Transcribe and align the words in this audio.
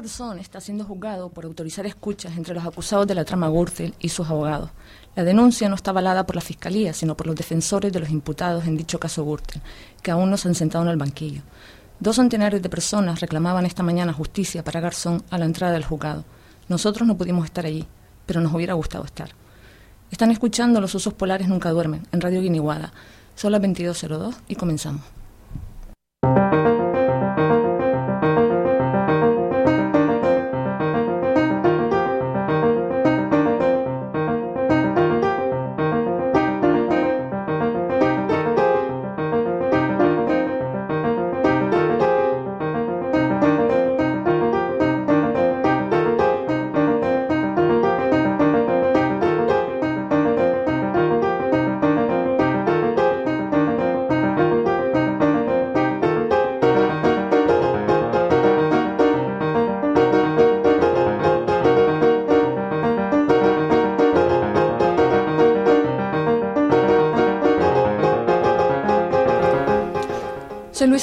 Garzón 0.00 0.38
está 0.38 0.62
siendo 0.62 0.86
juzgado 0.86 1.28
por 1.28 1.44
autorizar 1.44 1.84
escuchas 1.84 2.34
entre 2.38 2.54
los 2.54 2.64
acusados 2.64 3.06
de 3.06 3.14
la 3.14 3.26
trama 3.26 3.50
Gürtel 3.50 3.94
y 3.98 4.08
sus 4.08 4.30
abogados. 4.30 4.70
La 5.14 5.24
denuncia 5.24 5.68
no 5.68 5.74
está 5.74 5.90
avalada 5.90 6.24
por 6.24 6.36
la 6.36 6.40
Fiscalía, 6.40 6.94
sino 6.94 7.18
por 7.18 7.26
los 7.26 7.36
defensores 7.36 7.92
de 7.92 8.00
los 8.00 8.08
imputados 8.08 8.64
en 8.64 8.78
dicho 8.78 8.98
caso 8.98 9.26
Gürtel, 9.26 9.60
que 10.02 10.10
aún 10.10 10.30
no 10.30 10.38
se 10.38 10.48
han 10.48 10.54
sentado 10.54 10.84
en 10.84 10.90
el 10.90 10.96
banquillo. 10.96 11.42
Dos 11.98 12.16
centenares 12.16 12.62
de 12.62 12.70
personas 12.70 13.20
reclamaban 13.20 13.66
esta 13.66 13.82
mañana 13.82 14.14
justicia 14.14 14.64
para 14.64 14.80
Garzón 14.80 15.22
a 15.28 15.36
la 15.36 15.44
entrada 15.44 15.74
del 15.74 15.84
juzgado. 15.84 16.24
Nosotros 16.70 17.06
no 17.06 17.18
pudimos 17.18 17.44
estar 17.44 17.66
allí, 17.66 17.86
pero 18.24 18.40
nos 18.40 18.54
hubiera 18.54 18.72
gustado 18.72 19.04
estar. 19.04 19.28
Están 20.10 20.30
escuchando 20.30 20.80
Los 20.80 20.94
osos 20.94 21.12
polares 21.12 21.46
nunca 21.46 21.68
duermen, 21.72 22.06
en 22.10 22.22
Radio 22.22 22.40
Guiniguada. 22.40 22.94
Son 23.34 23.52
las 23.52 23.60
22.02 23.60 24.34
y 24.48 24.54
comenzamos. 24.54 25.19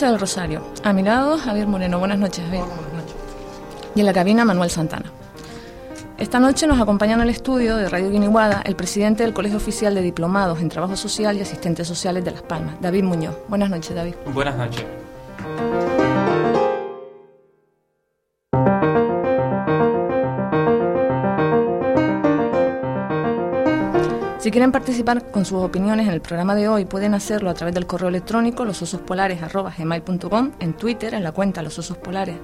Del 0.06 0.20
Rosario. 0.20 0.62
A 0.84 0.94
mi 0.94 1.02
lado, 1.02 1.40
Javier 1.40 1.66
Moreno. 1.66 1.98
Buenas 1.98 2.20
noches, 2.20 2.46
Javier. 2.46 2.64
Buenas 2.66 2.94
noches. 2.94 3.16
Y 3.96 4.00
en 4.02 4.06
la 4.06 4.14
cabina, 4.14 4.46
Manuel 4.46 4.70
Santana. 4.70 5.12
Esta 6.20 6.40
noche 6.40 6.68
nos 6.68 6.80
acompaña 6.80 7.16
en 7.16 7.22
el 7.22 7.30
estudio 7.30 7.78
de 7.78 7.90
Radio 7.90 8.12
Guiniguada 8.12 8.62
el 8.64 8.76
presidente 8.76 9.24
del 9.24 9.34
Colegio 9.34 9.58
Oficial 9.58 9.96
de 9.96 10.02
Diplomados 10.02 10.62
en 10.62 10.70
Trabajo 10.70 10.96
Social 10.96 11.36
y 11.38 11.42
Asistentes 11.42 11.88
Sociales 11.88 12.24
de 12.24 12.32
Las 12.32 12.44
Palmas, 12.44 12.76
David 12.80 13.04
Muñoz. 13.06 13.36
Buenas 13.48 13.72
noches, 13.72 13.96
David. 13.96 14.14
Buenas 14.34 14.56
noches. 14.56 14.86
Si 24.40 24.52
quieren 24.52 24.72
participar 24.72 25.32
con 25.32 25.46
sus 25.46 25.64
opiniones 25.64 26.08
en 26.08 26.14
el 26.14 26.22
programa 26.22 26.54
de 26.54 26.68
hoy, 26.68 26.86
pueden 26.86 27.16
hacerlo 27.16 27.50
a 27.50 27.56
través 27.56 27.74
del 27.74 27.88
correo 27.88 28.10
electrónico 28.10 28.66
lososospolares.gmail.com, 28.66 30.52
en 30.60 30.74
Twitter, 30.74 31.16
en 31.16 31.24
la 31.24 31.32
cuenta 31.32 31.64
Los 31.64 31.80
Osos 31.80 31.98
Polares, 31.98 32.36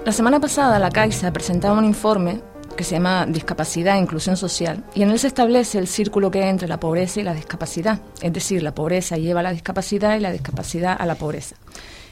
La 0.06 0.12
semana 0.12 0.38
pasada 0.38 0.78
la 0.78 0.92
Caixa 0.92 1.32
presentaba 1.32 1.76
un 1.76 1.84
informe 1.84 2.40
que 2.76 2.84
se 2.84 2.94
llama 2.94 3.26
Discapacidad 3.26 3.96
e 3.96 3.98
Inclusión 3.98 4.36
Social 4.36 4.84
y 4.94 5.02
en 5.02 5.10
él 5.10 5.18
se 5.18 5.26
establece 5.26 5.78
el 5.78 5.88
círculo 5.88 6.30
que 6.30 6.44
hay 6.44 6.48
entre 6.48 6.68
la 6.68 6.78
pobreza 6.78 7.18
y 7.18 7.24
la 7.24 7.34
discapacidad, 7.34 7.98
es 8.22 8.32
decir, 8.32 8.62
la 8.62 8.72
pobreza 8.72 9.16
lleva 9.16 9.40
a 9.40 9.42
la 9.42 9.50
discapacidad 9.50 10.16
y 10.16 10.20
la 10.20 10.30
discapacidad 10.30 10.96
a 10.96 11.06
la 11.06 11.16
pobreza. 11.16 11.56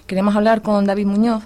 Queremos 0.08 0.34
hablar 0.34 0.60
con 0.60 0.84
David 0.84 1.06
Muñoz 1.06 1.44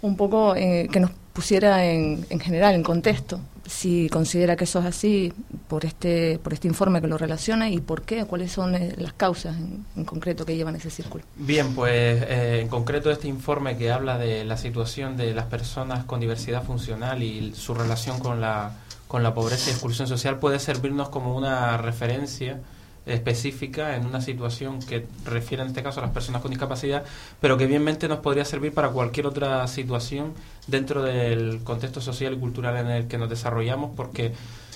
un 0.00 0.16
poco 0.16 0.54
eh, 0.54 0.88
que 0.92 1.00
nos 1.00 1.10
pusiera 1.32 1.84
en, 1.84 2.24
en 2.30 2.38
general, 2.38 2.76
en 2.76 2.84
contexto, 2.84 3.40
si 3.68 4.08
considera 4.08 4.56
que 4.56 4.64
eso 4.64 4.78
es 4.80 4.86
así 4.86 5.32
por 5.68 5.84
este 5.84 6.38
por 6.42 6.54
este 6.54 6.66
informe 6.68 7.00
que 7.00 7.06
lo 7.06 7.18
relaciona 7.18 7.68
y 7.68 7.80
por 7.80 8.02
qué, 8.02 8.24
cuáles 8.24 8.50
son 8.50 8.74
eh, 8.74 8.94
las 8.96 9.12
causas 9.12 9.56
en, 9.56 9.84
en 9.94 10.04
concreto 10.04 10.46
que 10.46 10.56
llevan 10.56 10.74
ese 10.76 10.90
círculo. 10.90 11.24
Bien, 11.36 11.74
pues 11.74 12.22
eh, 12.22 12.60
en 12.62 12.68
concreto 12.68 13.10
este 13.10 13.28
informe 13.28 13.76
que 13.76 13.92
habla 13.92 14.18
de 14.18 14.44
la 14.44 14.56
situación 14.56 15.16
de 15.16 15.34
las 15.34 15.44
personas 15.46 16.04
con 16.04 16.18
diversidad 16.18 16.62
funcional 16.62 17.22
y 17.22 17.52
su 17.54 17.74
relación 17.74 18.18
con 18.18 18.40
la, 18.40 18.72
con 19.06 19.22
la 19.22 19.34
pobreza 19.34 19.70
y 19.70 19.72
exclusión 19.72 20.08
social 20.08 20.38
puede 20.38 20.58
servirnos 20.58 21.10
como 21.10 21.36
una 21.36 21.76
referencia 21.76 22.60
específica 23.08 23.96
en 23.96 24.06
una 24.06 24.20
situación 24.20 24.80
que 24.80 25.06
refiere 25.24 25.62
en 25.62 25.68
este 25.68 25.82
caso 25.82 26.00
a 26.00 26.02
las 26.02 26.12
personas 26.12 26.42
con 26.42 26.50
discapacidad, 26.50 27.04
pero 27.40 27.56
que 27.56 27.66
bienmente 27.66 28.08
nos 28.08 28.18
podría 28.18 28.44
servir 28.44 28.72
para 28.72 28.90
cualquier 28.90 29.26
otra 29.26 29.66
situación 29.66 30.34
dentro 30.66 31.02
del 31.02 31.60
contexto 31.64 32.00
social 32.00 32.34
y 32.34 32.38
cultural 32.38 32.76
en 32.76 32.90
el 32.90 33.08
que 33.08 33.18
nos 33.18 33.28
desarrollamos, 33.28 33.90
porque 33.96 34.32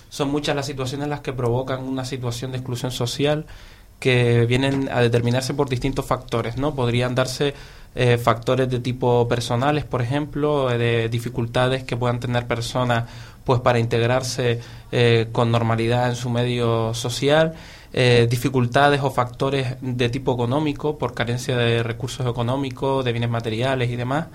son 0.08 0.30
muchas 0.30 0.56
las 0.56 0.66
situaciones 0.66 1.08
las 1.08 1.20
que 1.20 1.32
provocan 1.32 1.82
una 1.84 2.04
situación 2.04 2.52
de 2.52 2.58
exclusión 2.58 2.90
social 2.90 3.46
que 3.98 4.46
vienen 4.46 4.88
a 4.90 5.00
determinarse 5.00 5.54
por 5.54 5.68
distintos 5.68 6.04
factores, 6.04 6.56
¿no? 6.56 6.74
Podrían 6.74 7.14
darse 7.14 7.54
eh, 7.94 8.18
factores 8.18 8.68
de 8.68 8.80
tipo 8.80 9.28
personales, 9.28 9.84
por 9.84 10.02
ejemplo, 10.02 10.70
eh, 10.70 10.78
de 10.78 11.08
dificultades 11.08 11.84
que 11.84 11.96
puedan 11.96 12.18
tener 12.20 12.46
personas 12.46 13.04
pues 13.44 13.60
para 13.60 13.78
integrarse 13.78 14.60
eh, 14.90 15.28
con 15.30 15.52
normalidad 15.52 16.08
en 16.08 16.16
su 16.16 16.30
medio 16.30 16.94
social, 16.94 17.54
eh, 17.94 18.26
dificultades 18.30 19.02
o 19.02 19.10
factores 19.10 19.76
de 19.82 20.08
tipo 20.08 20.32
económico 20.32 20.96
por 20.96 21.12
carencia 21.12 21.56
de 21.56 21.82
recursos 21.82 22.26
económicos, 22.26 23.04
de 23.04 23.12
bienes 23.12 23.28
materiales 23.28 23.90
y 23.90 23.96
demás. 23.96 24.28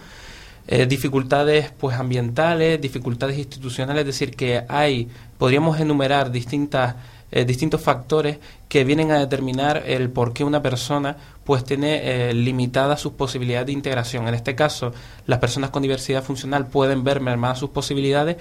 Eh, 0.68 0.85
dificultades 0.85 1.72
pues 1.72 1.97
ambientales, 1.97 2.79
dificultades 2.79 3.38
institucionales, 3.38 4.01
es 4.01 4.07
decir, 4.07 4.35
que 4.35 4.63
hay, 4.67 5.07
podríamos 5.38 5.79
enumerar 5.79 6.29
distintas 6.31 6.96
eh, 7.29 7.44
distintos 7.44 7.81
factores 7.81 8.38
que 8.69 8.85
vienen 8.85 9.12
a 9.12 9.19
determinar 9.19 9.84
el 9.85 10.09
por 10.09 10.31
qué 10.34 10.46
una 10.46 10.62
persona 10.62 11.17
pues 11.44 11.66
tiene 11.66 12.34
limitadas 12.34 13.01
sus 13.01 13.13
posibilidades 13.13 13.67
de 13.67 13.73
integración. 13.73 14.28
En 14.28 14.34
este 14.34 14.56
caso, 14.56 14.94
las 15.25 15.40
personas 15.40 15.69
con 15.72 15.81
diversidad 15.81 16.23
funcional 16.23 16.67
pueden 16.67 17.03
ver 17.03 17.19
mermadas 17.19 17.59
sus 17.59 17.72
posibilidades 17.72 18.38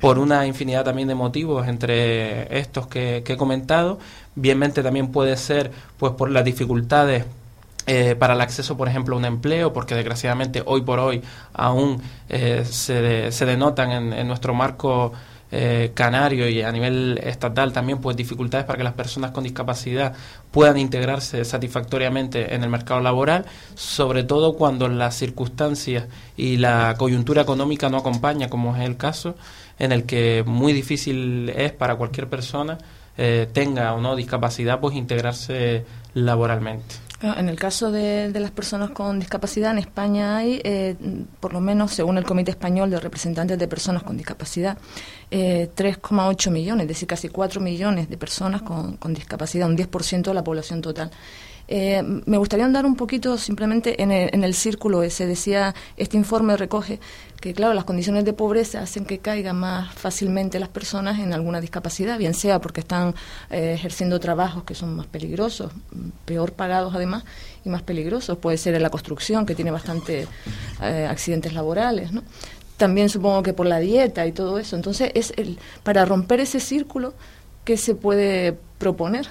por 0.00 0.18
una 0.18 0.46
infinidad 0.46 0.84
también 0.84 1.08
de 1.08 1.14
motivos 1.14 1.66
entre 1.68 2.58
estos 2.58 2.86
que, 2.86 3.24
he 3.26 3.36
comentado. 3.36 3.98
Bienmente 4.34 4.82
también 4.82 5.08
puede 5.08 5.36
ser 5.36 5.70
pues 5.96 6.12
por 6.12 6.30
las 6.30 6.44
dificultades 6.44 7.24
eh, 7.86 8.14
para 8.18 8.34
el 8.34 8.40
acceso, 8.40 8.76
por 8.76 8.88
ejemplo, 8.88 9.14
a 9.14 9.18
un 9.18 9.24
empleo, 9.24 9.72
porque 9.72 9.94
desgraciadamente 9.94 10.62
hoy 10.64 10.82
por 10.82 10.98
hoy 10.98 11.22
aún 11.52 12.00
eh, 12.28 12.64
se, 12.64 13.30
se, 13.30 13.46
denotan 13.46 13.90
en, 13.92 14.12
en 14.12 14.26
nuestro 14.26 14.54
marco 14.54 15.12
eh, 15.56 15.92
canario 15.94 16.48
y 16.48 16.62
a 16.62 16.72
nivel 16.72 17.20
estatal 17.22 17.72
también 17.72 17.98
pues 18.00 18.16
dificultades 18.16 18.66
para 18.66 18.76
que 18.76 18.82
las 18.82 18.94
personas 18.94 19.30
con 19.30 19.44
discapacidad 19.44 20.12
puedan 20.50 20.78
integrarse 20.78 21.44
satisfactoriamente 21.44 22.56
en 22.56 22.64
el 22.64 22.70
mercado 22.70 23.00
laboral, 23.00 23.44
sobre 23.76 24.24
todo 24.24 24.54
cuando 24.54 24.88
las 24.88 25.14
circunstancias 25.14 26.08
y 26.36 26.56
la 26.56 26.96
coyuntura 26.98 27.42
económica 27.42 27.88
no 27.88 27.98
acompaña, 27.98 28.48
como 28.48 28.74
es 28.74 28.82
el 28.82 28.96
caso, 28.96 29.36
en 29.78 29.92
el 29.92 30.04
que 30.04 30.44
muy 30.46 30.72
difícil 30.72 31.50
es 31.50 31.72
para 31.72 31.96
cualquier 31.96 32.28
persona 32.28 32.78
eh, 33.16 33.48
tenga 33.52 33.94
o 33.94 34.00
no 34.00 34.16
discapacidad 34.16 34.80
pues 34.80 34.96
integrarse 34.96 35.84
laboralmente. 36.14 36.96
En 37.22 37.48
el 37.48 37.56
caso 37.58 37.90
de, 37.90 38.30
de, 38.30 38.40
las 38.40 38.50
personas 38.50 38.90
con 38.90 39.18
discapacidad, 39.18 39.70
en 39.70 39.78
España 39.78 40.36
hay, 40.36 40.60
eh, 40.62 40.94
por 41.40 41.54
lo 41.54 41.60
menos 41.60 41.92
según 41.92 42.18
el 42.18 42.24
Comité 42.24 42.50
Español 42.50 42.90
de 42.90 43.00
Representantes 43.00 43.58
de 43.58 43.66
Personas 43.66 44.02
con 44.02 44.18
Discapacidad, 44.18 44.76
eh, 45.30 45.70
3,8 45.74 46.50
millones, 46.50 46.82
es 46.84 46.88
decir, 46.88 47.08
casi 47.08 47.30
4 47.30 47.62
millones 47.62 48.10
de 48.10 48.18
personas 48.18 48.60
con, 48.60 48.98
con 48.98 49.14
discapacidad, 49.14 49.68
un 49.68 49.76
10% 49.76 50.22
de 50.22 50.34
la 50.34 50.44
población 50.44 50.82
total. 50.82 51.10
Eh, 51.66 52.02
me 52.26 52.36
gustaría 52.36 52.64
andar 52.64 52.84
un 52.84 52.94
poquito 52.94 53.38
simplemente 53.38 54.02
en 54.02 54.10
el, 54.10 54.30
en 54.32 54.44
el 54.44 54.54
círculo. 54.54 55.00
Decía, 55.00 55.74
este 55.96 56.16
informe 56.16 56.56
recoge 56.56 57.00
que, 57.40 57.52
claro, 57.54 57.74
las 57.74 57.84
condiciones 57.84 58.24
de 58.24 58.32
pobreza 58.32 58.80
hacen 58.80 59.04
que 59.04 59.18
caigan 59.18 59.56
más 59.56 59.92
fácilmente 59.94 60.58
las 60.58 60.68
personas 60.68 61.18
en 61.18 61.32
alguna 61.32 61.60
discapacidad, 61.60 62.18
bien 62.18 62.34
sea 62.34 62.60
porque 62.60 62.80
están 62.80 63.14
eh, 63.50 63.72
ejerciendo 63.74 64.18
trabajos 64.20 64.64
que 64.64 64.74
son 64.74 64.96
más 64.96 65.06
peligrosos, 65.06 65.72
peor 66.24 66.52
pagados 66.52 66.94
además, 66.94 67.24
y 67.64 67.68
más 67.68 67.82
peligrosos. 67.82 68.38
Puede 68.38 68.56
ser 68.56 68.74
en 68.74 68.82
la 68.82 68.90
construcción, 68.90 69.46
que 69.46 69.54
tiene 69.54 69.70
bastante 69.70 70.26
eh, 70.82 71.06
accidentes 71.08 71.52
laborales, 71.52 72.12
¿no? 72.12 72.22
También 72.76 73.08
supongo 73.08 73.42
que 73.42 73.52
por 73.52 73.66
la 73.66 73.78
dieta 73.78 74.26
y 74.26 74.32
todo 74.32 74.58
eso. 74.58 74.74
Entonces, 74.74 75.12
es 75.14 75.32
el, 75.36 75.58
para 75.84 76.04
romper 76.04 76.40
ese 76.40 76.58
círculo, 76.58 77.14
¿qué 77.64 77.76
se 77.76 77.94
puede 77.94 78.58
proponer? 78.84 79.26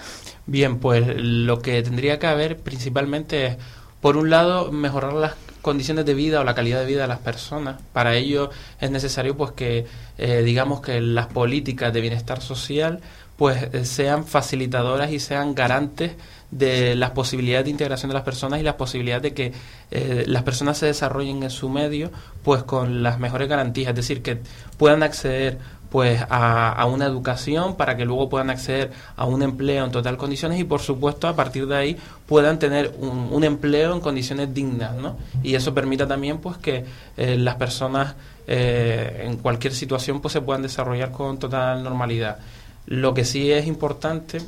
Bien, 0.47 0.79
pues 0.79 1.05
lo 1.15 1.61
que 1.61 1.83
tendría 1.83 2.17
que 2.17 2.25
haber 2.25 2.57
principalmente 2.57 3.45
es, 3.45 3.57
por 4.01 4.17
un 4.17 4.31
lado, 4.31 4.71
mejorar 4.71 5.13
las 5.13 5.33
condiciones 5.61 6.05
de 6.05 6.15
vida 6.15 6.41
o 6.41 6.43
la 6.43 6.55
calidad 6.55 6.79
de 6.79 6.87
vida 6.87 7.03
de 7.03 7.07
las 7.07 7.19
personas. 7.19 7.79
Para 7.93 8.15
ello 8.15 8.49
es 8.81 8.89
necesario 8.89 9.37
pues 9.37 9.51
que 9.51 9.85
eh, 10.17 10.41
digamos 10.43 10.81
que 10.81 10.99
las 10.99 11.27
políticas 11.27 11.93
de 11.93 12.01
bienestar 12.01 12.41
social 12.41 12.99
pues 13.37 13.61
eh, 13.71 13.85
sean 13.85 14.25
facilitadoras 14.25 15.11
y 15.11 15.19
sean 15.19 15.53
garantes 15.53 16.13
de 16.51 16.95
las 16.95 17.11
posibilidades 17.11 17.65
de 17.65 17.71
integración 17.71 18.09
de 18.09 18.15
las 18.15 18.23
personas 18.23 18.59
y 18.59 18.63
las 18.63 18.75
posibilidades 18.75 19.23
de 19.23 19.33
que 19.33 19.53
eh, 19.91 20.23
las 20.27 20.43
personas 20.43 20.77
se 20.77 20.87
desarrollen 20.87 21.43
en 21.43 21.49
su 21.49 21.69
medio 21.69 22.11
pues 22.43 22.63
con 22.63 23.03
las 23.03 23.19
mejores 23.19 23.47
garantías, 23.47 23.89
es 23.89 23.95
decir, 23.95 24.21
que 24.21 24.39
puedan 24.77 25.01
acceder 25.03 25.59
pues 25.93 26.25
a, 26.27 26.87
una 26.87 27.05
educación 27.05 27.75
para 27.75 27.95
que 27.95 28.03
luego 28.03 28.27
puedan 28.27 28.49
acceder 28.49 28.91
a 29.15 29.25
un 29.25 29.43
empleo 29.43 29.85
en 29.85 29.91
total 29.91 30.17
condiciones 30.17 30.59
y 30.59 30.63
por 30.63 30.81
supuesto 30.81 31.27
a 31.27 31.35
partir 31.35 31.67
de 31.67 31.75
ahí 31.75 31.97
puedan 32.25 32.57
tener 32.57 32.95
un, 32.97 33.43
empleo 33.43 33.93
en 33.93 33.99
condiciones 33.99 34.51
dignas 34.55 34.95
¿no? 34.95 35.17
y 35.43 35.53
eso 35.53 35.71
permita 35.71 36.07
también 36.07 36.39
pues 36.39 36.57
que 36.57 36.83
eh, 37.15 37.37
las 37.37 37.57
personas 37.57 38.15
eh, 38.47 39.25
en 39.27 39.37
cualquier 39.37 39.71
situación 39.71 40.19
pues 40.19 40.31
se 40.31 40.41
puedan 40.41 40.63
desarrollar 40.63 41.11
con 41.11 41.37
total 41.37 41.83
normalidad 41.83 42.39
lo 42.87 43.13
que 43.13 43.23
sí 43.23 43.51
es 43.51 43.67
importante 43.67 44.39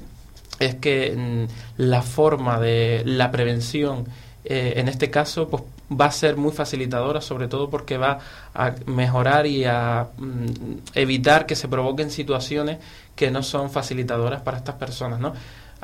es 0.57 0.73
que 0.73 1.15
mm, 1.15 1.83
la 1.83 2.01
forma 2.01 2.59
de 2.59 3.03
la 3.05 3.29
prevención 3.29 4.05
eh, 4.45 4.73
en 4.77 4.87
este 4.87 5.09
caso 5.09 5.47
pues 5.49 5.63
va 5.91 6.05
a 6.05 6.11
ser 6.11 6.37
muy 6.37 6.51
facilitadora, 6.51 7.21
sobre 7.21 7.47
todo 7.47 7.69
porque 7.69 7.97
va 7.97 8.19
a 8.53 8.73
mejorar 8.85 9.45
y 9.47 9.65
a 9.65 10.07
mm, 10.17 10.45
evitar 10.93 11.45
que 11.45 11.55
se 11.55 11.67
provoquen 11.67 12.11
situaciones 12.11 12.79
que 13.15 13.31
no 13.31 13.43
son 13.43 13.71
facilitadoras 13.71 14.41
para 14.41 14.57
estas 14.57 14.75
personas, 14.75 15.19
¿no? 15.19 15.33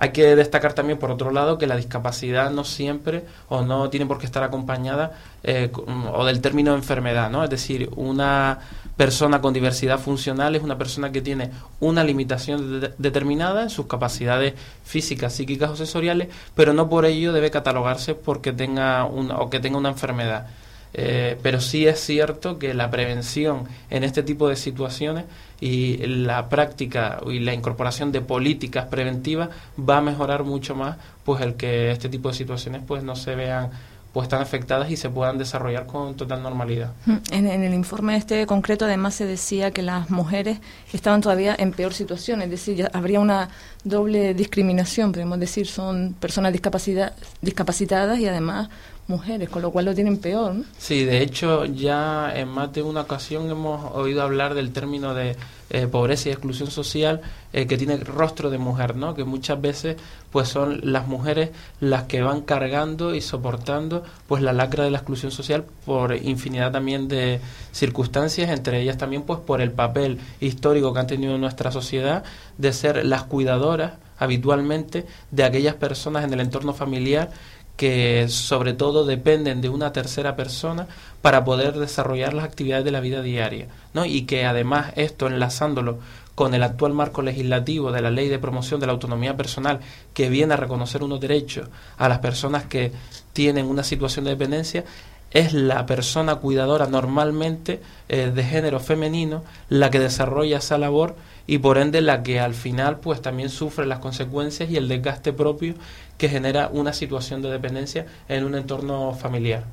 Hay 0.01 0.13
que 0.13 0.35
destacar 0.35 0.73
también, 0.73 0.97
por 0.97 1.11
otro 1.11 1.29
lado, 1.29 1.59
que 1.59 1.67
la 1.67 1.75
discapacidad 1.75 2.49
no 2.49 2.63
siempre 2.63 3.23
o 3.49 3.61
no 3.61 3.87
tiene 3.91 4.07
por 4.07 4.17
qué 4.17 4.25
estar 4.25 4.41
acompañada 4.41 5.11
eh, 5.43 5.71
o 6.11 6.25
del 6.25 6.41
término 6.41 6.73
enfermedad, 6.73 7.29
¿no? 7.29 7.43
Es 7.43 7.51
decir, 7.51 7.87
una 7.95 8.57
persona 8.97 9.41
con 9.41 9.53
diversidad 9.53 9.99
funcional 9.99 10.55
es 10.55 10.63
una 10.63 10.75
persona 10.75 11.11
que 11.11 11.21
tiene 11.21 11.51
una 11.81 12.03
limitación 12.03 12.95
determinada 12.97 13.61
en 13.61 13.69
sus 13.69 13.85
capacidades 13.85 14.55
físicas, 14.83 15.33
psíquicas 15.33 15.69
o 15.69 15.75
sensoriales, 15.75 16.29
pero 16.55 16.73
no 16.73 16.89
por 16.89 17.05
ello 17.05 17.31
debe 17.31 17.51
catalogarse 17.51 18.15
porque 18.15 18.53
tenga 18.53 19.05
una, 19.05 19.37
o 19.37 19.51
que 19.51 19.59
tenga 19.59 19.77
una 19.77 19.89
enfermedad. 19.89 20.47
Eh, 20.93 21.37
pero 21.41 21.61
sí 21.61 21.87
es 21.87 21.99
cierto 21.99 22.59
que 22.59 22.73
la 22.73 22.91
prevención 22.91 23.63
en 23.89 24.03
este 24.03 24.23
tipo 24.23 24.49
de 24.49 24.57
situaciones 24.57 25.25
y 25.61 25.97
la 26.05 26.49
práctica 26.49 27.21
y 27.25 27.39
la 27.39 27.53
incorporación 27.53 28.11
de 28.11 28.19
políticas 28.21 28.87
preventivas 28.87 29.49
va 29.77 29.97
a 29.97 30.01
mejorar 30.01 30.43
mucho 30.43 30.75
más 30.75 30.97
pues 31.23 31.41
el 31.41 31.55
que 31.55 31.91
este 31.91 32.09
tipo 32.09 32.29
de 32.29 32.35
situaciones 32.35 32.81
pues 32.85 33.03
no 33.03 33.15
se 33.15 33.35
vean 33.35 33.69
pues 34.11 34.25
están 34.25 34.41
afectadas 34.41 34.91
y 34.91 34.97
se 34.97 35.09
puedan 35.09 35.37
desarrollar 35.37 35.85
con 35.85 36.15
total 36.15 36.43
normalidad. 36.43 36.91
Mm, 37.05 37.17
en, 37.31 37.63
el 37.63 37.73
informe 37.73 38.17
este 38.17 38.45
concreto 38.45 38.85
además 38.85 39.15
se 39.15 39.25
decía 39.25 39.71
que 39.71 39.81
las 39.81 40.09
mujeres 40.09 40.59
estaban 40.91 41.21
todavía 41.21 41.55
en 41.57 41.71
peor 41.71 41.93
situación, 41.93 42.41
es 42.41 42.49
decir, 42.49 42.75
ya 42.75 42.89
habría 42.93 43.21
una 43.21 43.49
doble 43.83 44.33
discriminación, 44.33 45.13
podemos 45.13 45.39
decir, 45.39 45.67
son 45.67 46.13
personas 46.19 46.51
discapacitadas 46.51 48.19
y 48.19 48.27
además 48.27 48.69
mujeres, 49.07 49.49
con 49.49 49.61
lo 49.61 49.71
cual 49.71 49.85
lo 49.85 49.95
tienen 49.95 50.17
peor. 50.17 50.55
Sí, 50.77 51.03
de 51.05 51.21
hecho 51.21 51.65
ya 51.65 52.31
en 52.35 52.47
más 52.47 52.71
de 52.73 52.81
una 52.81 53.01
ocasión 53.01 53.49
hemos 53.49 53.91
oído 53.93 54.21
hablar 54.21 54.53
del 54.53 54.71
término 54.71 55.13
de 55.13 55.35
eh, 55.69 55.87
pobreza 55.87 56.29
y 56.29 56.31
exclusión 56.31 56.69
social 56.69 57.21
eh, 57.53 57.65
que 57.65 57.77
tiene 57.77 57.97
rostro 57.97 58.49
de 58.49 58.57
mujer, 58.57 58.95
¿no? 58.95 59.13
Que 59.13 59.23
muchas 59.23 59.61
veces 59.61 59.97
pues 60.31 60.47
son 60.47 60.79
las 60.83 61.07
mujeres 61.07 61.51
las 61.79 62.03
que 62.03 62.21
van 62.21 62.41
cargando 62.41 63.15
y 63.15 63.21
soportando 63.21 64.03
pues 64.27 64.41
la 64.41 64.53
lacra 64.53 64.83
de 64.83 64.91
la 64.91 64.97
exclusión 64.97 65.31
social 65.31 65.65
por 65.85 66.15
infinidad 66.15 66.71
también 66.71 67.07
de 67.07 67.39
circunstancias, 67.71 68.49
entre 68.49 68.81
ellas 68.81 68.97
también 68.97 69.23
pues 69.23 69.39
por 69.39 69.61
el 69.61 69.71
papel 69.71 70.19
histórico 70.39 70.93
que 70.93 70.99
han 70.99 71.07
tenido 71.07 71.35
en 71.35 71.41
nuestra 71.41 71.71
sociedad 71.71 72.23
de 72.57 72.73
ser 72.73 73.05
las 73.05 73.23
cuidadoras 73.23 73.93
habitualmente 74.17 75.05
de 75.31 75.43
aquellas 75.43 75.75
personas 75.75 76.23
en 76.23 76.33
el 76.33 76.41
entorno 76.41 76.73
familiar 76.73 77.31
que 77.81 78.27
sobre 78.29 78.73
todo 78.73 79.05
dependen 79.05 79.59
de 79.59 79.67
una 79.67 79.91
tercera 79.91 80.35
persona 80.35 80.85
para 81.23 81.43
poder 81.43 81.79
desarrollar 81.79 82.35
las 82.35 82.45
actividades 82.45 82.85
de 82.85 82.91
la 82.91 82.99
vida 82.99 83.23
diaria, 83.23 83.69
¿no? 83.95 84.05
Y 84.05 84.27
que 84.27 84.45
además 84.45 84.93
esto 84.97 85.25
enlazándolo 85.25 85.97
con 86.35 86.53
el 86.53 86.61
actual 86.61 86.93
marco 86.93 87.23
legislativo 87.23 87.91
de 87.91 88.03
la 88.03 88.11
Ley 88.11 88.29
de 88.29 88.37
Promoción 88.37 88.79
de 88.79 88.85
la 88.85 88.91
Autonomía 88.91 89.35
Personal 89.35 89.79
que 90.13 90.29
viene 90.29 90.53
a 90.53 90.57
reconocer 90.57 91.01
unos 91.01 91.19
derechos 91.19 91.69
a 91.97 92.07
las 92.07 92.19
personas 92.19 92.65
que 92.65 92.91
tienen 93.33 93.65
una 93.65 93.81
situación 93.81 94.25
de 94.25 94.31
dependencia, 94.31 94.83
es 95.31 95.51
la 95.51 95.87
persona 95.87 96.35
cuidadora 96.35 96.85
normalmente 96.85 97.81
eh, 98.09 98.31
de 98.31 98.43
género 98.43 98.79
femenino 98.79 99.43
la 99.69 99.89
que 99.89 99.99
desarrolla 99.99 100.59
esa 100.59 100.77
labor 100.77 101.15
y 101.47 101.57
por 101.57 101.79
ende 101.79 102.01
la 102.01 102.21
que 102.21 102.39
al 102.39 102.53
final 102.53 102.99
pues 102.99 103.21
también 103.21 103.49
sufre 103.49 103.85
las 103.87 103.99
consecuencias 103.99 104.69
y 104.69 104.77
el 104.77 104.87
desgaste 104.87 105.33
propio 105.33 105.73
que 106.21 106.29
genera 106.29 106.69
una 106.71 106.93
situación 106.93 107.41
de 107.41 107.49
dependencia 107.49 108.05
en 108.29 108.43
un 108.45 108.53
entorno 108.53 109.11
familiar. 109.15 109.63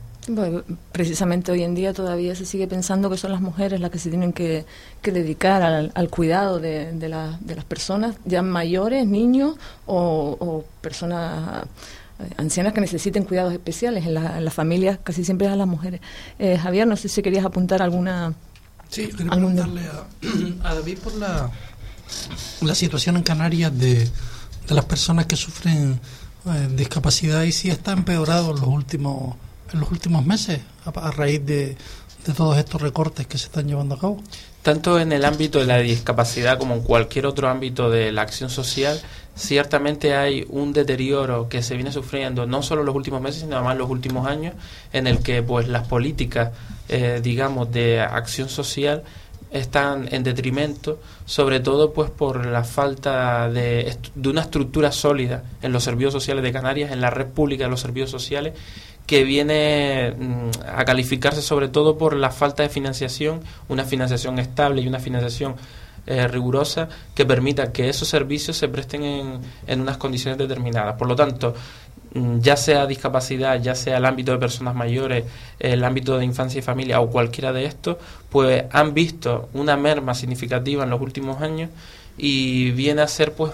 precisamente 0.93 1.53
hoy 1.53 1.63
en 1.63 1.75
día 1.75 1.93
todavía 1.93 2.35
se 2.35 2.47
sigue 2.47 2.67
pensando 2.67 3.11
que 3.11 3.19
son 3.19 3.33
las 3.33 3.43
mujeres 3.43 3.81
las 3.81 3.91
que 3.91 3.99
se 3.99 4.09
tienen 4.09 4.33
que, 4.33 4.65
dedicar 5.03 5.63
al, 5.63 6.09
cuidado 6.09 6.59
de, 6.59 6.91
de, 6.95 7.09
de, 7.41 7.55
las 7.55 7.65
personas 7.67 8.17
ya 8.25 8.41
mayores, 8.41 9.07
niños 9.07 9.57
o, 9.85 10.65
personas 10.81 11.67
eh, 12.19 12.31
ancianas 12.39 12.73
que 12.73 12.81
necesiten 12.81 13.25
cuidados 13.25 13.53
especiales. 13.53 14.07
En, 14.07 14.15
las 14.15 14.55
familias 14.55 14.99
casi 15.05 15.25
siempre 15.25 15.49
es 15.49 15.53
a 15.53 15.57
las 15.57 15.69
mujeres. 15.69 16.01
Eh, 16.39 16.57
Javier, 16.57 16.87
no 16.87 16.97
sé 16.97 17.11
si 17.11 17.21
querías 17.21 17.45
apuntar 17.45 17.83
alguna... 17.83 18.33
Sí, 18.89 19.09
quería 19.09 19.33
preguntarle 19.33 19.83
a, 20.65 20.75
David 20.75 20.99
por 21.01 21.15
la, 21.15 21.51
la 22.63 22.75
situación 22.75 23.19
en 23.19 23.23
Canarias 23.23 23.79
de, 23.79 24.09
de 24.67 24.75
las 24.75 24.87
personas 24.87 25.27
que 25.27 25.37
sufren 25.37 26.01
eh, 26.55 26.69
discapacidad 26.71 27.43
y 27.43 27.53
si 27.53 27.71
está 27.71 27.93
empeorado 27.93 28.51
en 28.51 28.61
los 28.61 28.69
últimos, 28.69 29.37
en 29.73 29.81
los 29.81 29.91
últimos 29.91 30.25
meses 30.25 30.61
a, 30.85 31.11
raíz 31.11 31.45
de, 31.45 31.77
de 32.27 32.33
todos 32.35 32.57
estos 32.57 32.81
recortes 32.81 33.27
que 33.27 33.39
se 33.39 33.47
están 33.47 33.67
llevando 33.67 33.95
a 33.95 33.99
cabo. 33.99 34.23
Tanto 34.63 34.99
en 34.99 35.13
el 35.13 35.25
ámbito 35.25 35.59
de 35.61 35.67
la 35.67 35.79
discapacidad 35.79 36.59
como 36.59 36.75
en 36.75 36.83
cualquier 36.83 37.27
otro 37.27 37.49
ámbito 37.49 37.91
de 37.91 38.13
la 38.13 38.23
acción 38.23 38.51
social, 38.51 39.01
ciertamente 39.35 40.15
hay 40.15 40.45
un 40.51 40.73
deterioro 40.73 41.49
que 41.49 41.63
se 41.63 41.75
viene 41.75 41.93
sufriendo 41.93 42.45
no 42.47 42.63
solo 42.63 42.83
en 42.83 42.87
los 42.87 42.97
últimos 42.97 43.23
meses, 43.23 43.43
sino 43.43 43.57
además 43.57 43.73
en 43.73 43.79
los 43.79 43.91
últimos 43.91 44.27
años, 44.27 44.55
en 44.93 45.07
el 45.07 45.21
que 45.21 45.43
pues 45.43 45.69
las 45.69 45.87
políticas, 45.87 46.51
eh, 46.89 47.21
digamos, 47.23 47.71
de 47.73 48.01
acción 48.01 48.49
social 48.49 49.05
están 49.51 50.09
en 50.13 50.23
detrimento, 50.23 51.01
sobre 51.25 51.61
todo 51.61 51.93
pues 51.93 52.11
por 52.11 52.47
la 52.47 52.65
falta 52.65 53.49
de, 53.49 53.97
de, 54.15 54.29
una 54.29 54.43
estructura 54.43 54.93
sólida 54.93 55.45
en 55.63 55.73
los 55.73 55.85
servicios 55.85 56.13
sociales 56.13 56.45
de 56.45 56.53
Canarias, 56.53 56.93
en 56.93 57.01
la 57.01 57.11
red 57.11 57.27
pública 57.27 57.65
de 57.65 57.71
los 57.71 57.81
servicios 57.81 58.11
sociales, 58.11 58.55
que 59.07 59.25
viene 59.25 60.15
mm, 60.17 60.51
a 60.77 60.85
calificarse 60.85 61.41
sobre 61.41 61.69
todo 61.69 61.97
por 61.97 62.15
la 62.15 62.31
falta 62.31 62.63
de 62.63 62.69
financiación, 62.69 63.41
una 63.69 63.85
financiación 63.85 64.39
estable 64.39 64.83
y 64.83 64.89
una 64.89 64.99
financiación 64.99 65.57
eh, 66.07 66.29
rigurosa 66.29 66.89
que 67.15 67.27
permita 67.27 67.73
que 67.73 67.89
esos 67.89 68.09
servicios 68.09 68.57
se 68.57 68.69
presten 68.69 69.03
en, 69.03 69.41
en 69.67 69.81
unas 69.81 69.97
condiciones 69.97 70.39
determinadas. 70.39 70.97
Por 70.97 71.09
lo 71.09 71.17
tanto, 71.17 71.55
ya 72.41 72.57
sea 72.57 72.87
discapacidad, 72.87 73.61
ya 73.61 73.75
sea 73.75 73.99
el 73.99 74.05
ámbito 74.05 74.33
de 74.33 74.39
personas 74.39 74.75
mayores, 74.75 75.25
el 75.59 75.85
ámbito 75.85 76.19
de 76.19 76.25
infancia 76.25 76.59
y 76.59 76.63
familia 76.63 77.01
o 77.01 77.11
cualquiera 77.11 77.53
de 77.53 77.65
estos, 77.65 77.97
pues 78.31 78.65
han 78.73 78.95
visto 78.95 79.49
una 79.53 79.77
merma 79.77 80.15
significativa 80.15 80.85
en 80.85 80.91
los 80.91 81.01
últimos 81.01 81.43
años 81.43 81.71
y 82.17 82.71
viene 82.73 83.03
a 83.03 83.09
ser 83.09 83.33
pues 83.33 83.53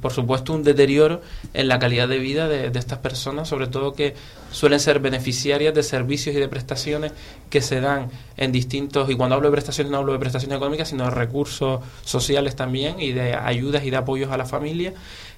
por 0.00 0.12
supuesto 0.12 0.52
un 0.52 0.62
deterioro 0.62 1.22
en 1.54 1.66
la 1.68 1.78
calidad 1.78 2.06
de 2.06 2.18
vida 2.18 2.46
de, 2.46 2.66
estas 2.78 2.98
personas, 2.98 3.48
sobre 3.48 3.66
todo 3.66 3.94
que 3.94 4.14
suelen 4.50 4.80
ser 4.80 5.00
beneficiarias 5.00 5.74
de 5.74 5.82
servicios 5.82 6.36
y 6.36 6.38
de 6.38 6.48
prestaciones 6.48 7.12
que 7.48 7.62
se 7.62 7.80
dan 7.80 8.10
en 8.36 8.52
distintos, 8.52 9.08
y 9.08 9.14
cuando 9.14 9.36
hablo 9.36 9.48
de 9.48 9.52
prestaciones 9.52 9.90
no 9.90 9.98
hablo 9.98 10.12
de 10.12 10.18
prestaciones 10.18 10.56
económicas, 10.56 10.88
sino 10.88 11.04
de 11.04 11.10
recursos 11.10 11.80
sociales 12.04 12.54
también 12.54 13.00
y 13.00 13.12
de 13.12 13.34
ayudas 13.34 13.84
y 13.84 13.90
de 13.90 13.96
apoyos 13.96 14.30
a 14.30 14.36
la 14.36 14.44
familia 14.44 14.92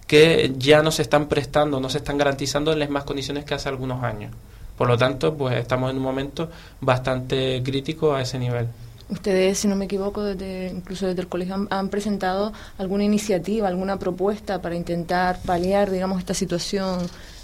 que 0.06 0.52
ya 0.58 0.82
no 0.82 0.90
se 0.90 1.02
están 1.02 1.28
prestando, 1.28 1.80
no 1.80 1.88
se 1.88 1.98
están 1.98 2.18
garantizando 2.18 2.72
en 2.72 2.78
las 2.78 2.88
mismas 2.88 3.04
condiciones 3.04 3.44
que 3.44 3.54
hace 3.54 3.68
algunos 3.68 4.02
años. 4.02 4.32
Por 4.76 4.88
lo 4.88 4.98
tanto, 4.98 5.34
pues 5.34 5.56
estamos 5.56 5.90
en 5.90 5.98
un 5.98 6.02
momento 6.02 6.50
bastante 6.80 7.62
crítico 7.64 8.14
a 8.14 8.22
ese 8.22 8.38
nivel. 8.38 8.68
Ustedes, 9.08 9.58
si 9.58 9.68
no 9.68 9.76
me 9.76 9.84
equivoco, 9.84 10.22
desde, 10.24 10.70
incluso 10.74 11.06
desde 11.06 11.20
el 11.20 11.28
colegio 11.28 11.66
han, 11.68 11.88
presentado 11.88 12.52
alguna 12.78 13.04
iniciativa, 13.04 13.68
alguna 13.68 13.98
propuesta 13.98 14.60
para 14.62 14.74
intentar 14.74 15.38
paliar, 15.44 15.90
digamos, 15.90 16.18
esta 16.18 16.34
situación 16.34 16.98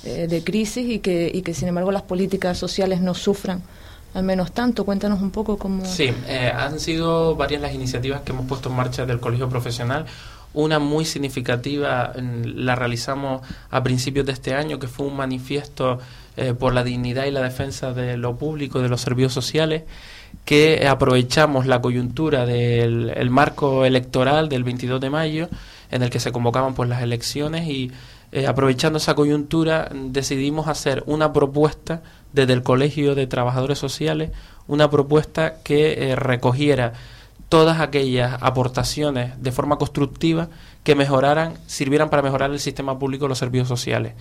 eh, 0.04 0.26
de 0.28 0.42
crisis 0.42 0.88
y 0.88 0.98
que, 1.00 1.30
y 1.32 1.42
que, 1.42 1.54
sin 1.54 1.68
embargo, 1.68 1.92
las 1.92 2.02
políticas 2.02 2.58
sociales 2.58 3.00
no 3.00 3.14
sufran 3.14 3.62
al 4.14 4.24
menos 4.24 4.52
tanto. 4.52 4.84
Cuéntanos 4.84 5.20
un 5.20 5.30
poco 5.30 5.56
cómo... 5.56 5.84
Sí, 5.84 6.12
eh, 6.26 6.52
han 6.54 6.80
sido 6.80 7.36
varias 7.36 7.62
las 7.62 7.74
iniciativas 7.74 8.22
que 8.22 8.32
hemos 8.32 8.46
puesto 8.46 8.68
en 8.68 8.76
marcha 8.76 9.06
del 9.06 9.20
colegio 9.20 9.48
profesional 9.48 10.06
Una 10.52 10.78
muy 10.78 11.04
significativa 11.04 12.12
la 12.16 12.74
realizamos 12.74 13.42
a 13.70 13.82
principios 13.82 14.26
de 14.26 14.32
este 14.32 14.54
año, 14.54 14.78
que 14.78 14.88
fue 14.88 15.06
un 15.06 15.16
manifiesto 15.16 15.98
eh, 16.36 16.54
por 16.54 16.74
la 16.74 16.82
dignidad 16.82 17.26
y 17.26 17.30
la 17.30 17.42
defensa 17.42 17.92
de 17.92 18.16
lo 18.16 18.36
público, 18.36 18.80
de 18.80 18.88
los 18.88 19.00
servicios 19.00 19.32
sociales, 19.32 19.84
que 20.44 20.88
aprovechamos 20.88 21.66
la 21.66 21.80
coyuntura 21.80 22.46
del 22.46 23.30
marco 23.30 23.84
electoral 23.84 24.48
del 24.48 24.64
22 24.64 25.00
de 25.00 25.10
mayo, 25.10 25.48
en 25.90 26.02
el 26.02 26.10
que 26.10 26.20
se 26.20 26.32
convocaban 26.32 26.74
pues 26.74 26.88
las 26.88 27.02
elecciones 27.02 27.68
y 27.68 27.90
eh, 28.32 28.46
aprovechando 28.46 28.98
esa 28.98 29.14
coyuntura 29.14 29.90
decidimos 29.92 30.68
hacer 30.68 31.02
una 31.06 31.32
propuesta 31.32 32.02
desde 32.32 32.52
el 32.52 32.62
Colegio 32.62 33.16
de 33.16 33.26
Trabajadores 33.26 33.78
Sociales, 33.78 34.30
una 34.68 34.88
propuesta 34.88 35.62
que 35.64 36.10
eh, 36.10 36.16
recogiera 36.16 36.92
todas 37.50 37.80
aquellas 37.80 38.38
aportaciones 38.40 39.42
de 39.42 39.52
forma 39.52 39.76
constructiva 39.76 40.48
que 40.84 40.94
mejoraran, 40.94 41.54
sirvieran 41.66 42.08
para 42.08 42.22
mejorar 42.22 42.52
el 42.52 42.60
sistema 42.60 42.98
público 42.98 43.24
de 43.24 43.30
los 43.30 43.38
servicios 43.38 43.68
sociales. 43.68 44.14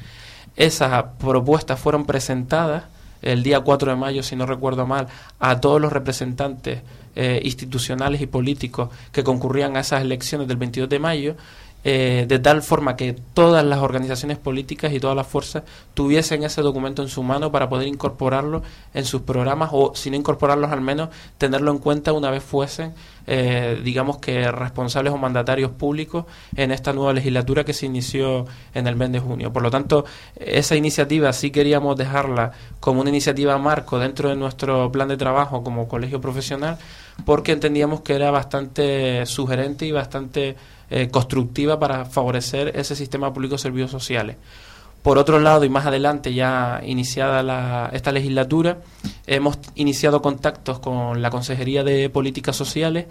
Esas 0.58 1.06
propuestas 1.20 1.80
fueron 1.80 2.06
presentadas 2.06 2.86
el 3.22 3.44
día 3.44 3.60
4 3.60 3.92
de 3.92 3.98
mayo, 3.98 4.24
si 4.24 4.36
no 4.36 4.48
recuerdo 4.48 4.88
mal, 4.88 5.08
a 5.40 5.62
todos 5.62 5.80
los 5.80 5.94
representantes 5.94 6.82
eh, 7.16 7.40
institucionales 7.44 8.20
y 8.20 8.26
políticos 8.26 8.90
que 9.12 9.24
concurrían 9.24 9.78
a 9.78 9.82
esas 9.82 10.02
elecciones 10.02 10.48
del 10.48 10.58
22 10.58 10.90
de 10.90 11.00
mayo 11.00 11.36
eh, 11.84 12.26
de 12.28 12.40
tal 12.40 12.62
forma 12.62 12.96
que 12.96 13.14
todas 13.34 13.64
las 13.64 13.80
organizaciones 13.80 14.38
políticas 14.38 14.92
y 14.94 15.00
todas 15.00 15.16
las 15.16 15.28
fuerzas 15.28 15.64
tuviesen 15.94 16.44
ese 16.44 16.62
documento 16.62 17.02
en 17.02 17.08
su 17.08 17.24
mano 17.24 17.52
para 17.52 17.70
poder 17.70 17.88
incorporarlo 17.88 18.64
en 18.94 19.06
sus 19.06 19.22
programas 19.22 19.70
o 19.72 19.94
si 19.96 20.10
no 20.10 20.18
incorporarlos 20.18 20.72
al 20.72 20.82
menos 20.82 21.10
tenerlo 21.38 21.72
en 21.72 21.78
cuenta 21.78 22.12
una 22.12 22.32
vez 22.32 22.44
fuesen 22.44 22.94
eh, 23.32 23.80
digamos 23.84 24.18
que 24.18 24.52
responsables 24.52 25.14
o 25.14 25.18
mandatarios 25.18 25.70
públicos 25.70 26.26
en 26.56 26.72
esta 26.72 26.94
nueva 26.94 27.14
legislatura 27.14 27.64
que 27.64 27.74
se 27.74 27.86
inició 27.86 28.48
en 28.74 28.88
el 28.88 28.96
mes 28.96 29.12
de 29.12 29.20
junio. 29.20 29.54
Por 29.54 29.62
lo 29.62 29.70
tanto, 29.70 30.04
esa 30.36 30.76
iniciativa 30.76 31.32
sí 31.32 31.52
queríamos 31.52 31.96
dejarla 31.96 32.54
como 32.80 33.02
una 33.02 33.12
iniciativa 33.12 33.56
marco 33.60 34.00
dentro 34.00 34.30
de 34.30 34.36
nuestro 34.36 34.92
plan 34.92 35.08
de 35.10 35.18
trabajo 35.18 35.64
como 35.64 35.88
colegio 35.88 36.20
profesional 36.20 36.80
porque 37.24 37.52
entendíamos 37.52 38.02
que 38.02 38.16
era 38.16 38.32
bastante 38.32 39.26
sugerente 39.28 39.86
y 39.86 39.92
bastante 39.92 40.56
eh, 40.92 41.10
constructiva 41.10 41.80
para 41.80 42.06
favorecer 42.06 42.76
ese 42.76 42.96
sistema 42.96 43.32
público 43.32 43.54
de 43.54 43.60
servicios 43.60 43.92
sociales. 43.92 44.38
Por 45.04 45.20
otro 45.20 45.40
lado, 45.40 45.64
y 45.64 45.70
más 45.70 45.86
adelante, 45.86 46.34
ya 46.34 46.82
iniciada 46.84 47.92
esta 47.94 48.12
legislatura, 48.12 48.80
hemos 49.28 49.60
iniciado 49.76 50.24
contactos 50.24 50.80
con 50.80 51.22
la 51.22 51.30
Consejería 51.30 51.84
de 51.84 52.10
Políticas 52.10 52.56
Sociales 52.56 53.06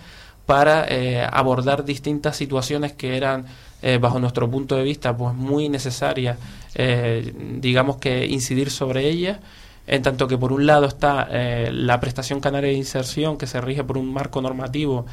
para 0.44 0.86
eh, 0.88 1.24
abordar 1.30 1.84
distintas 1.84 2.36
situaciones 2.36 2.94
que 2.94 3.16
eran, 3.16 3.46
eh, 3.80 3.98
bajo 3.98 4.18
nuestro 4.18 4.50
punto 4.50 4.74
de 4.74 4.82
vista, 4.82 5.16
pues 5.16 5.32
muy 5.34 5.68
necesarias, 5.68 6.36
digamos 7.60 7.98
que 7.98 8.26
incidir 8.26 8.70
sobre 8.70 9.08
ellas. 9.08 9.38
En 9.86 10.02
tanto 10.02 10.26
que 10.26 10.36
por 10.36 10.52
un 10.52 10.66
lado 10.66 10.86
está 10.86 11.28
la 11.70 12.00
prestación 12.00 12.40
canaria 12.40 12.70
de 12.70 12.76
inserción, 12.76 13.38
que 13.38 13.46
se 13.46 13.60
rige 13.60 13.84
por 13.84 13.98
un 13.98 14.12
marco 14.12 14.42
normativo 14.42 15.06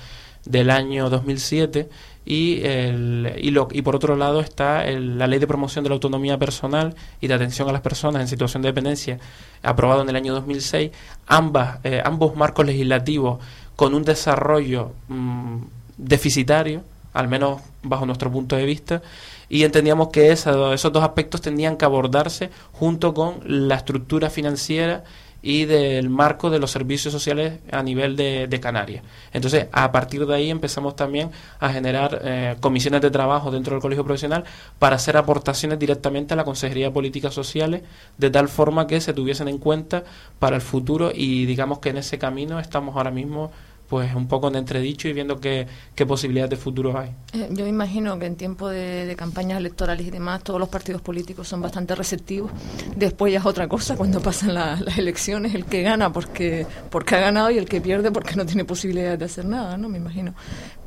del 0.46 0.70
año 0.70 1.10
2007 1.10 1.90
y, 2.26 2.62
el, 2.64 3.34
y, 3.38 3.52
lo, 3.52 3.68
y 3.72 3.84
por 3.84 3.96
otro 3.96 4.16
lado 4.16 4.40
está 4.40 4.84
la 4.86 5.28
Ley 5.28 5.40
de 5.40 5.48
Promoción 5.48 5.84
de 5.84 5.90
la 5.90 5.94
Autonomía 5.94 6.38
Personal 6.40 6.96
y 7.22 7.28
de 7.28 7.36
Atención 7.36 7.70
a 7.70 7.72
las 7.72 7.82
Personas 7.82 8.22
en 8.22 8.28
Situación 8.28 8.64
de 8.64 8.70
Dependencia, 8.70 9.20
aprobado 9.62 10.02
en 10.02 10.10
el 10.10 10.16
año 10.16 10.34
2006, 10.34 10.92
ambas, 11.28 11.80
eh, 11.84 12.02
ambos 12.04 12.36
marcos 12.36 12.66
legislativos 12.66 13.40
con 13.76 13.94
un 13.94 14.04
desarrollo 14.04 14.94
mm, 15.08 15.58
deficitario, 15.98 16.82
al 17.14 17.28
menos 17.28 17.62
bajo 17.84 18.06
nuestro 18.06 18.32
punto 18.32 18.56
de 18.56 18.66
vista, 18.66 19.02
y 19.48 19.64
entendíamos 19.64 20.10
que 20.10 20.32
esos 20.32 20.92
dos 20.92 21.04
aspectos 21.04 21.42
tenían 21.42 21.78
que 21.78 21.86
abordarse 21.86 22.50
junto 22.72 23.14
con 23.14 23.40
la 23.46 23.76
estructura 23.76 24.32
financiera 24.32 25.04
y 25.46 25.66
del 25.66 26.10
marco 26.10 26.50
de 26.50 26.58
los 26.58 26.72
servicios 26.72 27.12
sociales 27.12 27.60
a 27.72 27.84
nivel 27.84 28.16
de, 28.16 28.60
Canarias. 28.60 29.04
Entonces, 29.32 29.68
a 29.72 29.92
partir 29.92 30.26
de 30.26 30.34
ahí 30.34 30.50
empezamos 30.50 30.96
también 30.96 31.30
a 31.60 31.70
generar 31.70 32.20
eh, 32.24 32.56
comisiones 32.62 33.02
de 33.02 33.12
trabajo 33.12 33.52
dentro 33.52 33.76
del 33.76 33.82
colegio 33.82 34.04
profesional 34.04 34.44
para 34.80 34.96
hacer 34.96 35.18
aportaciones 35.18 35.78
directamente 35.78 36.34
a 36.34 36.38
la 36.38 36.46
Consejería 36.46 36.88
de 36.88 36.92
Políticas 36.92 37.36
Sociales, 37.36 37.84
de 38.18 38.32
tal 38.32 38.48
forma 38.48 38.88
que 38.88 39.00
se 39.00 39.14
tuviesen 39.14 39.48
en 39.48 39.60
cuenta 39.60 40.04
para 40.40 40.56
el 40.56 40.64
futuro 40.64 41.12
y 41.14 41.46
digamos 41.46 41.78
que 41.78 41.90
en 41.90 41.98
ese 41.98 42.18
camino 42.18 42.60
estamos 42.60 42.96
ahora 42.96 43.12
mismo 43.12 43.52
pues 43.88 44.14
un 44.16 44.28
poco 44.28 44.48
en 44.48 44.56
entredicho 44.56 45.08
y 45.08 45.14
viendo 45.14 45.40
qué, 45.40 45.68
qué 45.94 46.06
posibilidades 46.06 46.52
de 46.52 46.56
futuro 46.58 46.98
hay. 46.98 47.12
Eh, 47.34 47.50
yo 47.52 47.68
imagino 47.68 48.18
que 48.20 48.26
en 48.26 48.36
tiempo 48.36 48.70
de, 48.70 49.14
campañas 49.18 49.60
electorales 49.60 50.06
y 50.06 50.12
demás 50.12 50.44
todos 50.44 50.60
los 50.60 50.70
partidos 50.70 51.02
políticos 51.02 51.48
son 51.48 51.62
bastante 51.62 51.96
receptivos. 51.96 52.52
Después 52.96 53.32
ya 53.32 53.40
es 53.40 53.46
otra 53.46 53.68
cosa 53.68 53.96
cuando 53.96 54.22
pasan 54.22 54.54
las 54.54 54.98
elecciones, 54.98 55.54
el 55.56 55.66
que 55.66 55.82
gana 55.82 56.12
porque, 56.12 56.66
porque 56.90 57.16
ha 57.16 57.20
ganado 57.20 57.52
y 57.52 57.58
el 57.58 57.66
que 57.66 57.82
pierde 57.82 58.12
porque 58.12 58.36
no 58.36 58.46
tiene 58.46 58.66
posibilidades 58.66 59.20
de 59.20 59.26
hacer 59.26 59.46
nada, 59.46 59.78
¿no? 59.78 59.90
Me 59.90 59.98
imagino. 59.98 60.34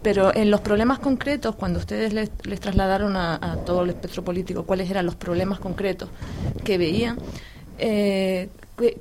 Pero 0.03 0.35
en 0.35 0.51
los 0.51 0.61
problemas 0.61 0.99
concretos, 0.99 1.57
cuando 1.57 1.79
ustedes 1.79 2.13
les, 2.13 2.31
les 2.45 2.61
trasladaron 2.61 3.17
a, 3.17 3.35
a 3.35 3.57
todo 3.65 3.83
el 3.83 3.91
espectro 3.91 4.25
político 4.25 4.65
cuáles 4.65 4.91
eran 4.91 5.07
los 5.07 5.17
problemas 5.17 5.59
concretos 5.59 6.09
que 6.65 6.79
veían, 6.79 7.19
eh, 7.79 8.49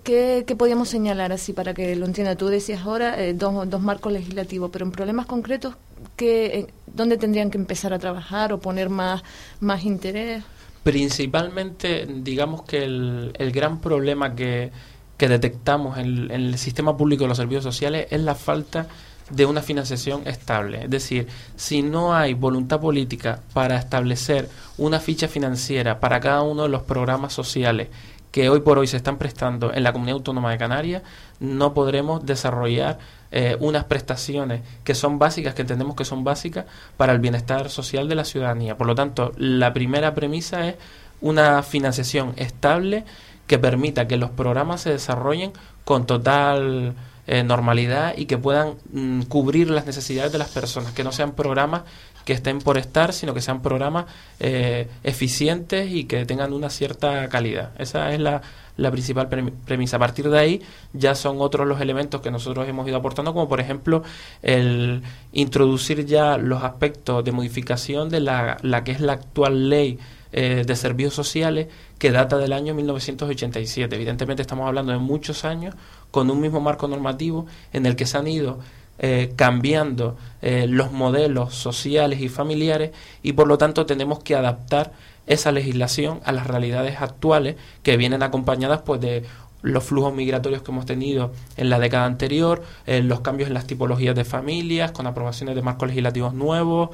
¿Qué, 0.03 0.55
podíamos 0.57 0.89
señalar 0.89 1.31
así 1.31 1.53
para 1.53 1.73
que 1.73 1.95
lo 1.95 2.07
entienda? 2.07 2.35
Tú 2.35 2.47
decías 2.47 2.81
ahora 2.81 3.21
eh, 3.21 3.33
dos, 3.33 3.69
dos, 3.69 3.81
marcos 3.81 4.11
legislativos, 4.11 4.71
pero 4.71 4.85
en 4.85 4.91
problemas 4.91 5.27
concretos, 5.27 5.75
¿qué, 6.15 6.45
eh, 6.45 6.67
¿dónde 6.87 7.17
tendrían 7.17 7.51
que 7.51 7.59
empezar 7.59 7.93
a 7.93 7.99
trabajar 7.99 8.53
o 8.53 8.59
poner 8.59 8.89
más, 8.89 9.21
más 9.59 9.83
interés? 9.83 10.43
Principalmente, 10.81 12.07
digamos 12.07 12.63
que 12.63 12.83
el, 12.83 13.33
el 13.37 13.51
gran 13.51 13.79
problema 13.79 14.33
que, 14.35 14.71
detectamos 15.19 15.97
en, 15.97 16.31
el 16.31 16.57
sistema 16.57 16.95
público 16.97 17.23
de 17.23 17.29
los 17.29 17.37
servicios 17.37 17.63
sociales 17.63 18.07
es 18.09 18.21
la 18.21 18.35
falta 18.35 18.87
de 19.29 19.45
una 19.45 19.61
financiación 19.61 20.25
estable. 20.25 20.85
Es 20.85 20.89
decir, 20.89 21.27
si 21.55 21.81
no 21.81 22.15
hay 22.15 22.33
voluntad 22.33 22.79
política 22.79 23.41
para 23.53 23.77
establecer 23.77 24.49
una 24.77 24.99
ficha 24.99 25.27
financiera 25.27 25.99
para 25.99 26.19
cada 26.19 26.41
uno 26.43 26.63
de 26.63 26.69
los 26.69 26.83
programas 26.83 27.33
sociales 27.33 27.89
que 28.37 28.51
hoy 28.51 28.59
por 28.59 28.77
hoy 28.77 28.85
se 28.85 28.97
están 28.97 29.17
prestando 29.17 29.73
en 29.73 29.81
la 29.81 29.91
comunidad 29.91 30.17
autónoma 30.17 30.51
de 30.51 30.59
Canarias, 30.59 31.01
no 31.39 31.73
podremos 31.73 32.23
desarrollar 32.23 32.99
eh, 33.31 33.57
unas 33.59 33.85
prestaciones 33.85 34.61
que 34.83 34.93
son 34.93 35.17
básicas, 35.17 35.55
que 35.55 35.63
entendemos 35.63 35.95
que 35.95 36.05
son 36.05 36.23
básicas 36.23 36.65
para 36.97 37.13
el 37.13 37.19
bienestar 37.19 37.71
social 37.71 38.07
de 38.07 38.13
la 38.13 38.25
ciudadanía. 38.25 38.77
Por 38.77 38.85
lo 38.85 38.93
tanto, 38.93 39.31
la 39.37 39.73
primera 39.73 40.13
premisa 40.13 40.67
es 40.67 40.75
una 41.19 41.63
financiación 41.63 42.33
estable 42.35 43.05
que 43.47 43.57
permita 43.57 44.07
que 44.07 44.17
los 44.17 44.29
programas 44.29 44.81
se 44.81 44.91
desarrollen 44.91 45.51
con 45.83 46.05
total 46.05 46.93
eh, 47.25 47.41
normalidad 47.41 48.13
y 48.15 48.27
que 48.27 48.37
puedan 48.37 48.75
mm, 48.91 49.23
cubrir 49.23 49.71
las 49.71 49.87
necesidades 49.87 50.31
de 50.31 50.37
las 50.37 50.49
personas, 50.49 50.91
que 50.91 51.03
no 51.03 51.11
sean 51.11 51.31
programas 51.31 51.85
que 52.27 52.33
estén 52.33 52.59
por 52.59 52.77
estar, 52.77 53.13
sino 53.13 53.33
que 53.33 53.39
sean 53.39 53.61
programas 53.61 54.05
eh, 54.41 54.89
eficientes 55.01 55.89
y 55.89 56.03
que 56.03 56.25
tengan 56.25 56.51
una 56.51 56.69
cierta 56.69 57.29
calidad. 57.29 57.71
Esa 57.79 58.13
es 58.13 58.19
la, 58.19 58.41
la 58.75 58.91
principal 58.91 59.29
premisa. 59.29 59.95
A 59.95 59.99
partir 60.01 60.29
de 60.29 60.37
ahí 60.37 60.61
ya 60.91 61.15
son 61.15 61.37
otros 61.39 61.65
los 61.65 61.79
elementos 61.79 62.19
que 62.19 62.29
nosotros 62.29 62.67
hemos 62.67 62.85
ido 62.85 62.97
aportando, 62.97 63.31
como 63.31 63.47
por 63.47 63.61
ejemplo 63.61 64.03
el 64.41 65.03
introducir 65.31 66.05
ya 66.05 66.35
los 66.37 66.63
aspectos 66.63 67.23
de 67.23 67.31
modificación 67.31 68.09
de 68.09 68.19
la, 68.19 68.57
la 68.61 68.83
que 68.83 68.91
es 68.91 68.99
la 68.99 69.13
actual 69.13 69.69
ley 69.69 69.97
eh, 70.33 70.65
de 70.67 70.75
servicios 70.75 71.13
sociales 71.13 71.67
que 71.97 72.11
data 72.11 72.37
del 72.37 72.51
año 72.51 72.73
1987. 72.73 73.95
Evidentemente 73.95 74.41
estamos 74.41 74.67
hablando 74.67 74.91
de 74.91 74.97
muchos 74.97 75.45
años 75.45 75.75
con 76.11 76.29
un 76.29 76.41
mismo 76.41 76.59
marco 76.59 76.89
normativo 76.89 77.45
en 77.71 77.85
el 77.85 77.95
que 77.95 78.05
se 78.05 78.17
han 78.17 78.27
ido 78.27 78.59
eh, 78.99 79.33
cambiando 79.35 80.17
eh, 80.41 80.65
los 80.67 80.91
modelos 80.91 81.53
sociales 81.53 82.19
y 82.19 82.29
familiares 82.29 82.91
y 83.21 83.33
por 83.33 83.47
lo 83.47 83.57
tanto 83.57 83.85
tenemos 83.85 84.23
que 84.23 84.35
adaptar 84.35 84.91
esa 85.27 85.51
legislación 85.51 86.19
a 86.23 86.31
las 86.31 86.47
realidades 86.47 86.99
actuales 87.01 87.57
que 87.83 87.95
vienen 87.97 88.23
acompañadas 88.23 88.81
pues 88.81 88.99
de 88.99 89.23
los 89.61 89.83
flujos 89.83 90.13
migratorios 90.13 90.61
que 90.63 90.71
hemos 90.71 90.85
tenido 90.85 91.31
en 91.57 91.69
la 91.69 91.77
década 91.79 92.05
anterior, 92.05 92.63
eh, 92.85 93.03
los 93.03 93.19
cambios 93.21 93.47
en 93.49 93.53
las 93.53 93.67
tipologías 93.67 94.15
de 94.15 94.23
familias, 94.25 94.91
con 94.91 95.05
aprobaciones 95.05 95.55
de 95.55 95.61
marcos 95.61 95.89
legislativos 95.89 96.33
nuevos, 96.33 96.89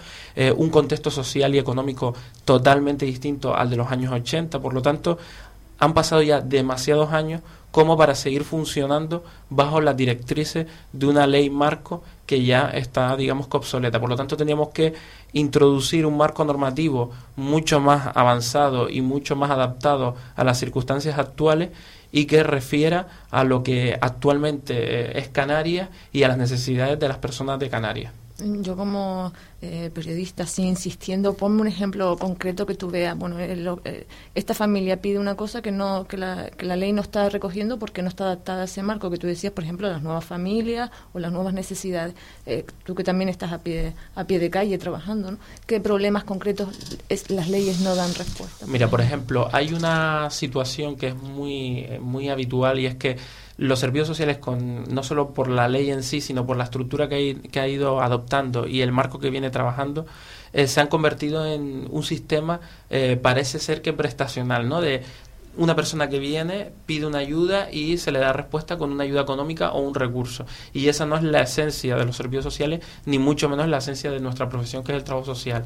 un 0.58 0.70
contexto 0.70 1.12
social 1.12 1.54
y 1.56 1.60
económico 1.60 2.16
totalmente 2.46 3.06
distinto 3.06 3.56
al 3.56 3.70
de 3.70 3.76
los 3.76 3.92
años 3.92 4.12
80. 4.12 4.60
Por 4.60 4.74
lo 4.74 4.82
tanto, 4.82 5.20
han 5.80 5.94
pasado 5.94 6.22
ya 6.22 6.42
demasiados 6.42 7.12
años 7.12 7.42
como 7.74 7.98
para 7.98 8.14
seguir 8.14 8.44
funcionando 8.44 9.24
bajo 9.50 9.82
las 9.82 9.98
directrices 9.98 10.68
de 10.92 11.08
una 11.08 11.26
ley 11.26 11.50
marco 11.50 12.04
que 12.28 12.46
ya 12.46 12.70
está, 12.70 13.18
digamos 13.18 13.48
obsoleta. 13.50 14.00
Por 14.00 14.10
lo 14.10 14.16
tanto, 14.16 14.38
teníamos 14.38 14.70
que 14.70 14.94
introducir 15.34 16.06
un 16.06 16.16
marco 16.16 16.46
normativo 16.46 17.10
mucho 17.36 17.80
más 17.80 18.16
avanzado 18.16 18.92
y 18.92 19.02
mucho 19.02 19.36
más 19.36 19.50
adaptado 19.50 20.16
a 20.36 20.44
las 20.44 20.60
circunstancias 20.60 21.18
actuales 21.18 21.72
y 22.12 22.26
que 22.26 22.44
refiera 22.44 23.08
a 23.32 23.44
lo 23.44 23.64
que 23.64 23.98
actualmente 24.00 24.76
eh, 24.76 25.18
es 25.18 25.30
Canarias 25.30 25.90
y 26.12 26.22
a 26.22 26.28
las 26.28 26.38
necesidades 26.38 27.00
de 27.00 27.08
las 27.08 27.18
personas 27.18 27.58
de 27.58 27.72
Canarias. 27.72 28.14
Yo 28.62 28.76
como 28.76 29.32
eh, 29.62 29.90
periodista, 29.94 30.46
sí, 30.46 30.64
insistiendo, 30.64 31.36
ponme 31.36 31.62
un 31.62 31.68
ejemplo 31.68 32.18
concreto 32.18 32.66
que 32.66 32.76
tú 32.76 32.90
veas. 32.90 33.18
Bueno, 33.18 33.40
eh, 33.40 33.56
eh, 33.86 34.08
esta 34.36 34.54
familia 34.54 35.02
pide 35.02 35.20
una 35.20 35.36
cosa 35.36 35.62
que 35.62 35.72
no 35.72 36.06
que 36.08 36.18
la, 36.18 36.50
que 36.50 36.66
la 36.66 36.76
ley 36.76 36.92
no 36.92 37.02
está 37.02 37.30
recogiendo 37.30 37.80
porque 37.80 38.02
no 38.02 38.10
está 38.10 38.26
adaptada 38.26 38.64
a 38.64 38.66
ese 38.66 38.84
marco 38.84 39.10
que 39.10 39.18
tú 39.18 39.28
decías, 39.28 39.54
por 39.54 39.64
ejemplo, 39.64 39.90
las 39.90 40.02
nuevas 40.02 40.26
familias 40.26 40.92
o 41.14 41.20
las 41.20 41.32
nuevas 41.32 41.54
necesidades. 41.54 42.14
tú 42.84 42.96
que 42.96 43.04
también 43.04 43.30
estás 43.30 43.54
a 43.54 43.60
pie 43.60 43.94
a 44.16 44.26
pie 44.26 44.40
de 44.40 44.50
calle 44.50 44.78
trabajando, 44.78 45.32
¿no? 45.32 45.38
¿Qué 45.66 45.80
problemas 45.80 46.24
concretos 46.26 46.70
es, 47.10 47.30
las 47.30 47.50
leyes 47.50 47.80
no 47.80 47.96
dan 47.96 48.14
respuesta? 48.16 48.66
Mira, 48.68 48.90
por 48.90 49.02
ejemplo, 49.02 49.48
hay 49.54 49.74
una 49.74 50.30
situación 50.30 50.98
que 50.98 51.08
es 51.10 51.16
muy 51.16 51.88
muy 52.02 52.30
habitual 52.30 52.80
y 52.80 52.88
es 52.88 52.96
que 52.96 53.18
los 53.58 53.80
servicios 53.80 54.08
sociales, 54.08 54.38
con, 54.38 54.84
no 54.94 55.04
solo 55.04 55.34
por 55.34 55.48
la 55.48 55.68
ley 55.68 55.92
en 55.92 56.04
sí, 56.04 56.22
sino 56.22 56.46
por 56.46 56.58
la 56.58 56.64
estructura 56.64 57.08
que, 57.08 57.40
que 57.52 57.60
ha 57.60 57.68
ido 57.68 58.02
adoptando 58.02 58.68
y 58.68 58.82
el 58.82 58.92
marco 58.92 59.20
que 59.20 59.30
viene 59.30 59.50
trabajando, 59.50 60.06
eh, 60.54 60.68
se 60.68 60.80
han 60.82 60.88
convertido 60.88 61.46
en 61.46 61.88
un 61.90 62.04
sistema, 62.04 62.62
eh, 62.90 63.20
parece 63.22 63.60
ser 63.60 63.82
que 63.82 63.92
prestacional, 63.92 64.70
¿no? 64.70 64.82
De 64.82 65.04
una 65.58 65.76
persona 65.76 66.10
que 66.10 66.20
viene, 66.20 66.72
pide 66.86 67.06
una 67.06 67.20
ayuda 67.20 67.72
y 67.72 67.98
se 67.98 68.12
le 68.12 68.20
da 68.20 68.34
respuesta 68.34 68.78
con 68.78 68.92
una 68.92 69.04
ayuda 69.04 69.22
económica 69.22 69.72
o 69.72 69.82
un 69.82 69.94
recurso. 69.94 70.46
Y 70.74 70.88
esa 70.88 71.06
no 71.06 71.16
es 71.16 71.24
la 71.24 71.42
esencia 71.42 71.96
de 71.96 72.06
los 72.06 72.16
servicios 72.16 72.44
sociales, 72.44 72.82
ni 73.06 73.20
mucho 73.20 73.50
menos 73.50 73.68
la 73.68 73.78
esencia 73.78 74.12
de 74.12 74.20
nuestra 74.20 74.50
profesión, 74.50 74.84
que 74.84 74.92
es 74.94 74.98
el 74.98 75.04
trabajo 75.04 75.26
social. 75.26 75.66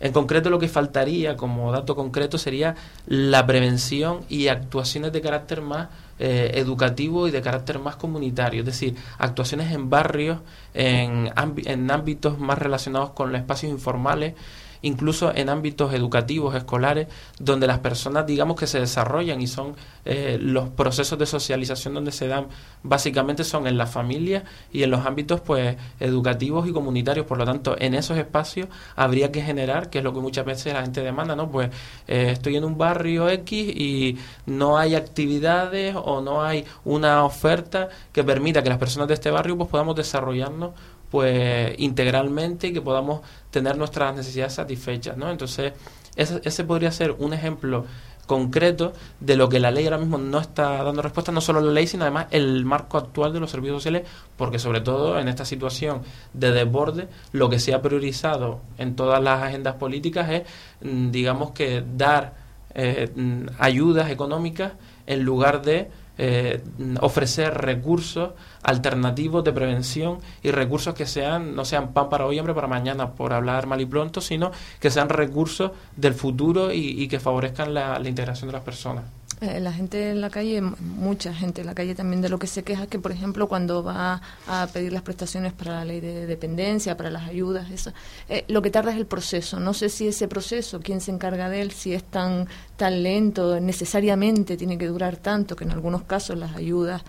En 0.00 0.12
concreto, 0.12 0.48
lo 0.48 0.58
que 0.58 0.68
faltaría 0.68 1.36
como 1.36 1.72
dato 1.72 1.96
concreto 1.96 2.38
sería 2.38 2.76
la 3.06 3.46
prevención 3.46 4.20
y 4.28 4.48
actuaciones 4.48 5.12
de 5.12 5.20
carácter 5.20 5.60
más 5.60 5.88
eh, 6.18 6.52
educativo 6.54 7.28
y 7.28 7.30
de 7.30 7.42
carácter 7.42 7.78
más 7.78 7.96
comunitario, 7.96 8.60
es 8.60 8.66
decir, 8.66 8.96
actuaciones 9.18 9.72
en 9.72 9.88
barrios, 9.88 10.40
en, 10.74 11.30
en 11.64 11.90
ámbitos 11.90 12.38
más 12.38 12.58
relacionados 12.58 13.10
con 13.10 13.32
los 13.32 13.40
espacios 13.40 13.72
informales 13.72 14.34
incluso 14.82 15.34
en 15.34 15.48
ámbitos 15.48 15.92
educativos, 15.94 16.54
escolares, 16.54 17.08
donde 17.38 17.66
las 17.66 17.78
personas, 17.78 18.26
digamos, 18.26 18.56
que 18.56 18.66
se 18.66 18.80
desarrollan 18.80 19.40
y 19.40 19.46
son 19.46 19.74
eh, 20.04 20.38
los 20.40 20.68
procesos 20.70 21.18
de 21.18 21.26
socialización 21.26 21.94
donde 21.94 22.12
se 22.12 22.28
dan, 22.28 22.48
básicamente 22.82 23.44
son 23.44 23.66
en 23.66 23.76
la 23.76 23.86
familia 23.86 24.44
y 24.72 24.82
en 24.82 24.90
los 24.90 25.06
ámbitos, 25.06 25.40
pues, 25.40 25.76
educativos 26.00 26.68
y 26.68 26.72
comunitarios. 26.72 27.26
Por 27.26 27.38
lo 27.38 27.44
tanto, 27.44 27.76
en 27.78 27.94
esos 27.94 28.18
espacios 28.18 28.68
habría 28.96 29.32
que 29.32 29.42
generar, 29.42 29.90
que 29.90 29.98
es 29.98 30.04
lo 30.04 30.12
que 30.12 30.20
muchas 30.20 30.44
veces 30.44 30.72
la 30.74 30.82
gente 30.82 31.02
demanda, 31.02 31.36
¿no? 31.36 31.50
Pues 31.50 31.70
eh, 32.06 32.30
estoy 32.32 32.56
en 32.56 32.64
un 32.64 32.78
barrio 32.78 33.28
X 33.28 33.68
y 33.76 34.18
no 34.46 34.78
hay 34.78 34.94
actividades 34.94 35.94
o 35.96 36.20
no 36.20 36.42
hay 36.42 36.64
una 36.84 37.24
oferta 37.24 37.88
que 38.12 38.24
permita 38.24 38.62
que 38.62 38.68
las 38.68 38.78
personas 38.78 39.08
de 39.08 39.14
este 39.14 39.30
barrio 39.30 39.56
pues 39.56 39.68
podamos 39.68 39.96
desarrollarnos 39.96 40.72
pues 41.10 41.74
integralmente 41.78 42.68
y 42.68 42.72
que 42.72 42.80
podamos 42.80 43.20
tener 43.50 43.76
nuestras 43.76 44.14
necesidades 44.14 44.54
satisfechas, 44.54 45.16
¿no? 45.16 45.30
Entonces, 45.30 45.72
ese, 46.16 46.40
ese 46.44 46.64
podría 46.64 46.90
ser 46.92 47.12
un 47.18 47.32
ejemplo 47.32 47.86
concreto 48.28 48.92
de 49.18 49.36
lo 49.36 49.48
que 49.48 49.58
la 49.58 49.72
ley 49.72 49.86
ahora 49.86 49.98
mismo 49.98 50.18
no 50.18 50.38
está 50.38 50.84
dando 50.84 51.02
respuesta, 51.02 51.32
no 51.32 51.40
solo 51.40 51.60
la 51.60 51.72
ley, 51.72 51.88
sino 51.88 52.04
además 52.04 52.26
el 52.30 52.64
marco 52.64 52.98
actual 52.98 53.32
de 53.32 53.40
los 53.40 53.50
servicios 53.50 53.78
sociales, 53.78 54.06
porque 54.36 54.60
sobre 54.60 54.80
todo 54.82 55.18
en 55.18 55.26
esta 55.26 55.44
situación 55.44 56.02
de 56.34 56.52
desborde, 56.52 57.08
lo 57.32 57.48
que 57.48 57.58
se 57.58 57.74
ha 57.74 57.82
priorizado 57.82 58.60
en 58.76 58.94
todas 58.94 59.20
las 59.20 59.42
agendas 59.42 59.74
políticas 59.74 60.30
es, 60.30 60.42
mm, 60.82 61.10
digamos 61.10 61.50
que, 61.50 61.82
dar 61.96 62.34
eh, 62.74 63.10
mm, 63.12 63.46
ayudas 63.58 64.10
económicas 64.10 64.72
en 65.06 65.24
lugar 65.24 65.62
de 65.62 65.90
eh, 66.18 66.62
ofrecer 67.00 67.54
recursos 67.54 68.32
alternativos 68.62 69.44
de 69.44 69.52
prevención 69.52 70.18
y 70.42 70.50
recursos 70.50 70.94
que 70.94 71.06
sean 71.06 71.54
no 71.54 71.64
sean 71.64 71.92
pan 71.92 72.08
para 72.08 72.26
hoy, 72.26 72.38
hambre 72.38 72.54
para 72.54 72.66
mañana, 72.66 73.12
por 73.12 73.32
hablar 73.32 73.66
mal 73.66 73.80
y 73.80 73.86
pronto, 73.86 74.20
sino 74.20 74.50
que 74.80 74.90
sean 74.90 75.08
recursos 75.08 75.70
del 75.96 76.14
futuro 76.14 76.72
y, 76.72 77.08
que 77.08 77.20
favorezcan 77.20 77.72
la 77.72 78.08
integración 78.08 78.48
de 78.48 78.52
las 78.52 78.62
personas. 78.62 79.04
Eh, 79.40 79.60
la 79.60 79.72
gente 79.72 80.10
en 80.10 80.20
la 80.20 80.30
calle, 80.30 80.60
mucha 80.60 81.32
gente 81.32 81.60
en 81.60 81.68
la 81.68 81.74
calle 81.74 81.94
también 81.94 82.20
de 82.20 82.28
lo 82.28 82.38
que 82.40 82.48
se 82.48 82.64
queja 82.64 82.84
es 82.84 82.88
que, 82.88 82.98
por 82.98 83.12
ejemplo, 83.12 83.48
cuando 83.48 83.84
va 83.84 84.20
a 84.48 84.66
pedir 84.72 84.92
las 84.92 85.02
prestaciones 85.02 85.52
para 85.52 85.74
la 85.74 85.84
ley 85.84 86.00
de 86.00 86.26
dependencia, 86.26 86.96
para 86.96 87.10
las 87.10 87.28
ayudas, 87.28 87.70
eso, 87.70 87.92
eh, 88.28 88.44
lo 88.48 88.62
que 88.62 88.70
tarda 88.70 88.90
es 88.90 88.96
el 88.96 89.06
proceso. 89.06 89.60
No 89.60 89.74
sé 89.74 89.90
si 89.90 90.08
ese 90.08 90.26
proceso, 90.26 90.80
quién 90.80 91.00
se 91.00 91.12
encarga 91.12 91.48
de 91.48 91.60
él, 91.60 91.70
si 91.70 91.94
es 91.94 92.02
tan, 92.02 92.48
tan 92.76 93.02
lento, 93.02 93.60
necesariamente 93.60 94.56
tiene 94.56 94.76
que 94.76 94.88
durar 94.88 95.16
tanto, 95.16 95.54
que 95.54 95.64
en 95.64 95.70
algunos 95.70 96.02
casos 96.02 96.36
las 96.36 96.56
ayudas 96.56 97.02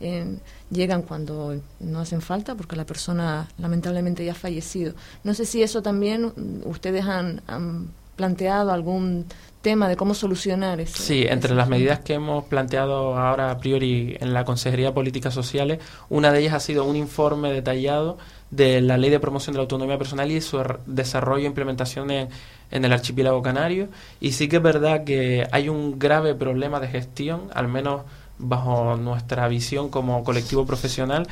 eh, 0.00 0.38
llegan 0.70 1.02
cuando 1.02 1.60
no 1.80 2.00
hacen 2.00 2.20
falta 2.20 2.54
porque 2.54 2.76
la 2.76 2.84
persona 2.84 3.48
lamentablemente 3.58 4.24
ya 4.24 4.32
ha 4.32 4.34
fallecido. 4.34 4.94
No 5.22 5.34
sé 5.34 5.44
si 5.44 5.62
eso 5.62 5.82
también 5.82 6.32
ustedes 6.64 7.04
han, 7.04 7.42
han 7.46 7.90
planteado 8.16 8.72
algún 8.72 9.26
tema 9.64 9.88
de 9.88 9.96
cómo 9.96 10.12
solucionar 10.12 10.78
eso. 10.78 11.02
Sí, 11.02 11.24
entre 11.26 11.54
las 11.54 11.68
medidas 11.68 12.00
que 12.00 12.12
hemos 12.12 12.44
planteado 12.44 13.16
ahora 13.16 13.50
a 13.50 13.58
priori 13.58 14.14
en 14.20 14.34
la 14.34 14.44
Consejería 14.44 14.88
de 14.88 14.92
Políticas 14.92 15.32
Sociales, 15.32 15.80
una 16.10 16.30
de 16.30 16.40
ellas 16.40 16.52
ha 16.52 16.60
sido 16.60 16.84
un 16.84 16.96
informe 16.96 17.50
detallado 17.50 18.18
de 18.50 18.82
la 18.82 18.98
Ley 18.98 19.08
de 19.08 19.18
Promoción 19.18 19.54
de 19.54 19.58
la 19.58 19.62
Autonomía 19.62 19.96
Personal 19.96 20.30
y 20.30 20.42
su 20.42 20.62
desarrollo 20.84 21.44
e 21.44 21.46
implementación 21.46 22.10
en, 22.10 22.28
el 22.70 22.92
archipiélago 22.92 23.40
canario. 23.42 23.88
Y 24.20 24.32
sí 24.32 24.48
que 24.48 24.56
es 24.56 24.62
verdad 24.62 25.02
que 25.04 25.48
hay 25.50 25.70
un 25.70 25.98
grave 25.98 26.34
problema 26.34 26.78
de 26.78 26.88
gestión, 26.88 27.48
al 27.54 27.68
menos 27.68 28.02
bajo 28.38 28.96
nuestra 28.96 29.48
visión 29.48 29.88
como 29.88 30.22
colectivo 30.24 30.66
profesional, 30.66 31.26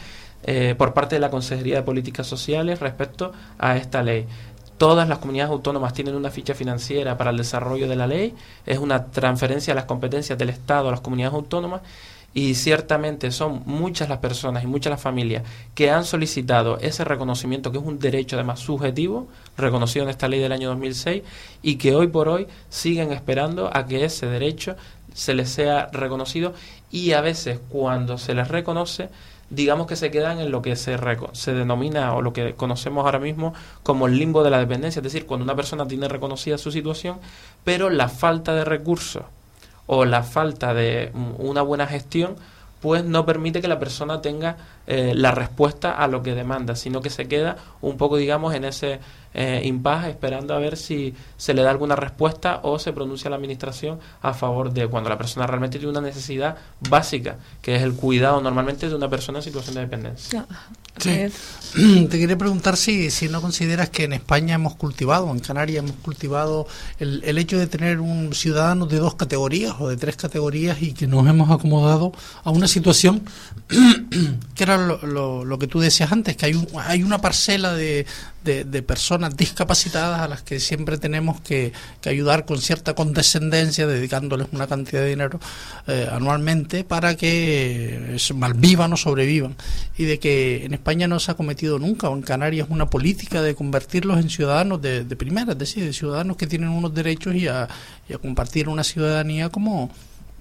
eh, 0.45 0.75
por 0.77 0.95
parte 0.95 1.17
de 1.17 1.21
la 1.21 1.31
Consejería 1.31 1.77
de 1.77 1.83
Políticas 1.83 2.27
Sociales 2.27 2.81
respecto 2.81 3.33
a 3.59 3.77
esta 3.77 4.03
ley 4.03 4.27
todas 4.83 5.09
las 5.09 5.19
comunidades 5.19 5.53
autónomas 5.53 5.93
tienen 5.93 6.17
una 6.17 6.33
ficha 6.33 6.55
financiera 6.55 7.17
para 7.17 7.31
el 7.31 7.37
desarrollo 7.37 7.87
de 7.87 7.95
la 7.95 8.09
ley, 8.09 8.35
es 8.67 8.79
una 8.79 9.13
transferencia 9.13 9.73
de 9.73 9.77
las 9.77 9.85
competencias 9.85 10.37
del 10.37 10.49
Estado 10.49 10.89
a 10.89 10.91
las 10.91 11.01
comunidades 11.01 11.35
autónomas 11.35 11.83
y 12.35 12.57
ciertamente 12.57 13.31
son 13.31 13.63
muchas 13.65 14.09
las 14.09 14.19
personas 14.19 14.65
y 14.65 14.67
muchas 14.67 14.91
las 14.91 15.01
familias 15.01 15.45
que 15.77 15.93
han 15.93 16.05
solicitado 16.05 16.79
ese 16.81 17.05
reconocimiento, 17.05 17.71
que 17.71 17.79
es 17.79 17.85
un 17.85 18.01
derecho 18.01 18.35
además 18.35 18.59
subjetivo, 18.59 19.29
reconocido 19.57 20.05
en 20.05 20.11
esta 20.11 20.27
ley 20.27 20.41
del 20.41 20.51
año 20.51 20.71
2006, 20.71 21.23
y 21.63 21.77
que 21.77 21.95
hoy 21.95 22.09
por 22.09 22.29
hoy 22.29 22.49
siguen 22.69 23.13
esperando 23.13 23.71
a 23.73 23.87
que 23.87 24.05
ese 24.05 24.27
derecho 24.27 24.75
se 25.15 25.35
les 25.35 25.49
sea 25.49 25.91
reconocido 25.93 26.55
y 26.91 27.13
a 27.13 27.21
veces 27.21 27.61
cuando 27.69 28.19
se 28.19 28.35
les 28.35 28.49
reconoce 28.49 29.11
digamos 29.53 29.87
que 29.87 29.97
se 29.97 30.11
quedan 30.11 30.41
en 30.41 30.51
lo 30.51 30.63
que 30.63 30.77
se, 30.77 30.99
se 31.33 31.53
denomina 31.53 32.15
o 32.15 32.23
lo 32.23 32.33
que 32.33 32.55
conocemos 32.55 33.05
ahora 33.05 33.19
mismo 33.19 33.53
como 33.83 34.07
el 34.07 34.19
limbo 34.19 34.43
de 34.43 34.51
la 34.51 34.59
dependencia, 34.59 35.01
es 35.01 35.05
decir, 35.05 35.27
cuando 35.27 35.45
una 35.45 35.55
persona 35.55 35.87
tiene 35.87 36.09
reconocida 36.09 36.57
su 36.59 36.73
situación, 36.73 37.19
pero 37.63 37.91
la 37.91 38.09
falta 38.09 38.55
de 38.55 38.65
recursos 38.65 39.25
o 39.87 40.05
la 40.05 40.23
falta 40.23 40.73
de 40.75 41.13
una 41.39 41.63
buena 41.63 41.87
gestión 41.87 42.37
pues 42.81 43.05
no 43.05 43.25
permite 43.25 43.61
que 43.61 43.69
la 43.69 43.79
persona 43.79 44.21
tenga 44.21 44.57
eh, 44.89 45.13
la 45.15 45.31
respuesta 45.31 45.93
a 45.93 46.09
lo 46.09 46.23
que 46.25 46.35
demanda, 46.35 46.75
sino 46.75 47.01
que 47.01 47.11
se 47.11 47.29
queda 47.29 47.57
un 47.81 47.97
poco, 47.97 48.17
digamos, 48.17 48.55
en 48.55 48.65
ese 48.65 48.99
eh, 49.35 49.63
esperando 50.09 50.55
a 50.55 50.59
ver 50.59 50.77
si 50.77 51.15
se 51.37 51.55
le 51.55 51.63
da 51.63 51.71
alguna 51.71 51.97
respuesta 51.97 52.61
o 52.63 52.79
se 52.79 52.93
pronuncia 52.93 53.31
la 53.31 53.37
administración 53.37 53.99
a 54.21 54.35
favor 54.35 54.73
de 54.73 54.87
cuando 54.87 55.11
la 55.11 55.19
persona 55.19 55.47
realmente 55.47 55.79
tiene 55.79 55.91
una 55.91 56.01
necesidad 56.01 56.57
básica, 56.89 57.37
que 57.61 57.77
es 57.77 57.83
el 57.83 57.95
cuidado 57.95 58.41
normalmente 58.41 58.89
de 58.89 58.95
una 58.95 59.09
persona 59.09 59.39
en 59.39 59.45
situación 59.45 59.75
de 59.75 59.81
dependencia. 59.83 60.47
Sí. 60.99 61.27
Te 62.11 62.19
quería 62.19 62.37
preguntar 62.37 62.77
si, 62.77 63.11
si 63.11 63.29
no 63.29 63.41
consideras 63.41 63.89
que 63.91 64.05
en 64.05 64.13
España 64.13 64.55
hemos 64.55 64.75
cultivado, 64.75 65.31
en 65.31 65.39
Canarias 65.39 65.85
hemos 65.85 65.97
cultivado 65.97 66.67
el, 66.99 67.23
el 67.25 67.39
hecho 67.39 67.59
de 67.59 67.67
tener 67.67 68.01
un 68.01 68.35
ciudadano 68.35 68.87
de 68.87 68.99
dos 68.99 69.15
categorías 69.15 69.75
o 69.79 69.89
de 69.89 69.97
tres 69.97 70.17
categorías 70.17 70.83
y 70.83 70.93
que 70.93 71.07
nos 71.07 71.27
hemos 71.27 71.51
acomodado 71.51 72.13
a 72.45 72.51
una 72.51 72.69
situación 72.69 73.23
que 74.55 74.63
era 74.63 74.77
lo, 74.77 75.45
lo, 75.45 75.59
que 75.59 75.67
tú 75.67 75.81
decías 75.81 76.13
antes, 76.13 76.37
que 76.37 76.47
hay, 76.47 76.55
un, 76.55 76.69
hay 76.77 77.03
una 77.03 77.21
parcela 77.21 77.73
de, 77.73 78.07
de, 78.45 78.83
personas 78.83 79.37
discapacitadas 79.37 80.21
a 80.21 80.29
las 80.29 80.43
que 80.43 80.61
siempre 80.61 80.99
tenemos 80.99 81.41
que, 81.41 81.73
ayudar 82.05 82.45
con 82.45 82.59
cierta 82.61 82.95
condescendencia, 82.95 83.87
dedicándoles 83.87 84.49
una 84.53 84.67
cantidad 84.67 85.03
de 85.03 85.11
dinero 85.11 85.41
eh, 85.87 86.09
anualmente 86.11 86.85
para 86.85 87.17
que 87.17 88.17
malvivan 88.35 88.93
o 88.93 88.97
sobrevivan. 88.97 89.57
Y 89.97 90.05
de 90.05 90.19
que 90.19 90.65
en 90.65 90.75
España 90.75 91.07
no 91.09 91.21
se 91.21 91.31
ha 91.31 91.35
cometido 91.35 91.79
nunca, 91.79 92.09
o 92.09 92.17
en 92.17 92.23
Canarias, 92.23 92.69
una 92.71 92.87
política 92.87 93.43
de 93.43 93.55
convertirlos 93.55 94.19
en 94.19 94.31
ciudadanos 94.31 94.83
de, 94.83 95.05
primera, 95.17 95.53
es 95.53 95.59
decir, 95.59 95.85
de 95.85 95.93
ciudadanos 95.93 96.37
que 96.37 96.47
tienen 96.47 96.71
unos 96.71 96.95
derechos 96.95 97.35
y 97.35 97.49
a 97.49 97.69
compartir 98.21 98.69
una 98.69 98.85
ciudadanía 98.85 99.49
como 99.49 99.91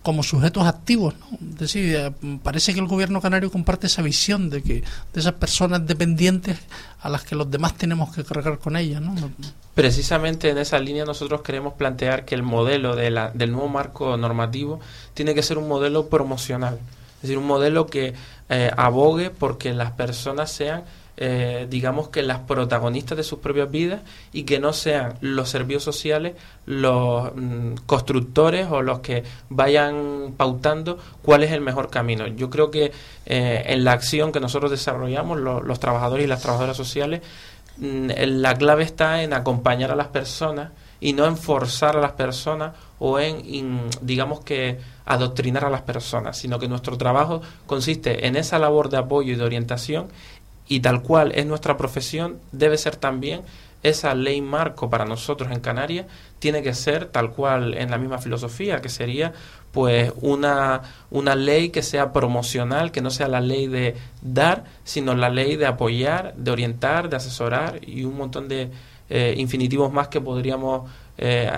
como 0.02 0.24
sujetos 0.24 0.66
activos. 0.66 1.14
¿no? 1.20 1.38
Es 1.52 1.58
decir, 1.58 1.96
eh, 1.96 2.12
parece 2.44 2.74
que 2.74 2.80
el 2.80 2.88
gobierno 2.88 3.22
canario 3.22 3.52
comparte 3.52 3.88
esa 3.88 4.02
visión 4.02 4.50
de 4.50 4.62
que 4.64 4.84
de 5.14 5.20
esas 5.20 5.34
personas 5.34 5.86
dependientes 5.86 6.58
a 7.02 7.10
las 7.10 7.24
que 7.24 7.36
los 7.36 7.50
demás 7.50 7.76
tenemos 7.76 8.14
que 8.14 8.24
cargar 8.24 8.60
con 8.60 8.76
ellas. 8.76 9.02
¿no? 9.02 9.14
Precisamente 9.76 10.50
en 10.50 10.58
esa 10.58 10.80
línea 10.80 11.06
nosotros 11.06 11.42
queremos 11.42 11.74
plantear 11.74 12.26
que 12.26 12.36
el 12.36 12.44
modelo 12.44 12.96
de 12.96 13.10
la, 13.12 13.32
del 13.32 13.52
nuevo 13.52 13.70
marco 13.70 14.18
normativo 14.18 14.80
tiene 15.14 15.34
que 15.34 15.44
ser 15.44 15.58
un 15.58 15.68
modelo 15.68 16.10
promocional, 16.10 16.80
es 17.16 17.22
decir, 17.22 17.38
un 17.38 17.48
modelo 17.48 17.88
que 17.88 18.14
eh, 18.50 18.72
abogue 18.76 19.30
porque 19.30 19.74
las 19.74 19.92
personas 19.92 20.52
sean 20.52 20.84
eh, 21.24 21.68
digamos 21.70 22.10
que 22.10 22.24
las 22.24 22.40
protagonistas 22.40 23.16
de 23.16 23.24
sus 23.24 23.38
propias 23.38 23.70
vidas 23.70 24.02
y 24.34 24.42
que 24.42 24.60
no 24.60 24.74
sean 24.74 25.20
los 25.22 25.50
servicios 25.50 25.84
sociales 25.84 26.34
los 26.66 27.32
mm, 27.36 27.76
constructores 27.86 28.66
o 28.72 28.82
los 28.82 29.02
que 29.02 29.24
vayan 29.48 30.34
pautando 30.36 30.98
cuál 31.22 31.44
es 31.44 31.52
el 31.52 31.62
mejor 31.62 31.92
camino. 31.92 32.26
Yo 32.26 32.50
creo 32.50 32.72
que 32.72 32.92
eh, 33.28 33.64
en 33.68 33.84
la 33.84 33.92
acción 33.92 34.32
que 34.32 34.40
nosotros 34.40 34.72
desarrollamos, 34.72 35.40
los 35.40 35.80
trabajadores 35.80 36.26
y 36.26 36.28
las 36.28 36.42
trabajadoras 36.42 36.76
sociales, 36.76 37.22
mm, 37.78 38.10
la 38.26 38.56
clave 38.56 38.82
está 38.82 39.22
en 39.22 39.34
acompañar 39.34 39.92
a 39.92 39.96
las 39.96 40.08
personas 40.08 40.72
y 41.00 41.14
no 41.14 41.28
en 41.28 41.38
forzar 41.38 41.98
a 41.98 42.02
las 42.02 42.14
personas 42.14 42.74
o 42.98 43.20
en, 43.20 43.90
digamos 44.02 44.40
que, 44.40 44.80
adoctrinar 45.06 45.66
a 45.66 45.70
las 45.70 45.82
personas, 45.82 46.38
sino 46.38 46.58
que 46.58 46.68
nuestro 46.68 46.98
trabajo 46.98 47.42
consiste 47.66 48.28
en 48.28 48.36
esa 48.36 48.60
labor 48.60 48.90
de 48.90 48.98
apoyo 48.98 49.34
y 49.34 49.36
de 49.36 49.44
orientación 49.44 50.08
y 50.72 50.80
tal 50.80 51.02
cual 51.02 51.34
es 51.36 51.46
nuestra 51.46 51.76
profesión, 51.76 52.40
debe 52.54 52.78
ser 52.78 52.96
también 52.96 53.42
esa 53.84 54.16
ley 54.16 54.40
marco 54.40 54.90
para 54.90 55.04
nosotros 55.04 55.52
en 55.52 55.60
Canarias, 55.60 56.06
tiene 56.40 56.64
que 56.64 56.74
ser 56.74 57.08
tal 57.08 57.32
cual 57.32 57.74
en 57.74 57.92
la 57.92 57.98
misma 57.98 58.20
filosofía, 58.20 58.80
que 58.80 58.88
sería 58.88 59.34
pues 59.74 60.14
una, 60.22 60.82
una 61.10 61.36
ley 61.36 61.72
que 61.72 61.84
sea 61.84 62.14
promocional, 62.14 62.94
que 62.94 63.02
no 63.02 63.10
sea 63.10 63.28
la 63.28 63.42
ley 63.42 63.68
de 63.68 63.98
dar, 64.22 64.64
sino 64.86 65.14
la 65.14 65.30
ley 65.30 65.58
de 65.58 65.66
apoyar, 65.66 66.36
de 66.38 66.52
orientar, 66.52 67.10
de 67.10 67.18
asesorar 67.18 67.82
y 67.86 68.06
un 68.06 68.16
montón 68.16 68.48
de 68.48 68.70
eh, 69.10 69.36
infinitivos 69.38 69.92
más 69.92 70.08
que 70.08 70.22
podríamos 70.22 70.90
eh, 71.18 71.52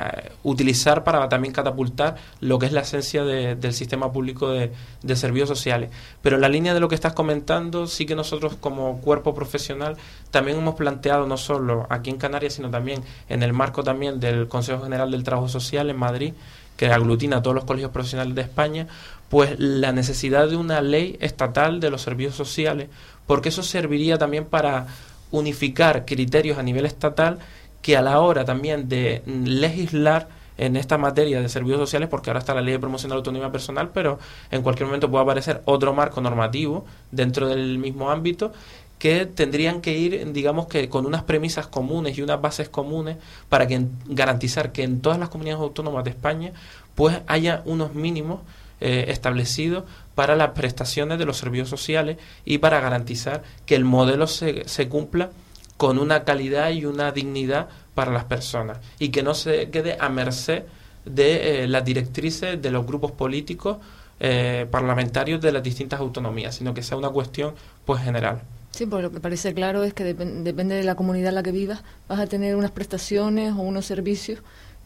utilizar 0.43 1.03
para 1.03 1.29
también 1.29 1.53
catapultar 1.53 2.15
lo 2.41 2.59
que 2.59 2.65
es 2.65 2.71
la 2.71 2.81
esencia 2.81 3.23
del 3.23 3.73
sistema 3.73 4.11
público 4.11 4.49
de, 4.49 4.71
servicios 5.15 5.47
sociales. 5.47 5.89
Pero 6.21 6.35
en 6.35 6.41
la 6.41 6.49
línea 6.49 6.73
de 6.73 6.79
lo 6.79 6.89
que 6.89 6.95
estás 6.95 7.13
comentando, 7.13 7.87
sí 7.87 8.05
que 8.05 8.15
nosotros 8.15 8.55
como 8.59 8.99
cuerpo 8.99 9.33
profesional 9.33 9.95
también 10.31 10.57
hemos 10.57 10.75
planteado 10.75 11.27
no 11.27 11.37
solo 11.37 11.87
aquí 11.89 12.09
en 12.09 12.17
Canarias, 12.17 12.53
sino 12.53 12.69
también 12.69 13.03
en 13.29 13.43
el 13.43 13.53
marco 13.53 13.83
también 13.83 14.19
del 14.19 14.47
Consejo 14.47 14.83
General 14.83 15.09
del 15.11 15.23
Trabajo 15.23 15.47
Social 15.47 15.89
en 15.89 15.97
Madrid, 15.97 16.33
que 16.75 16.87
aglutina 16.87 17.37
a 17.37 17.41
todos 17.41 17.55
los 17.55 17.65
colegios 17.65 17.91
profesionales 17.91 18.35
de 18.35 18.41
España, 18.41 18.87
pues 19.29 19.55
la 19.59 19.91
necesidad 19.91 20.49
de 20.49 20.57
una 20.57 20.81
ley 20.81 21.17
estatal 21.21 21.79
de 21.79 21.89
los 21.89 22.01
servicios 22.01 22.35
sociales, 22.35 22.89
porque 23.27 23.49
eso 23.49 23.63
serviría 23.63 24.17
también 24.17 24.45
para 24.45 24.87
unificar 25.31 26.05
criterios 26.05 26.57
a 26.57 26.63
nivel 26.63 26.85
estatal 26.85 27.39
que 27.83 27.95
a 27.95 28.01
la 28.01 28.19
hora 28.21 28.45
también 28.45 28.89
de 28.89 29.21
legislar 29.27 30.29
en 30.57 30.77
esta 30.77 30.97
materia 30.97 31.41
de 31.41 31.49
servicios 31.49 31.79
sociales, 31.79 32.09
porque 32.09 32.29
ahora 32.29 32.39
está 32.39 32.53
la 32.53 32.61
ley 32.61 32.73
de 32.73 32.79
promoción 32.79 33.09
de 33.09 33.15
la 33.15 33.17
autonomía 33.17 33.51
personal, 33.51 33.89
pero 33.93 34.19
en 34.49 34.61
cualquier 34.63 34.87
momento 34.87 35.11
puede 35.11 35.23
aparecer 35.23 35.61
otro 35.65 35.93
marco 35.93 36.21
normativo 36.21 36.85
dentro 37.11 37.47
del 37.47 37.77
mismo 37.77 38.09
ámbito 38.09 38.53
que 38.99 39.25
tendrían 39.25 39.81
que 39.81 39.97
ir, 39.97 40.31
digamos 40.31 40.67
que 40.67 40.87
con 40.87 41.05
unas 41.05 41.23
premisas 41.23 41.67
comunes 41.67 42.17
y 42.17 42.21
unas 42.21 42.39
bases 42.39 42.69
comunes 42.69 43.17
para 43.49 43.67
garantizar 44.05 44.71
que 44.71 44.83
en 44.83 45.01
todas 45.01 45.19
las 45.19 45.27
comunidades 45.27 45.61
autónomas 45.61 46.05
de 46.05 46.11
España 46.11 46.53
pues 46.95 47.19
haya 47.27 47.63
unos 47.65 47.95
mínimos 47.95 48.39
eh, 48.79 49.05
establecidos 49.09 49.83
para 50.15 50.37
las 50.37 50.51
prestaciones 50.51 51.19
de 51.19 51.25
los 51.25 51.35
servicios 51.37 51.67
sociales 51.67 52.17
y 52.45 52.59
para 52.59 52.79
garantizar 52.79 53.43
que 53.65 53.75
el 53.75 53.83
modelo 53.83 54.27
se, 54.27 54.67
se 54.69 54.87
cumpla 54.87 55.31
con 55.77 55.99
una 55.99 56.23
calidad 56.23 56.71
y 56.71 56.85
una 56.85 57.11
dignidad 57.11 57.67
para 57.95 58.11
las 58.11 58.25
personas 58.25 58.79
y 58.99 59.09
que 59.09 59.23
no 59.23 59.33
se 59.33 59.69
quede 59.69 59.97
a 59.99 60.09
merced 60.09 60.63
de 61.05 61.63
eh, 61.63 61.67
las 61.67 61.83
directrices 61.83 62.61
de 62.61 62.71
los 62.71 62.85
grupos 62.85 63.11
políticos 63.11 63.77
eh, 64.19 64.67
parlamentarios 64.71 65.41
de 65.41 65.51
las 65.51 65.63
distintas 65.63 65.99
autonomías, 65.99 66.55
sino 66.55 66.73
que 66.73 66.83
sea 66.83 66.97
una 66.97 67.09
cuestión 67.09 67.55
pues 67.85 68.01
general. 68.01 68.41
Sí, 68.71 68.85
pues 68.85 69.03
lo 69.03 69.11
que 69.11 69.19
parece 69.19 69.53
claro 69.53 69.83
es 69.83 69.93
que 69.93 70.03
depende 70.03 70.75
de 70.75 70.83
la 70.83 70.95
comunidad 70.95 71.29
en 71.29 71.35
la 71.35 71.43
que 71.43 71.51
vivas, 71.51 71.83
vas 72.07 72.19
a 72.19 72.25
tener 72.25 72.55
unas 72.55 72.71
prestaciones 72.71 73.53
o 73.53 73.57
unos 73.57 73.85
servicios 73.85 74.39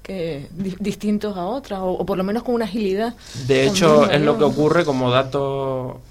distintos 0.08 1.36
a 1.36 1.46
otras, 1.46 1.82
o, 1.84 2.06
por 2.06 2.18
lo 2.18 2.24
menos 2.24 2.44
con 2.44 2.56
una 2.56 2.66
agilidad. 2.66 3.14
De 3.46 3.68
hecho, 3.68 4.10
es 4.10 4.22
lo 4.22 4.38
que 4.38 4.46
ocurre 4.46 4.86
como 4.86 5.12
dato 5.12 6.02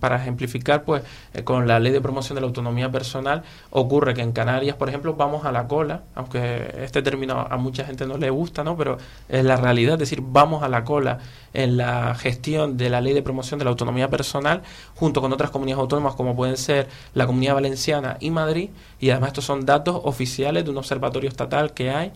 para 0.00 0.16
ejemplificar, 0.16 0.84
pues 0.84 1.02
eh, 1.32 1.44
con 1.44 1.68
la 1.68 1.78
ley 1.78 1.92
de 1.92 2.00
promoción 2.00 2.34
de 2.34 2.40
la 2.40 2.48
autonomía 2.48 2.90
personal, 2.90 3.44
ocurre 3.70 4.14
que 4.14 4.22
en 4.22 4.32
Canarias, 4.32 4.76
por 4.76 4.88
ejemplo, 4.88 5.14
vamos 5.14 5.44
a 5.44 5.52
la 5.52 5.68
cola, 5.68 6.02
aunque 6.16 6.74
este 6.78 7.02
término 7.02 7.46
a 7.48 7.56
mucha 7.56 7.84
gente 7.84 8.04
no 8.04 8.18
le 8.18 8.30
gusta, 8.30 8.64
¿no? 8.64 8.76
pero 8.76 8.98
es 9.28 9.44
la 9.44 9.56
realidad, 9.56 9.94
es 9.94 10.00
decir, 10.00 10.20
vamos 10.20 10.64
a 10.64 10.68
la 10.68 10.82
cola 10.82 11.20
en 11.52 11.76
la 11.76 12.16
gestión 12.16 12.76
de 12.76 12.90
la 12.90 13.00
ley 13.00 13.12
de 13.12 13.22
promoción 13.22 13.58
de 13.58 13.64
la 13.64 13.70
autonomía 13.70 14.10
personal, 14.10 14.62
junto 14.96 15.20
con 15.20 15.32
otras 15.32 15.50
comunidades 15.50 15.82
autónomas 15.82 16.14
como 16.14 16.34
pueden 16.34 16.56
ser 16.56 16.88
la 17.14 17.26
Comunidad 17.26 17.54
Valenciana 17.54 18.16
y 18.18 18.30
Madrid, 18.30 18.70
y 18.98 19.10
además 19.10 19.28
estos 19.28 19.44
son 19.44 19.64
datos 19.64 20.00
oficiales 20.02 20.64
de 20.64 20.70
un 20.70 20.78
observatorio 20.78 21.30
estatal 21.30 21.72
que 21.72 21.90
hay 21.90 22.12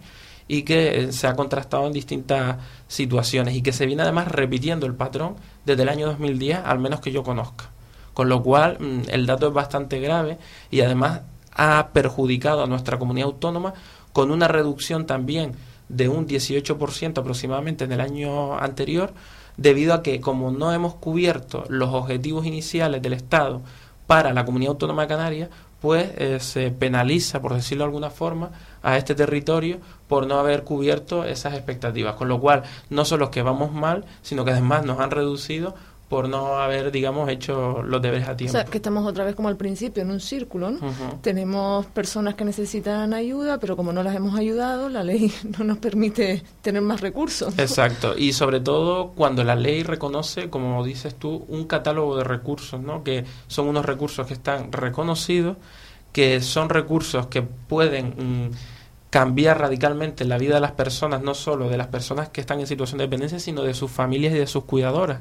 y 0.49 0.63
que 0.63 1.05
eh, 1.05 1.13
se 1.13 1.27
ha 1.27 1.37
contrastado 1.37 1.87
en 1.87 1.93
distintas 1.93 2.57
situaciones 2.89 3.55
y 3.55 3.63
que 3.63 3.73
se 3.73 3.87
viene 3.87 4.03
además 4.03 4.29
repitiendo 4.29 4.87
el 4.87 4.95
patrón 4.95 5.37
desde 5.65 5.83
el 5.83 5.91
año 5.91 6.07
2010, 6.07 6.61
al 6.65 6.79
menos 6.79 7.01
que 7.01 7.13
yo 7.13 7.23
conozca. 7.23 7.71
Con 8.15 8.29
lo 8.29 8.43
cual, 8.43 8.79
mm, 8.81 9.11
el 9.11 9.27
dato 9.27 9.49
es 9.49 9.53
bastante 9.53 10.01
grave 10.01 10.39
y 10.71 10.81
además 10.81 11.21
ha 11.55 11.89
perjudicado 11.93 12.65
a 12.65 12.67
nuestra 12.67 12.99
comunidad 12.99 13.27
autónoma 13.27 13.75
con 14.13 14.31
una 14.31 14.49
reducción 14.49 15.07
también 15.07 15.53
de 15.89 16.09
un 16.09 16.27
18% 16.27 17.21
aproximadamente 17.21 17.85
en 17.85 17.93
el 17.93 18.01
año 18.01 18.59
anterior, 18.59 19.13
debido 19.57 19.93
a 19.93 20.03
que 20.03 20.21
como 20.21 20.51
no 20.51 20.73
hemos 20.73 20.95
cubierto 20.95 21.65
los 21.69 21.93
objetivos 21.93 22.47
iniciales 22.47 23.03
del 23.03 23.13
Estado 23.13 23.61
para 24.07 24.33
la 24.33 24.45
comunidad 24.45 24.73
autónoma 24.73 25.07
de 25.07 25.49
pues 25.81 26.11
eh, 26.17 26.41
se 26.41 26.71
penaliza, 26.71 27.41
por 27.41 27.55
decirlo 27.55 27.85
de 27.85 27.89
alguna 27.89 28.11
forma, 28.11 28.51
a 28.83 28.97
este 28.97 29.15
territorio 29.15 29.79
por 30.09 30.27
no 30.27 30.39
haber 30.39 30.65
cubierto 30.65 31.25
esas 31.25 31.55
expectativas. 31.55 32.17
Con 32.17 32.29
lo 32.29 32.41
cual, 32.41 32.65
no 32.91 33.05
solo 33.05 33.31
que 33.31 33.43
vamos 33.43 33.73
mal, 33.73 34.05
sino 34.23 34.45
que 34.45 34.53
además 34.53 34.85
nos 34.85 34.99
han 35.01 35.11
reducido 35.11 35.75
por 36.09 36.27
no 36.29 36.59
haber, 36.59 36.91
digamos, 36.91 37.29
hecho 37.29 37.83
los 37.83 38.01
deberes 38.01 38.27
a 38.29 38.37
tiempo. 38.37 38.57
O 38.57 38.61
sea, 38.61 38.65
que 38.65 38.79
estamos 38.79 39.07
otra 39.07 39.25
vez 39.25 39.35
como 39.35 39.49
al 39.49 39.57
principio, 39.57 40.03
en 40.03 40.11
un 40.11 40.21
círculo, 40.21 40.71
¿no? 40.71 40.79
Tenemos 41.21 41.85
personas 41.87 42.35
que 42.35 42.47
necesitan 42.47 43.13
ayuda, 43.13 43.61
pero 43.61 43.77
como 43.77 43.93
no 43.93 44.03
las 44.03 44.17
hemos 44.17 44.39
ayudado, 44.39 44.89
la 44.89 45.05
ley 45.05 45.31
no 45.59 45.65
nos 45.65 45.79
permite 45.79 46.43
tener 46.63 46.81
más 46.81 47.03
recursos. 47.03 47.59
Exacto, 47.59 48.17
y 48.17 48.33
sobre 48.33 48.61
todo 48.61 49.09
cuando 49.09 49.45
la 49.45 49.55
ley 49.55 49.83
reconoce, 49.83 50.49
como 50.49 50.83
dices 50.83 51.15
tú, 51.15 51.45
un 51.49 51.67
catálogo 51.67 52.17
de 52.17 52.25
recursos, 52.25 52.81
¿no? 52.81 53.05
Que 53.05 53.25
son 53.47 53.69
unos 53.69 53.85
recursos 53.85 54.27
que 54.27 54.33
están 54.33 54.73
reconocidos, 54.73 55.59
que 56.13 56.41
son 56.41 56.71
recursos 56.71 57.27
que 57.27 57.43
pueden... 57.43 58.47
Mm, 58.47 58.78
cambiar 59.11 59.59
radicalmente 59.61 60.25
la 60.25 60.39
vida 60.39 60.57
de 60.57 60.61
las 60.61 60.73
personas, 60.73 61.23
no 61.23 61.35
solo 61.35 61.69
de 61.69 61.79
las 61.79 61.87
personas 61.87 62.29
que 62.29 62.41
están 62.41 62.61
en 62.61 62.67
situación 62.67 62.99
de 62.99 63.05
dependencia, 63.05 63.39
sino 63.39 63.63
de 63.63 63.75
sus 63.75 63.91
familias 63.91 64.35
y 64.35 64.39
de 64.39 64.47
sus 64.47 64.65
cuidadoras. 64.65 65.21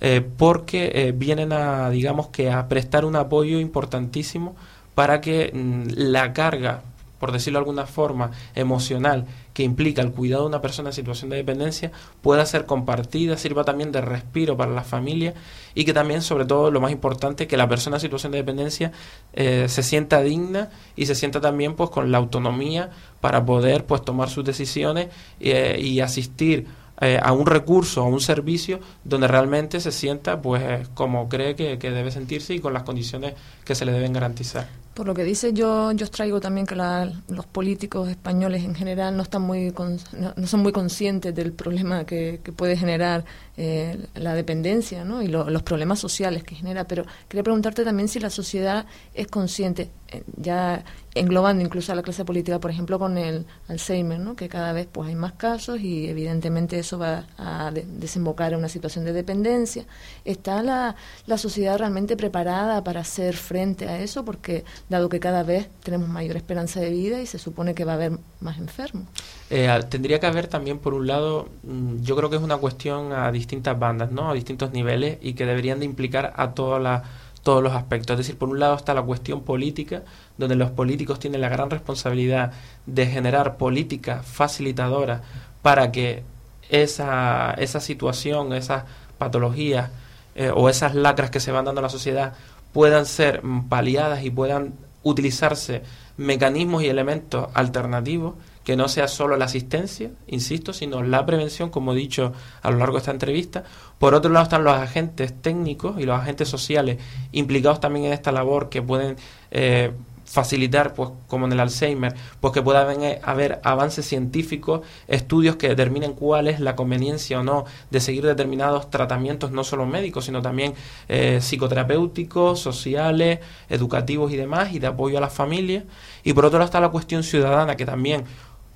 Eh, 0.00 0.22
porque 0.36 0.90
eh, 0.94 1.12
vienen 1.12 1.52
a, 1.52 1.88
digamos 1.90 2.28
que, 2.28 2.50
a 2.50 2.68
prestar 2.68 3.04
un 3.04 3.16
apoyo 3.16 3.58
importantísimo 3.60 4.54
para 4.94 5.20
que 5.20 5.50
mm, 5.54 5.84
la 5.94 6.32
carga, 6.32 6.82
por 7.18 7.32
decirlo 7.32 7.58
de 7.58 7.62
alguna 7.62 7.86
forma, 7.86 8.30
emocional 8.54 9.26
que 9.54 9.62
implica 9.62 10.02
el 10.02 10.12
cuidado 10.12 10.42
de 10.42 10.48
una 10.48 10.60
persona 10.60 10.90
en 10.90 10.92
situación 10.92 11.30
de 11.30 11.36
dependencia 11.36 11.90
pueda 12.20 12.44
ser 12.44 12.66
compartida, 12.66 13.38
sirva 13.38 13.64
también 13.64 13.92
de 13.92 14.00
respiro 14.00 14.56
para 14.56 14.72
la 14.72 14.84
familia 14.84 15.34
y 15.74 15.84
que 15.84 15.92
también, 15.92 16.22
sobre 16.22 16.44
todo, 16.44 16.70
lo 16.70 16.80
más 16.80 16.92
importante, 16.92 17.46
que 17.46 17.56
la 17.56 17.68
persona 17.68 17.96
en 17.96 18.00
situación 18.00 18.32
de 18.32 18.38
dependencia 18.38 18.92
eh, 19.32 19.66
se 19.68 19.82
sienta 19.82 20.20
digna 20.22 20.70
y 20.94 21.06
se 21.06 21.14
sienta 21.14 21.40
también 21.40 21.74
pues 21.74 21.90
con 21.90 22.12
la 22.12 22.18
autonomía 22.18 22.90
para 23.20 23.44
poder 23.44 23.84
pues 23.86 24.04
tomar 24.04 24.28
sus 24.28 24.44
decisiones 24.44 25.08
y 25.40 26.00
asistir 26.00 26.66
eh, 27.00 27.18
a 27.22 27.32
un 27.32 27.44
recurso, 27.44 28.00
a 28.00 28.04
un 28.06 28.20
servicio 28.20 28.80
donde 29.04 29.28
realmente 29.28 29.80
se 29.80 29.92
sienta 29.92 30.40
pues 30.40 30.88
como 30.94 31.28
cree 31.28 31.54
que, 31.54 31.78
que, 31.78 31.90
debe 31.90 32.10
sentirse 32.10 32.54
y 32.54 32.60
con 32.60 32.72
las 32.72 32.84
condiciones 32.84 33.34
que 33.64 33.74
se 33.74 33.84
le 33.84 33.92
deben 33.92 34.14
garantizar. 34.14 34.66
Por 34.96 35.06
lo 35.06 35.12
que 35.12 35.24
dice, 35.24 35.52
yo, 35.52 35.92
yo 35.92 36.08
traigo 36.08 36.40
también 36.40 36.66
que 36.66 36.74
los 36.74 37.44
políticos 37.52 38.08
españoles 38.08 38.64
en 38.64 38.74
general 38.74 39.14
no 39.14 39.24
están 39.24 39.42
muy 39.42 39.70
no, 40.16 40.46
son 40.46 40.60
muy 40.60 40.72
conscientes 40.72 41.34
del 41.34 41.52
problema 41.52 42.06
que, 42.06 42.40
que 42.42 42.50
puede 42.50 42.78
generar 42.78 43.26
eh, 43.58 43.98
la 44.14 44.34
dependencia 44.34 45.04
¿no? 45.04 45.22
y 45.22 45.28
los 45.28 45.62
problemas 45.62 45.98
sociales 45.98 46.44
que 46.44 46.54
genera. 46.54 46.84
Pero 46.84 47.04
quería 47.28 47.42
preguntarte 47.42 47.84
también 47.84 48.08
si 48.08 48.20
la 48.20 48.30
sociedad 48.30 48.86
es 49.14 49.28
consciente, 49.28 49.90
eh, 50.08 50.22
ya 50.36 50.84
englobando 51.14 51.64
incluso 51.64 51.92
a 51.92 51.94
la 51.94 52.02
clase 52.02 52.24
política, 52.24 52.60
por 52.60 52.70
ejemplo, 52.70 52.98
con 52.98 53.16
el 53.16 53.46
Alzheimer, 53.68 54.20
¿no? 54.20 54.36
que 54.36 54.48
cada 54.48 54.72
vez 54.72 54.86
pues 54.92 55.08
hay 55.08 55.14
más 55.14 55.32
casos 55.32 55.80
y 55.80 56.06
evidentemente 56.08 56.78
eso 56.78 56.98
va 56.98 57.26
a 57.38 57.70
desembocar 57.72 58.52
en 58.52 58.58
una 58.58 58.68
situación 58.68 59.06
de 59.06 59.14
dependencia. 59.14 59.86
¿Está 60.24 60.62
la, 60.62 60.94
la 61.26 61.38
sociedad 61.38 61.78
realmente 61.78 62.16
preparada 62.16 62.84
para 62.84 63.00
hacer 63.00 63.34
frente 63.36 63.88
a 63.88 63.98
eso? 64.00 64.24
Porque 64.24 64.64
dado 64.90 65.08
que 65.08 65.18
cada 65.18 65.42
vez 65.42 65.68
tenemos 65.82 66.08
mayor 66.08 66.36
esperanza 66.36 66.80
de 66.80 66.90
vida 66.90 67.20
y 67.22 67.26
se 67.26 67.38
supone 67.38 67.74
que 67.74 67.84
va 67.86 67.92
a 67.92 67.94
haber 67.94 68.12
más 68.40 68.58
enfermos. 68.58 69.06
Eh, 69.48 69.68
tendría 69.88 70.18
que 70.18 70.26
haber 70.26 70.48
también, 70.48 70.78
por 70.78 70.92
un 70.92 71.06
lado, 71.06 71.48
mm, 71.62 72.02
yo 72.02 72.16
creo 72.16 72.28
que 72.28 72.36
es 72.36 72.42
una 72.42 72.56
cuestión 72.56 73.12
a 73.12 73.30
distintas 73.46 73.78
bandas, 73.78 74.10
¿no? 74.10 74.30
a 74.30 74.34
distintos 74.34 74.72
niveles 74.72 75.18
y 75.22 75.34
que 75.34 75.46
deberían 75.46 75.78
de 75.78 75.84
implicar 75.84 76.32
a 76.36 76.50
todos 76.50 76.82
los 76.82 77.72
aspectos. 77.72 78.14
Es 78.14 78.18
decir, 78.26 78.36
por 78.36 78.48
un 78.48 78.58
lado 78.58 78.74
está 78.74 78.92
la 78.92 79.02
cuestión 79.02 79.42
política, 79.42 80.02
donde 80.36 80.56
los 80.56 80.70
políticos 80.72 81.20
tienen 81.20 81.40
la 81.40 81.48
gran 81.48 81.70
responsabilidad 81.70 82.52
de 82.86 83.06
generar 83.06 83.56
políticas 83.56 84.26
facilitadoras 84.26 85.20
para 85.62 85.92
que 85.92 86.24
esa, 86.68 87.52
esa 87.52 87.80
situación, 87.80 88.52
esas 88.52 88.82
patologías 89.16 89.90
eh, 90.34 90.50
o 90.52 90.68
esas 90.68 90.96
lacras 90.96 91.30
que 91.30 91.38
se 91.38 91.52
van 91.52 91.64
dando 91.64 91.78
a 91.78 91.82
la 91.82 91.88
sociedad 91.88 92.34
puedan 92.72 93.06
ser 93.06 93.42
paliadas 93.68 94.24
y 94.24 94.30
puedan 94.30 94.74
utilizarse 95.04 95.82
mecanismos 96.16 96.82
y 96.82 96.88
elementos 96.88 97.48
alternativos 97.54 98.34
que 98.66 98.74
no 98.74 98.88
sea 98.88 99.06
solo 99.06 99.36
la 99.36 99.44
asistencia, 99.44 100.10
insisto, 100.26 100.72
sino 100.72 101.04
la 101.04 101.24
prevención, 101.24 101.70
como 101.70 101.92
he 101.92 101.94
dicho 101.94 102.32
a 102.62 102.72
lo 102.72 102.78
largo 102.78 102.94
de 102.94 102.98
esta 102.98 103.12
entrevista. 103.12 103.62
Por 104.00 104.12
otro 104.12 104.32
lado 104.32 104.42
están 104.42 104.64
los 104.64 104.74
agentes 104.74 105.40
técnicos 105.40 106.00
y 106.00 106.02
los 106.02 106.18
agentes 106.18 106.48
sociales 106.48 106.98
implicados 107.30 107.78
también 107.78 108.06
en 108.06 108.12
esta 108.12 108.32
labor 108.32 108.68
que 108.68 108.82
pueden 108.82 109.18
eh, 109.52 109.92
facilitar, 110.24 110.94
pues 110.94 111.10
como 111.28 111.46
en 111.46 111.52
el 111.52 111.60
Alzheimer, 111.60 112.16
pues 112.40 112.52
que 112.52 112.60
pueda 112.60 112.90
haber, 113.22 113.60
avances 113.62 114.04
científicos, 114.04 114.80
estudios 115.06 115.54
que 115.54 115.68
determinen 115.68 116.14
cuál 116.14 116.48
es 116.48 116.58
la 116.58 116.74
conveniencia 116.74 117.38
o 117.38 117.44
no 117.44 117.66
de 117.92 118.00
seguir 118.00 118.26
determinados 118.26 118.90
tratamientos, 118.90 119.52
no 119.52 119.62
solo 119.62 119.86
médicos, 119.86 120.24
sino 120.24 120.42
también 120.42 120.74
eh, 121.08 121.38
psicoterapéuticos, 121.40 122.58
sociales, 122.58 123.38
educativos 123.68 124.32
y 124.32 124.36
demás, 124.36 124.72
y 124.72 124.80
de 124.80 124.88
apoyo 124.88 125.18
a 125.18 125.20
las 125.20 125.32
familias. 125.32 125.84
Y 126.24 126.32
por 126.32 126.44
otro 126.44 126.58
lado 126.58 126.66
está 126.66 126.80
la 126.80 126.88
cuestión 126.88 127.22
ciudadana, 127.22 127.76
que 127.76 127.86
también 127.86 128.24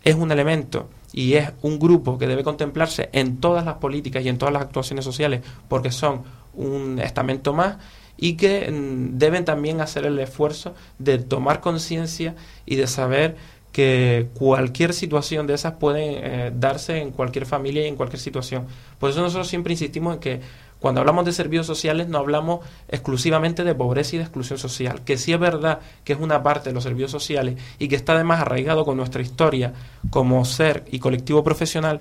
es 0.05 0.15
un 0.15 0.33
elemento 0.33 0.89
y 1.13 1.35
es 1.35 1.51
un 1.63 1.79
grupo 1.79 2.19
que 2.19 2.27
debe 2.27 2.45
contemplarse 2.45 3.09
en 3.13 3.39
todas 3.39 3.65
las 3.65 3.75
políticas 3.77 4.25
y 4.25 4.29
en 4.29 4.39
todas 4.39 4.53
las 4.53 4.63
actuaciones 4.63 5.05
sociales, 5.05 5.43
porque 5.69 5.91
son 5.91 6.23
un 6.55 6.99
estamento 6.99 7.53
más 7.53 7.77
y 8.17 8.35
que 8.35 8.71
mm, 8.71 9.19
deben 9.19 9.45
también 9.45 9.81
hacer 9.81 10.07
el 10.07 10.19
esfuerzo 10.19 10.75
de 10.99 11.19
tomar 11.19 11.61
conciencia 11.61 12.35
y 12.67 12.77
de 12.77 12.87
saber 12.87 13.37
que 13.73 14.29
cualquier 14.35 14.93
situación 14.93 15.47
de 15.47 15.55
esas 15.55 15.75
puede 15.75 16.21
eh, 16.23 16.53
darse 16.55 16.99
en 16.99 17.13
cualquier 17.13 17.47
familia 17.47 17.85
y 17.85 17.89
en 17.89 17.97
cualquier 17.97 18.21
situación. 18.21 18.67
Por 18.99 19.11
eso 19.11 19.21
nosotros 19.21 19.49
siempre 19.49 19.73
insistimos 19.73 20.15
en 20.15 20.21
que 20.21 20.41
cuando 20.81 21.01
hablamos 21.01 21.25
de 21.25 21.33
servicios 21.33 21.67
sociales 21.67 22.09
no 22.09 22.19
hablamos 22.19 22.61
exclusivamente 22.89 23.65
de 23.65 23.75
pobreza 23.75 24.17
y 24.17 24.19
de 24.19 24.25
exclusión 24.25 24.59
social, 24.59 25.03
que 25.05 25.19
sí 25.19 25.33
es 25.33 25.39
verdad 25.39 25.81
que 26.05 26.15
es 26.15 26.19
una 26.19 26.43
parte 26.43 26.71
de 26.71 26.75
los 26.75 26.83
servicios 26.83 27.11
sociales 27.11 27.57
y 27.79 27.89
que 27.89 27.97
está 27.97 28.15
además 28.15 28.41
arraigado 28.41 28.85
con 28.85 28.97
nuestra 28.97 29.23
historia 29.23 29.75
como 30.09 30.45
ser 30.45 30.85
y 30.91 30.99
colectivo 30.99 31.45
profesional, 31.45 32.01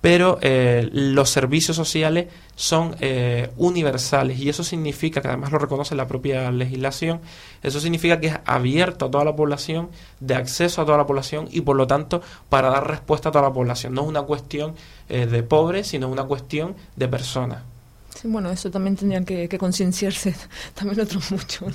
pero 0.00 0.38
eh, 0.40 0.88
los 0.92 1.30
servicios 1.30 1.76
sociales 1.76 2.28
son 2.54 2.96
eh, 3.00 3.50
universales 3.56 4.38
y 4.38 4.48
eso 4.48 4.62
significa, 4.62 5.20
que 5.20 5.28
además 5.28 5.52
lo 5.52 5.58
reconoce 5.58 5.94
la 5.94 6.06
propia 6.06 6.50
legislación, 6.52 7.20
eso 7.62 7.80
significa 7.80 8.20
que 8.20 8.28
es 8.28 8.38
abierto 8.44 9.06
a 9.06 9.10
toda 9.10 9.24
la 9.24 9.36
población, 9.36 9.88
de 10.20 10.36
acceso 10.36 10.80
a 10.80 10.84
toda 10.86 10.96
la 10.96 11.06
población 11.06 11.48
y 11.50 11.62
por 11.62 11.76
lo 11.76 11.86
tanto 11.86 12.22
para 12.48 12.70
dar 12.70 12.88
respuesta 12.88 13.28
a 13.28 13.32
toda 13.32 13.48
la 13.48 13.52
población. 13.52 13.94
No 13.94 14.02
es 14.02 14.08
una 14.08 14.22
cuestión 14.22 14.74
eh, 15.08 15.26
de 15.26 15.42
pobres, 15.42 15.88
sino 15.88 16.08
una 16.08 16.24
cuestión 16.24 16.76
de 16.94 17.08
personas. 17.08 17.75
Sí, 18.20 18.28
bueno, 18.28 18.50
eso 18.50 18.70
también 18.70 18.96
tendrían 18.96 19.24
que, 19.24 19.48
concienciarse 19.58 20.34
también 20.74 21.00
otros 21.00 21.30
muchos. 21.30 21.74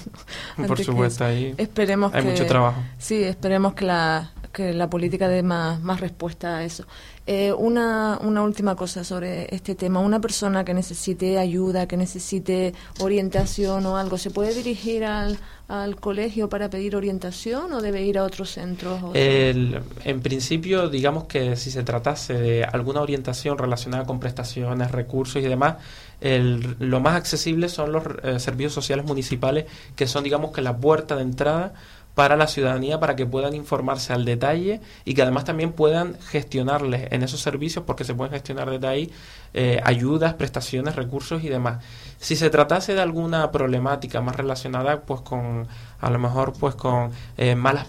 Por 0.68 0.84
supuesto, 0.84 1.24
ahí 1.26 1.54
esperemos 1.58 2.14
hay 2.14 2.24
mucho 2.24 2.46
trabajo. 2.48 2.82
Sí, 2.98 3.24
esperemos 3.24 3.74
que 3.76 3.86
la, 3.86 4.32
que 4.52 4.74
la 4.74 4.90
política 4.90 5.28
dé 5.28 5.44
más, 5.44 5.80
más 5.82 6.00
respuesta 6.00 6.58
a 6.58 6.64
eso. 6.64 6.86
Eh, 7.28 7.54
una, 7.54 8.18
una 8.24 8.42
última 8.42 8.76
cosa 8.76 9.04
sobre 9.04 9.54
este 9.54 9.76
tema. 9.76 10.00
Una 10.00 10.20
persona 10.20 10.66
que 10.66 10.74
necesite 10.74 11.38
ayuda, 11.38 11.88
que 11.88 11.96
necesite 11.96 12.74
orientación 13.00 13.86
o 13.86 13.96
algo, 13.96 14.18
¿se 14.18 14.32
puede 14.32 14.56
dirigir 14.56 15.06
al, 15.06 15.38
al 15.68 15.98
colegio 15.98 16.50
para 16.50 16.70
pedir 16.72 16.96
orientación 16.96 17.72
o 17.74 17.82
debe 17.82 18.02
ir 18.04 18.18
a 18.18 18.24
otros 18.24 18.50
centros? 18.50 19.00
en 19.14 20.22
principio, 20.22 20.90
digamos 20.90 21.26
que 21.26 21.56
si 21.56 21.70
se 21.70 21.84
tratase 21.84 22.34
de 22.34 22.64
alguna 22.64 23.02
orientación 23.02 23.58
relacionada 23.58 24.06
con 24.06 24.20
prestaciones, 24.20 24.90
recursos 24.92 25.44
y 25.44 25.46
demás, 25.46 25.76
el, 26.22 26.76
lo 26.80 27.00
más 27.00 27.16
accesible 27.16 27.70
son 27.70 27.92
los 27.92 28.04
eh, 28.24 28.40
servicios 28.40 28.74
sociales 28.74 29.06
municipales, 29.06 29.66
que 29.96 30.08
son, 30.08 30.24
digamos, 30.24 30.52
que 30.52 30.62
la 30.62 30.76
puerta 30.78 31.16
de 31.16 31.22
entrada 31.22 31.74
para 32.16 32.36
la 32.36 32.48
ciudadanía 32.48 33.00
para 33.00 33.16
que 33.16 33.26
puedan 33.26 33.56
informarse 33.56 34.14
al 34.14 34.26
detalle 34.26 34.82
y 35.06 35.14
que 35.14 35.22
además 35.22 35.46
también 35.46 35.72
puedan 35.72 36.20
gestionarles 36.20 37.12
en 37.12 37.24
esos 37.24 37.40
servicios 37.40 37.86
porque 37.86 38.04
se 38.04 38.14
pueden 38.14 38.34
gestionar 38.34 38.70
desde 38.70 38.88
ahí 38.88 39.12
eh, 39.54 39.80
ayudas, 39.84 40.34
prestaciones, 40.34 40.96
recursos 40.96 41.44
y 41.44 41.50
demás. 41.50 41.84
Si 42.22 42.36
se 42.36 42.52
tratase 42.52 42.94
de 42.94 43.02
alguna 43.02 43.52
problemática 43.52 44.22
más 44.22 44.36
relacionada 44.36 45.02
pues 45.02 45.22
con 45.22 45.68
a 46.00 46.10
lo 46.12 46.20
mejor 46.20 46.54
pues 46.54 46.76
con 46.76 47.10
eh, 47.36 47.56
malas 47.56 47.88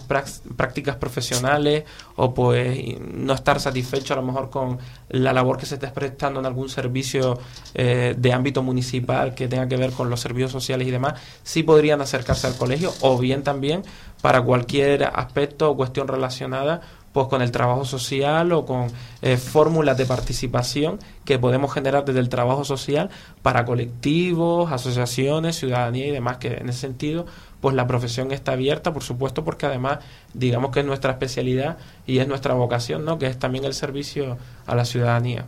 prácticas 0.57 0.95
profesionales 0.95 1.83
o 2.15 2.33
pues 2.33 2.99
no 2.99 3.33
estar 3.33 3.59
satisfecho 3.59 4.13
a 4.13 4.17
lo 4.17 4.23
mejor 4.23 4.49
con 4.49 4.79
la 5.09 5.33
labor 5.33 5.59
que 5.59 5.67
se 5.67 5.75
esté 5.75 5.87
prestando 5.89 6.39
en 6.39 6.47
algún 6.47 6.67
servicio 6.67 7.37
eh, 7.75 8.15
de 8.17 8.33
ámbito 8.33 8.63
municipal 8.63 9.35
que 9.35 9.47
tenga 9.47 9.67
que 9.67 9.77
ver 9.77 9.91
con 9.91 10.09
los 10.09 10.19
servicios 10.19 10.51
sociales 10.51 10.87
y 10.87 10.91
demás, 10.91 11.21
sí 11.43 11.61
podrían 11.61 12.01
acercarse 12.01 12.47
al 12.47 12.55
colegio 12.55 12.91
o 13.01 13.19
bien 13.19 13.43
también 13.43 13.83
para 14.23 14.41
cualquier 14.41 15.03
aspecto 15.03 15.69
o 15.69 15.77
cuestión 15.77 16.07
relacionada 16.07 16.81
pues 17.13 17.27
con 17.27 17.41
el 17.41 17.51
trabajo 17.51 17.85
social 17.85 18.51
o 18.51 18.65
con 18.65 18.87
eh, 19.21 19.37
fórmulas 19.37 19.97
de 19.97 20.05
participación 20.05 20.99
que 21.23 21.39
podemos 21.39 21.71
generar 21.71 22.03
desde 22.03 22.19
el 22.19 22.27
trabajo 22.27 22.65
social 22.65 23.09
para 23.41 23.63
colectivos, 23.65 24.71
asociaciones, 24.71 25.55
ciudadanía 25.55 26.07
y 26.07 26.11
demás, 26.11 26.37
que 26.37 26.55
en 26.55 26.69
ese 26.69 26.79
sentido 26.79 27.25
pues 27.61 27.75
la 27.75 27.87
profesión 27.87 28.33
está 28.33 28.53
abierta, 28.53 28.91
por 28.91 29.03
supuesto, 29.03 29.45
porque 29.45 29.67
además 29.67 29.99
digamos 30.33 30.71
que 30.71 30.81
es 30.81 30.85
nuestra 30.85 31.11
especialidad 31.11 31.77
y 32.05 32.17
es 32.17 32.27
nuestra 32.27 32.55
vocación, 32.55 33.05
¿no? 33.05 33.17
que 33.17 33.27
es 33.27 33.39
también 33.39 33.63
el 33.63 33.73
servicio 33.73 34.37
a 34.65 34.75
la 34.75 34.83
ciudadanía. 34.83 35.45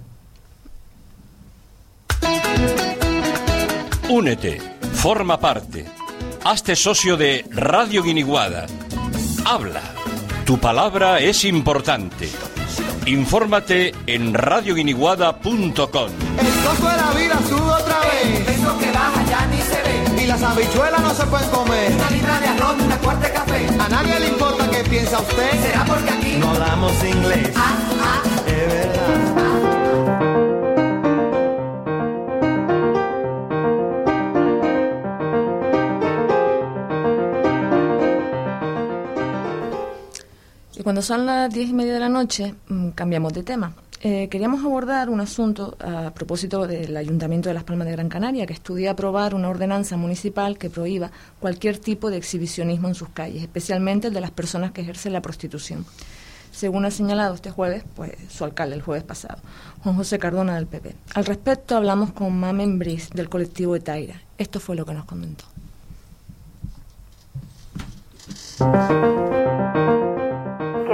Únete, 4.07 4.61
forma 4.93 5.39
parte, 5.39 5.85
hazte 6.43 6.75
socio 6.75 7.17
de 7.17 7.43
Radio 7.49 8.03
Guiniguada. 8.03 8.67
Habla 9.45 9.81
tu 10.45 10.59
palabra 10.59 11.19
es 11.19 11.43
importante. 11.43 12.29
Infórmate 13.07 13.93
en 14.05 14.33
radioguiniguada.com. 14.33 15.75
El 15.75 16.53
costo 16.63 16.87
de 16.87 16.97
la 16.97 17.11
vida 17.11 17.39
sube 17.49 17.61
otra 17.61 17.99
vez. 18.01 18.47
Eso 18.47 18.77
que 18.77 18.91
baja 18.91 19.23
ya 19.27 19.45
ni 19.47 19.57
se 19.61 19.81
ve. 19.81 20.23
Y 20.23 20.27
las 20.27 20.41
habichuelas 20.43 21.01
no 21.01 21.13
se 21.13 21.25
pueden 21.25 21.49
comer. 21.49 21.91
Una 21.93 22.09
libra 22.11 22.39
de 22.39 22.47
arroz, 22.47 22.75
una 22.79 22.97
cuarta 22.97 23.27
de 23.27 23.33
café. 23.33 23.67
A 23.79 23.89
nadie 23.89 24.19
le 24.19 24.27
importa 24.27 24.69
qué 24.69 24.83
piensa 24.87 25.19
usted. 25.19 25.51
Será 25.63 25.83
porque 25.85 26.11
aquí 26.11 26.35
no 26.37 26.51
hablamos 26.51 26.91
inglés. 27.03 27.51
Ah, 27.55 27.77
ah. 28.01 28.21
Es 28.47 28.67
verdad. 28.67 29.24
Cuando 40.85 41.01
son 41.01 41.25
las 41.25 41.51
diez 41.51 41.71
y 41.71 41.73
media 41.73 41.95
de 41.95 41.99
la 41.99 42.09
noche, 42.09 42.53
mm, 42.69 42.89
cambiamos 42.89 43.33
de 43.33 43.41
tema. 43.41 43.73
Eh, 44.01 44.27
queríamos 44.29 44.63
abordar 44.63 45.09
un 45.09 45.19
asunto 45.19 45.75
a 45.79 46.11
propósito 46.11 46.67
del 46.67 46.95
Ayuntamiento 46.95 47.49
de 47.49 47.55
Las 47.55 47.63
Palmas 47.63 47.87
de 47.87 47.93
Gran 47.93 48.07
Canaria, 48.07 48.45
que 48.45 48.53
estudia 48.53 48.91
aprobar 48.91 49.33
una 49.33 49.49
ordenanza 49.49 49.97
municipal 49.97 50.59
que 50.59 50.69
prohíba 50.69 51.09
cualquier 51.39 51.79
tipo 51.79 52.11
de 52.11 52.17
exhibicionismo 52.17 52.87
en 52.87 52.93
sus 52.93 53.09
calles, 53.09 53.41
especialmente 53.41 54.09
el 54.09 54.13
de 54.13 54.21
las 54.21 54.29
personas 54.29 54.73
que 54.73 54.81
ejercen 54.81 55.13
la 55.13 55.23
prostitución. 55.23 55.87
Según 56.51 56.85
ha 56.85 56.91
señalado 56.91 57.33
este 57.33 57.49
jueves, 57.49 57.83
pues 57.95 58.11
su 58.29 58.43
alcalde 58.43 58.75
el 58.75 58.83
jueves 58.83 59.03
pasado, 59.03 59.39
Juan 59.81 59.95
José 59.95 60.19
Cardona 60.19 60.53
del 60.53 60.67
PP. 60.67 60.93
Al 61.15 61.25
respecto 61.25 61.75
hablamos 61.75 62.11
con 62.11 62.39
Mamen 62.39 62.77
Briz 62.77 63.09
del 63.09 63.27
colectivo 63.27 63.73
de 63.73 63.79
Taira. 63.79 64.21
Esto 64.37 64.59
fue 64.59 64.75
lo 64.75 64.85
que 64.85 64.93
nos 64.93 65.05
comentó 65.05 65.45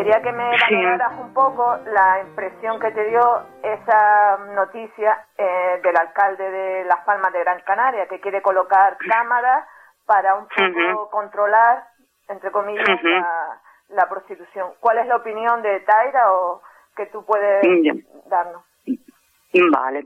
quería 0.01 0.21
que 0.21 0.31
me 0.31 0.49
valoraras 0.71 1.19
un 1.19 1.33
poco 1.33 1.77
la 1.85 2.21
impresión 2.21 2.79
que 2.79 2.91
te 2.91 3.05
dio 3.05 3.43
esa 3.61 4.37
noticia 4.55 5.25
eh, 5.37 5.79
del 5.83 5.95
alcalde 5.95 6.49
de 6.49 6.85
Las 6.85 7.05
Palmas 7.05 7.31
de 7.33 7.39
Gran 7.39 7.61
Canaria, 7.61 8.07
que 8.07 8.19
quiere 8.19 8.41
colocar 8.41 8.97
cámaras 8.97 9.67
para 10.05 10.35
un 10.35 10.47
poco 10.47 11.09
controlar, 11.09 11.85
entre 12.27 12.51
comillas, 12.51 12.85
la, 13.89 14.09
prostitución. 14.09 14.71
¿Cuál 14.79 14.97
es 14.97 15.07
la 15.07 15.17
opinión 15.17 15.61
de 15.61 15.79
Taira 15.81 16.33
o 16.33 16.61
que 16.95 17.05
tú 17.07 17.23
puedes 17.23 17.61
darnos? 18.25 18.63
Vale. 19.71 20.05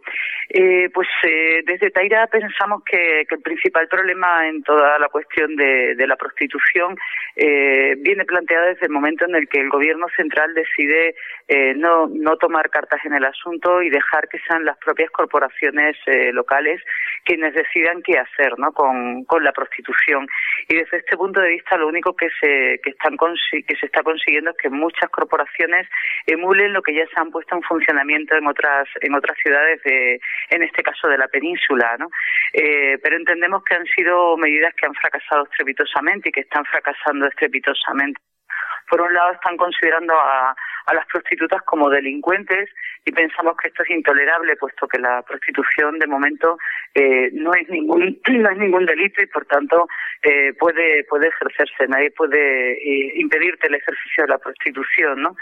Eh, 0.57 0.89
pues 0.93 1.09
eh, 1.23 1.63
desde 1.65 1.91
Taira 1.91 2.27
pensamos 2.27 2.81
que, 2.85 3.27
el 3.29 3.41
principal 3.41 3.89
problema 3.89 4.47
en 4.47 4.63
toda 4.63 4.97
la 4.99 5.09
cuestión 5.09 5.53
de, 5.57 5.95
la 6.07 6.15
prostitución 6.15 6.95
eh, 7.35 7.95
viene 7.97 8.23
planteado 8.23 8.67
desde 8.67 8.85
el 8.85 8.93
momento 8.93 9.25
en 9.25 9.35
el 9.35 9.49
que 9.49 9.59
el 9.59 9.69
gobierno 9.69 10.07
central 10.15 10.53
decide 10.53 11.15
no, 11.75 12.07
no 12.07 12.37
tomar 12.37 12.69
cartas 12.69 13.01
en 13.05 13.13
el 13.13 13.25
asunto 13.25 13.81
y 13.81 13.89
dejar 13.89 14.29
que 14.29 14.39
sean 14.47 14.65
las 14.65 14.77
propias 14.77 15.11
corporaciones 15.11 15.95
locales 16.31 16.81
quienes 17.23 17.53
decidan 17.53 18.01
qué 18.01 18.17
hacer 18.17 18.57
¿no? 18.57 18.71
con, 18.71 19.25
con 19.25 19.43
la 19.43 19.51
prostitución. 19.51 20.27
Y 20.69 20.75
desde 20.75 20.97
este 20.97 21.17
punto 21.17 21.41
de 21.41 21.49
vista 21.49 21.77
lo 21.77 21.87
único 21.87 22.15
que 22.15 22.29
se, 22.39 22.79
que 22.81 22.91
están 22.91 23.17
que 23.17 23.75
se 23.75 23.85
está 23.85 24.01
consiguiendo 24.03 24.51
es 24.51 24.57
que 24.57 24.69
muchas 24.69 25.09
corporaciones 25.09 25.87
emulen 26.25 26.73
lo 26.73 26.81
que 26.81 26.95
ya 26.95 27.05
se 27.07 27.19
han 27.19 27.29
puesto 27.29 27.55
en 27.55 27.61
funcionamiento 27.63 28.35
en 28.35 28.47
otras, 28.47 28.87
en 29.01 29.13
otras 29.13 29.37
ciudades 29.37 29.81
de 29.83 30.19
en 30.49 30.63
este 30.63 30.83
caso 30.83 31.07
de 31.07 31.17
la 31.17 31.27
península, 31.27 31.95
¿no? 31.99 32.09
Eh, 32.53 32.97
pero 33.01 33.15
entendemos 33.15 33.63
que 33.63 33.75
han 33.75 33.85
sido 33.85 34.37
medidas 34.37 34.73
que 34.75 34.85
han 34.85 34.93
fracasado 34.93 35.43
estrepitosamente 35.43 36.29
y 36.29 36.31
que 36.31 36.41
están 36.41 36.65
fracasando 36.65 37.27
estrepitosamente. 37.27 38.21
Por 38.89 39.01
un 39.01 39.13
lado, 39.13 39.33
están 39.33 39.57
considerando 39.57 40.13
a, 40.13 40.55
las 40.93 41.07
prostitutas 41.07 41.63
como 41.63 41.89
delincuentes 41.89 42.69
y 43.03 43.11
pensamos 43.11 43.57
que 43.57 43.69
esto 43.69 43.81
es 43.81 43.89
intolerable, 43.89 44.55
puesto 44.55 44.87
que 44.87 44.99
la 44.99 45.23
prostitución 45.23 45.97
de 45.97 46.05
momento 46.05 46.59
eh, 46.93 47.31
no 47.33 47.55
es 47.55 47.67
ningún 47.69 48.21
no 48.27 48.49
es 48.51 48.57
ningún 48.59 48.85
delito 48.85 49.23
y 49.23 49.25
por 49.25 49.45
tanto 49.47 49.87
eh, 50.21 50.53
puede 50.53 51.03
puede 51.05 51.29
ejercerse. 51.29 51.87
Nadie 51.87 52.11
puede 52.11 52.77
impedirte 53.15 53.65
el 53.65 53.75
ejercicio 53.75 54.25
de 54.25 54.29
la 54.29 54.37
prostitución, 54.37 55.23
¿no? 55.23 55.35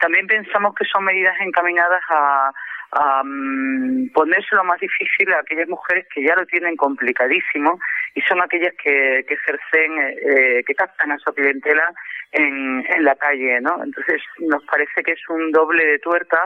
También 0.00 0.26
pensamos 0.26 0.74
que 0.74 0.86
son 0.86 1.04
medidas 1.04 1.36
encaminadas 1.40 2.02
a 2.08 2.50
a 2.50 2.75
um, 2.92 4.08
ponérselo 4.10 4.64
más 4.64 4.80
difícil 4.80 5.32
a 5.32 5.40
aquellas 5.40 5.68
mujeres 5.68 6.06
que 6.12 6.22
ya 6.22 6.34
lo 6.34 6.46
tienen 6.46 6.76
complicadísimo 6.76 7.78
y 8.14 8.20
son 8.22 8.42
aquellas 8.42 8.74
que, 8.82 9.24
que 9.26 9.34
ejercen, 9.34 9.98
eh, 9.98 10.64
que 10.66 10.74
captan 10.74 11.12
a 11.12 11.18
su 11.18 11.32
clientela 11.34 11.92
en, 12.32 12.84
en 12.88 13.04
la 13.04 13.14
calle, 13.16 13.60
¿no? 13.60 13.82
Entonces 13.82 14.22
nos 14.38 14.64
parece 14.64 15.02
que 15.02 15.12
es 15.12 15.28
un 15.28 15.52
doble 15.52 15.84
de 15.84 15.98
tuerca 15.98 16.40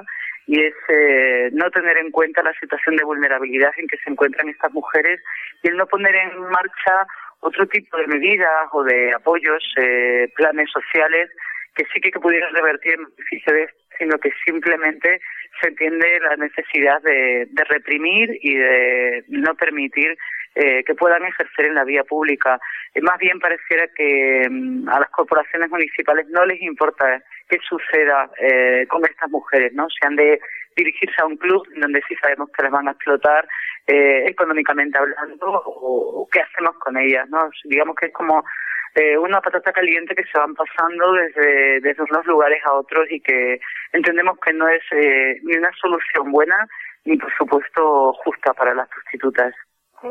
y 0.47 0.61
es 0.61 0.75
eh, 0.89 1.51
no 1.53 1.71
tener 1.71 1.97
en 1.99 2.11
cuenta 2.11 2.43
la 2.43 2.53
situación 2.55 2.97
de 2.97 3.05
vulnerabilidad 3.05 3.71
en 3.77 3.87
que 3.87 3.99
se 3.99 4.11
encuentran 4.11 4.49
estas 4.49 4.73
mujeres 4.73 5.21
y 5.63 5.69
el 5.69 5.77
no 5.77 5.87
poner 5.87 6.15
en 6.15 6.41
marcha 6.41 7.07
otro 7.41 7.67
tipo 7.69 7.97
de 7.97 8.07
medidas 8.07 8.69
o 8.73 8.83
de 8.83 9.13
apoyos, 9.15 9.63
eh, 9.77 10.31
planes 10.37 10.71
sociales 10.71 11.31
que 11.75 11.85
sí 11.93 12.01
que 12.01 12.19
pudieran 12.19 12.55
revertir 12.55 12.95
el 12.95 13.07
beneficio 13.07 13.55
de 13.55 13.63
esto, 13.65 13.81
sino 13.99 14.19
que 14.19 14.31
simplemente 14.45 15.21
se 15.61 15.69
entiende 15.69 16.21
la 16.21 16.37
necesidad 16.37 17.03
de, 17.03 17.49
reprimir 17.69 18.39
y 18.41 18.55
de 18.55 19.25
no 19.29 19.55
permitir 19.55 20.17
eh, 20.55 20.83
que 20.85 20.95
puedan 20.95 21.25
ejercer 21.25 21.67
en 21.67 21.75
la 21.75 21.85
vía 21.85 22.03
pública. 22.05 22.59
más 23.03 23.19
bien 23.19 23.39
pareciera 23.39 23.87
que 23.89 24.49
mm, 24.51 24.89
a 24.89 25.01
las 25.01 25.11
corporaciones 25.11 25.71
municipales 25.71 26.27
no 26.29 26.45
les 26.45 26.61
importa 26.63 27.23
qué 27.49 27.59
suceda 27.69 28.31
eh, 28.39 28.87
con 28.89 29.05
estas 29.05 29.31
mujeres, 29.31 29.73
¿no? 29.75 29.87
Se 29.91 30.07
han 30.07 30.17
de 30.17 30.41
dirigirse 30.77 31.17
a 31.21 31.27
un 31.27 31.37
club 31.37 31.67
donde 31.77 32.03
sí 32.09 32.15
sabemos 32.21 32.51
que 32.51 32.63
les 32.63 32.73
van 32.73 32.89
a 32.89 32.93
explotar 32.93 33.47
eh, 33.87 34.25
económicamente 34.27 34.99
hablando 34.99 35.47
o, 35.47 36.23
o, 36.23 36.29
qué 36.31 36.41
hacemos 36.41 36.77
con 36.79 36.97
ellas, 36.97 37.29
¿no? 37.29 37.51
Digamos 37.65 37.95
que 37.97 38.07
es 38.07 38.13
como 38.13 38.45
eh, 38.95 39.17
una 39.17 39.41
patata 39.41 39.73
caliente 39.73 40.15
que 40.15 40.25
se 40.25 40.39
van 40.39 40.55
pasando 40.55 41.13
desde, 41.13 41.81
desde 41.81 42.03
unos 42.03 42.27
lugares 42.27 42.61
a 42.67 42.75
otros 42.75 43.07
y 43.11 43.21
que 43.21 43.61
entendemos 43.93 44.39
que 44.41 44.53
no 44.53 44.69
es 44.69 44.83
eh, 44.93 45.41
ni 45.43 45.57
una 45.57 45.71
solución 45.81 46.31
buena 46.33 46.67
ni 47.05 47.17
por 47.17 47.33
supuesto 47.35 48.13
justa 48.25 48.53
para 48.55 48.75
las 48.75 48.89
prostitutas. 48.89 49.55
Sí, 50.03 50.09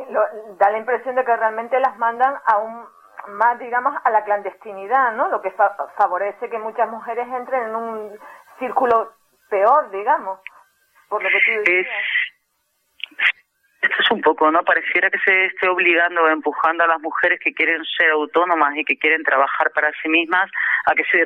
da 0.59 0.71
la 0.71 0.77
impresión 0.77 1.15
de 1.15 1.25
que 1.25 1.35
realmente 1.35 1.79
las 1.79 1.97
mandan 1.97 2.35
a 2.45 2.57
un 2.57 2.85
más 3.27 3.59
digamos 3.59 3.93
a 4.03 4.09
la 4.11 4.23
clandestinidad, 4.23 5.13
¿no? 5.13 5.27
Lo 5.29 5.41
que 5.41 5.53
favorece 5.97 6.49
que 6.49 6.57
muchas 6.57 6.89
mujeres 6.89 7.27
entren 7.27 7.63
en 7.69 7.75
un 7.75 8.19
círculo 8.59 9.13
peor, 9.49 9.91
digamos, 9.91 10.39
por 11.09 11.21
lo 11.21 11.29
que 11.29 11.41
tú 11.45 11.51
decías 11.59 11.87
esto 13.81 13.95
es 13.99 14.11
un 14.11 14.21
poco, 14.21 14.51
¿no? 14.51 14.63
Pareciera 14.63 15.09
que 15.09 15.19
se 15.19 15.45
esté 15.45 15.69
obligando 15.69 16.23
o 16.23 16.27
empujando 16.29 16.83
a 16.83 16.87
las 16.87 17.01
mujeres 17.01 17.39
que 17.43 17.53
quieren 17.53 17.81
ser 17.97 18.11
autónomas 18.11 18.75
y 18.75 18.83
que 18.83 18.97
quieren 18.97 19.23
trabajar 19.23 19.71
para 19.73 19.91
sí 20.01 20.09
mismas 20.09 20.49
a 20.85 20.93
que 20.93 21.03
se 21.05 21.23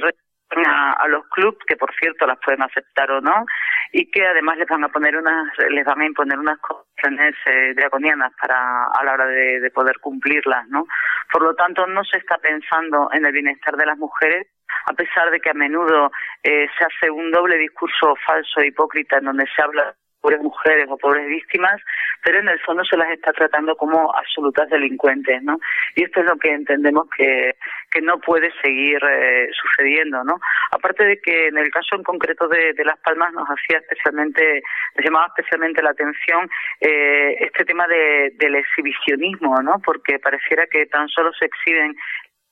a, 0.67 0.91
a, 0.93 1.07
los 1.07 1.25
clubs 1.29 1.57
que 1.67 1.75
por 1.75 1.93
cierto 1.95 2.27
las 2.27 2.37
pueden 2.43 2.61
aceptar 2.61 3.09
o 3.11 3.21
no 3.21 3.45
y 3.91 4.09
que 4.11 4.25
además 4.25 4.57
les 4.57 4.67
van 4.67 4.83
a 4.83 4.89
poner 4.89 5.17
unas 5.17 5.47
les 5.69 5.85
van 5.85 6.01
a 6.01 6.05
imponer 6.05 6.37
unas 6.37 6.59
condiciones 6.59 7.35
eh, 7.45 7.73
draconianas 7.75 8.31
para 8.39 8.85
a 8.85 9.03
la 9.03 9.13
hora 9.13 9.25
de, 9.25 9.59
de, 9.59 9.71
poder 9.71 9.99
cumplirlas 9.99 10.67
no 10.67 10.85
por 11.31 11.41
lo 11.41 11.55
tanto 11.55 11.87
no 11.87 12.03
se 12.03 12.17
está 12.17 12.37
pensando 12.37 13.09
en 13.13 13.25
el 13.25 13.31
bienestar 13.31 13.75
de 13.75 13.85
las 13.85 13.97
mujeres 13.97 14.47
a 14.85 14.93
pesar 14.93 15.31
de 15.31 15.39
que 15.39 15.49
a 15.49 15.53
menudo 15.53 16.11
eh, 16.43 16.67
se 16.77 16.85
hace 16.85 17.09
un 17.09 17.31
doble 17.31 17.57
discurso 17.57 18.15
falso 18.25 18.59
e 18.59 18.67
hipócrita 18.67 19.17
en 19.17 19.25
donde 19.25 19.45
se 19.55 19.61
habla 19.61 19.95
pobres 20.23 20.41
mujeres 20.41 20.87
o 20.89 20.97
pobres 20.97 21.27
víctimas, 21.27 21.81
pero 22.23 22.39
en 22.39 22.47
el 22.47 22.59
fondo 22.61 22.83
se 22.85 22.95
las 22.95 23.11
está 23.11 23.33
tratando 23.33 23.75
como 23.75 24.15
absolutas 24.15 24.69
delincuentes, 24.69 25.43
¿no? 25.43 25.59
Y 25.95 26.03
esto 26.03 26.21
es 26.21 26.25
lo 26.25 26.37
que 26.37 26.49
entendemos 26.49 27.07
que, 27.15 27.55
que 27.91 28.01
no 28.01 28.17
puede 28.19 28.49
seguir 28.63 28.99
eh, 29.03 29.49
sucediendo, 29.51 30.23
¿no? 30.23 30.39
Aparte 30.71 31.03
de 31.03 31.19
que 31.19 31.47
en 31.47 31.57
el 31.57 31.69
caso 31.71 31.95
en 31.95 32.03
concreto 32.03 32.47
de, 32.47 32.73
Las 32.85 32.99
Palmas 32.99 33.33
nos 33.33 33.47
hacía 33.47 33.79
especialmente, 33.79 34.63
llamaba 35.03 35.27
especialmente 35.27 35.81
la 35.81 35.91
atención 35.91 36.49
eh, 36.79 37.35
este 37.39 37.65
tema 37.65 37.85
de, 37.87 38.31
del 38.39 38.55
exhibicionismo, 38.55 39.61
¿no? 39.61 39.81
Porque 39.83 40.19
pareciera 40.19 40.65
que 40.67 40.85
tan 40.85 41.09
solo 41.09 41.33
se 41.33 41.45
exhiben 41.45 41.95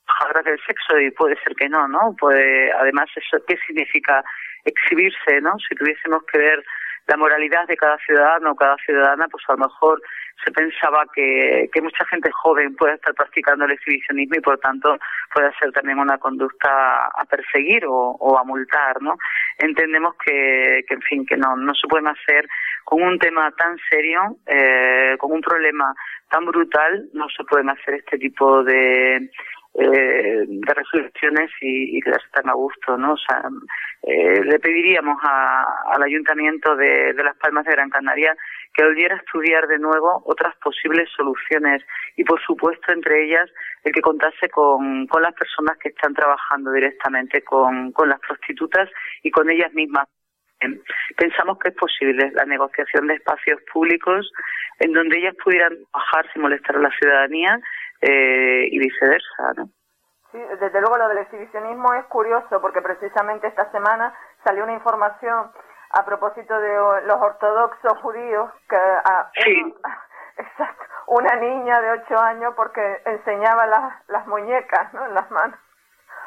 trabajadoras 0.04 0.44
del 0.44 0.60
sexo 0.66 1.00
y 1.00 1.10
puede 1.10 1.36
ser 1.42 1.54
que 1.54 1.68
no, 1.68 1.88
¿no? 1.88 2.14
Puede, 2.18 2.70
además, 2.72 3.08
eso, 3.16 3.42
¿qué 3.46 3.56
significa 3.66 4.22
exhibirse, 4.64 5.40
¿no? 5.40 5.56
Si 5.68 5.74
tuviésemos 5.74 6.22
que 6.30 6.38
ver 6.38 6.62
la 7.06 7.16
moralidad 7.16 7.66
de 7.66 7.76
cada 7.76 7.98
ciudadano 7.98 8.52
o 8.52 8.56
cada 8.56 8.76
ciudadana, 8.76 9.26
pues 9.28 9.44
a 9.48 9.52
lo 9.52 9.58
mejor 9.58 10.00
se 10.44 10.50
pensaba 10.50 11.04
que, 11.14 11.68
que 11.72 11.82
mucha 11.82 12.04
gente 12.06 12.30
joven 12.32 12.74
puede 12.76 12.94
estar 12.94 13.14
practicando 13.14 13.64
el 13.64 13.72
exhibicionismo 13.72 14.36
y 14.36 14.40
por 14.40 14.58
tanto 14.58 14.96
puede 15.32 15.52
ser 15.58 15.72
también 15.72 15.98
una 15.98 16.18
conducta 16.18 17.06
a 17.06 17.24
perseguir 17.24 17.84
o, 17.86 18.38
a 18.38 18.44
multar, 18.44 19.00
¿no? 19.00 19.16
Entendemos 19.58 20.14
que, 20.24 20.84
que, 20.88 20.94
en 20.94 21.02
fin, 21.02 21.26
que 21.26 21.36
no, 21.36 21.56
no 21.56 21.74
se 21.74 21.86
pueden 21.88 22.08
hacer 22.08 22.48
con 22.84 23.02
un 23.02 23.18
tema 23.18 23.50
tan 23.52 23.78
serio, 23.90 24.36
eh, 24.46 25.16
con 25.18 25.32
un 25.32 25.40
problema 25.40 25.94
tan 26.30 26.44
brutal, 26.46 27.08
no 27.12 27.28
se 27.28 27.44
pueden 27.44 27.68
hacer 27.68 27.94
este 27.94 28.18
tipo 28.18 28.64
de 28.64 29.30
eh, 29.74 30.44
de 30.46 30.74
reflexiones 30.74 31.50
y, 31.60 31.96
y, 31.96 32.00
las 32.02 32.22
están 32.24 32.48
a 32.50 32.52
gusto, 32.52 32.98
¿no? 32.98 33.14
O 33.14 33.16
sea, 33.16 33.42
eh, 34.02 34.44
le 34.44 34.58
pediríamos 34.58 35.16
al 35.22 36.02
Ayuntamiento 36.02 36.76
de, 36.76 37.14
Las 37.14 37.36
Palmas 37.36 37.64
de 37.64 37.72
Gran 37.72 37.88
Canaria 37.88 38.36
que 38.74 38.84
volviera 38.84 39.14
a 39.14 39.18
estudiar 39.18 39.66
de 39.68 39.78
nuevo 39.78 40.22
otras 40.26 40.56
posibles 40.56 41.08
soluciones 41.16 41.82
y, 42.16 42.24
por 42.24 42.40
supuesto, 42.42 42.92
entre 42.92 43.24
ellas 43.24 43.48
el 43.84 43.92
que 43.92 44.00
contase 44.00 44.48
con, 44.50 45.06
con 45.06 45.22
las 45.22 45.34
personas 45.34 45.78
que 45.78 45.90
están 45.90 46.14
trabajando 46.14 46.72
directamente 46.72 47.42
con, 47.42 47.94
las 48.06 48.20
prostitutas 48.20 48.90
y 49.22 49.30
con 49.30 49.48
ellas 49.48 49.72
mismas. 49.72 50.08
Pensamos 51.16 51.58
que 51.58 51.68
es 51.68 51.74
posible 51.74 52.30
la 52.34 52.44
negociación 52.44 53.06
de 53.06 53.14
espacios 53.14 53.60
públicos 53.72 54.30
en 54.80 54.92
donde 54.92 55.18
ellas 55.18 55.34
pudieran 55.42 55.76
trabajar 55.90 56.32
sin 56.32 56.42
molestar 56.42 56.76
a 56.76 56.80
la 56.80 56.90
ciudadanía 56.98 57.58
eh, 58.02 58.68
y 58.70 58.78
viceversa, 58.78 59.52
¿no? 59.56 59.68
Sí, 60.32 60.38
desde 60.60 60.80
luego 60.80 60.96
lo 60.96 61.08
del 61.08 61.18
exhibicionismo 61.18 61.92
es 61.94 62.04
curioso 62.06 62.60
porque 62.60 62.80
precisamente 62.82 63.46
esta 63.46 63.70
semana 63.70 64.14
salió 64.44 64.64
una 64.64 64.72
información 64.72 65.52
a 65.90 66.04
propósito 66.04 66.58
de 66.58 67.02
los 67.06 67.16
ortodoxos 67.20 67.98
judíos 67.98 68.50
que 68.68 68.76
a 68.76 69.30
exacto, 70.36 70.84
una 71.06 71.36
niña 71.36 71.80
de 71.80 71.90
ocho 71.92 72.18
años 72.18 72.54
porque 72.56 73.02
enseñaba 73.04 73.66
las, 73.66 74.08
las 74.08 74.26
muñecas 74.26 74.92
¿no? 74.94 75.04
en 75.06 75.14
las 75.14 75.30
manos. 75.30 75.58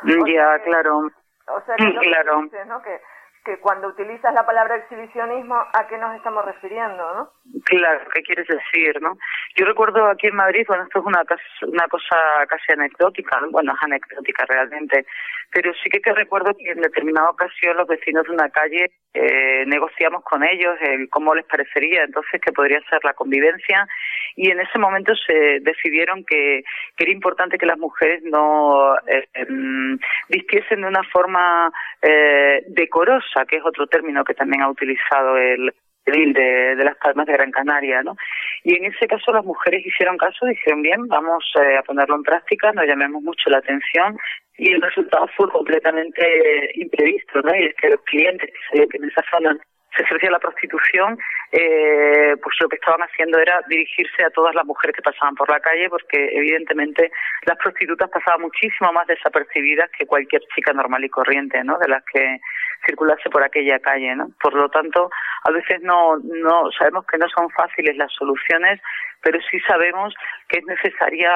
ya, 0.03 0.59
claro. 0.59 1.09
O 1.47 1.61
sea, 1.65 1.76
que, 1.76 1.99
claro. 1.99 2.41
¿no? 2.67 2.82
que 2.82 3.01
que 3.45 3.59
cuando 3.59 3.89
utilizas 3.89 4.33
la 4.33 4.45
palabra 4.45 4.75
exhibicionismo, 4.75 5.55
¿a 5.55 5.87
qué 5.87 5.97
nos 5.97 6.15
estamos 6.15 6.43
refiriendo, 6.43 6.97
no? 7.13 7.29
Claro, 7.63 8.01
¿qué 8.13 8.23
quieres 8.23 8.47
decir, 8.47 8.99
no? 9.01 9.17
Yo 9.55 9.65
recuerdo 9.65 10.07
aquí 10.07 10.27
en 10.27 10.35
Madrid, 10.35 10.65
bueno, 10.67 10.83
esto 10.83 10.99
es 10.99 11.05
una, 11.05 11.23
una 11.67 11.87
cosa 11.87 12.17
casi 12.47 12.73
anecdótica, 12.73 13.39
bueno, 13.51 13.73
es 13.73 13.83
anecdótica 13.83 14.45
realmente, 14.47 15.05
pero 15.51 15.71
sí 15.81 15.89
que, 15.89 16.01
que 16.01 16.13
recuerdo 16.13 16.53
que 16.57 16.71
en 16.71 16.81
determinada 16.81 17.29
ocasión 17.29 17.77
los 17.77 17.87
vecinos 17.87 18.25
de 18.25 18.31
una 18.31 18.49
calle 18.49 18.91
eh, 19.13 19.63
negociamos 19.67 20.23
con 20.23 20.43
ellos 20.43 20.75
el 20.81 21.09
cómo 21.09 21.33
les 21.33 21.45
parecería 21.45 22.03
entonces 22.03 22.41
que 22.41 22.51
podría 22.51 22.81
ser 22.89 22.99
la 23.05 23.13
convivencia 23.13 23.87
y 24.35 24.51
en 24.51 24.59
ese 24.59 24.77
momento 24.77 25.13
se 25.15 25.61
decidieron 25.61 26.25
que, 26.25 26.63
que 26.97 27.03
era 27.05 27.13
importante 27.13 27.57
que 27.57 27.65
las 27.65 27.77
mujeres 27.77 28.21
no 28.23 28.95
eh, 29.07 29.25
em, 29.35 29.97
vistiesen 30.27 30.81
de 30.81 30.87
una 30.87 31.03
forma 31.03 31.71
eh, 32.01 32.63
decorosa 33.36 33.45
que 33.45 33.57
es 33.57 33.65
otro 33.65 33.88
término 33.88 34.23
que 34.23 34.33
también 34.33 34.61
ha 34.61 34.69
utilizado 34.69 35.38
el, 35.38 35.73
de, 36.05 36.75
de 36.75 36.83
Las 36.83 36.97
Palmas 36.97 37.25
de 37.25 37.33
Gran 37.33 37.51
Canaria, 37.51 38.03
¿no? 38.03 38.15
Y 38.63 38.75
en 38.75 38.86
ese 38.86 39.07
caso 39.07 39.31
las 39.31 39.43
mujeres 39.43 39.86
hicieron 39.86 40.17
caso, 40.17 40.45
dijeron 40.45 40.81
bien, 40.81 41.07
vamos 41.07 41.43
eh, 41.59 41.77
a 41.77 41.83
ponerlo 41.83 42.15
en 42.15 42.23
práctica, 42.23 42.71
nos 42.73 42.86
llamemos 42.86 43.23
mucho 43.23 43.49
la 43.49 43.57
atención 43.57 44.17
y 44.57 44.71
el 44.71 44.81
resultado 44.81 45.27
fue 45.36 45.49
completamente 45.49 46.71
imprevisto, 46.75 47.41
¿no? 47.41 47.55
Y 47.55 47.65
es 47.65 47.75
que 47.75 47.89
los 47.89 48.01
clientes 48.01 48.51
que 48.71 48.97
en 48.97 49.05
esa 49.05 49.23
zona 49.31 49.57
se 49.95 50.03
ejercía 50.03 50.31
la 50.31 50.39
prostitución, 50.39 51.17
eh, 51.51 52.35
pues 52.41 52.55
lo 52.59 52.67
que 52.67 52.75
estaban 52.75 53.01
haciendo 53.01 53.39
era 53.39 53.61
dirigirse 53.67 54.23
a 54.23 54.29
todas 54.29 54.53
las 54.55 54.65
mujeres 54.65 54.95
que 54.95 55.01
pasaban 55.01 55.35
por 55.35 55.49
la 55.49 55.59
calle, 55.59 55.89
porque 55.89 56.29
evidentemente 56.33 57.11
las 57.45 57.57
prostitutas 57.57 58.09
pasaban 58.09 58.41
muchísimo 58.41 58.91
más 58.91 59.07
desapercibidas 59.07 59.89
que 59.91 60.05
cualquier 60.05 60.41
chica 60.53 60.73
normal 60.73 61.03
y 61.03 61.09
corriente, 61.09 61.63
¿no? 61.63 61.77
De 61.77 61.87
las 61.87 62.03
que 62.05 62.39
circulase 62.85 63.29
por 63.29 63.43
aquella 63.43 63.79
calle, 63.79 64.15
¿no? 64.15 64.29
Por 64.41 64.53
lo 64.53 64.69
tanto, 64.69 65.09
a 65.43 65.51
veces 65.51 65.81
no, 65.81 66.17
no 66.17 66.71
sabemos 66.77 67.05
que 67.05 67.17
no 67.17 67.27
son 67.29 67.49
fáciles 67.51 67.95
las 67.97 68.11
soluciones, 68.13 68.81
pero 69.21 69.39
sí 69.49 69.59
sabemos 69.61 70.13
que 70.49 70.59
es 70.59 70.65
necesaria 70.65 71.31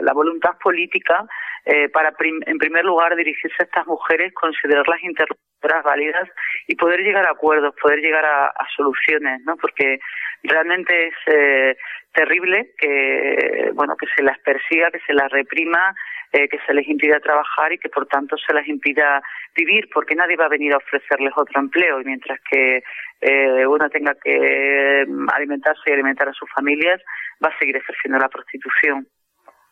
la 0.00 0.12
voluntad 0.14 0.56
política 0.62 1.26
eh, 1.64 1.88
para, 1.88 2.14
en 2.18 2.58
primer 2.58 2.84
lugar, 2.84 3.16
dirigirse 3.16 3.56
a 3.60 3.64
estas 3.64 3.86
mujeres, 3.86 4.32
considerarlas 4.34 5.02
interlocutoras 5.02 5.84
válidas 5.84 6.28
y 6.66 6.74
poder 6.76 7.00
llegar 7.00 7.26
a 7.26 7.32
acuerdos, 7.32 7.74
poder 7.80 8.00
llegar 8.00 8.24
a, 8.24 8.52
soluciones, 8.76 9.40
¿no? 9.44 9.56
Porque 9.56 9.98
realmente 10.42 11.08
es 11.08 11.14
eh, 11.26 11.76
terrible 12.14 12.72
que, 12.78 13.70
bueno, 13.74 13.96
que 13.96 14.06
se 14.16 14.22
las 14.22 14.38
persiga, 14.40 14.90
que 14.90 15.00
se 15.06 15.12
las 15.12 15.30
reprima, 15.30 15.94
eh, 16.32 16.48
que 16.48 16.58
se 16.66 16.72
les 16.72 16.88
impida 16.88 17.18
trabajar 17.20 17.72
y 17.72 17.78
que, 17.78 17.88
por 17.88 18.06
tanto, 18.06 18.36
se 18.38 18.54
les 18.54 18.66
impida 18.68 19.20
vivir, 19.54 19.88
porque 19.92 20.14
nadie 20.14 20.36
va 20.36 20.46
a 20.46 20.48
venir 20.56 20.72
a 20.72 20.78
ofrecerles 20.78 21.32
otro 21.36 21.60
empleo 21.60 22.00
y 22.00 22.04
mientras 22.04 22.38
que 22.48 22.82
eh, 23.20 23.66
uno 23.66 23.90
tenga 23.90 24.14
que 24.14 25.04
mm, 25.06 25.28
alimentarse 25.34 25.82
y 25.86 25.92
alimentar 25.92 26.28
a 26.28 26.32
sus 26.32 26.48
familias, 26.52 27.02
va 27.44 27.48
a 27.48 27.58
seguir 27.58 27.76
ejerciendo 27.76 28.18
la 28.18 28.28
prostitución. 28.28 29.06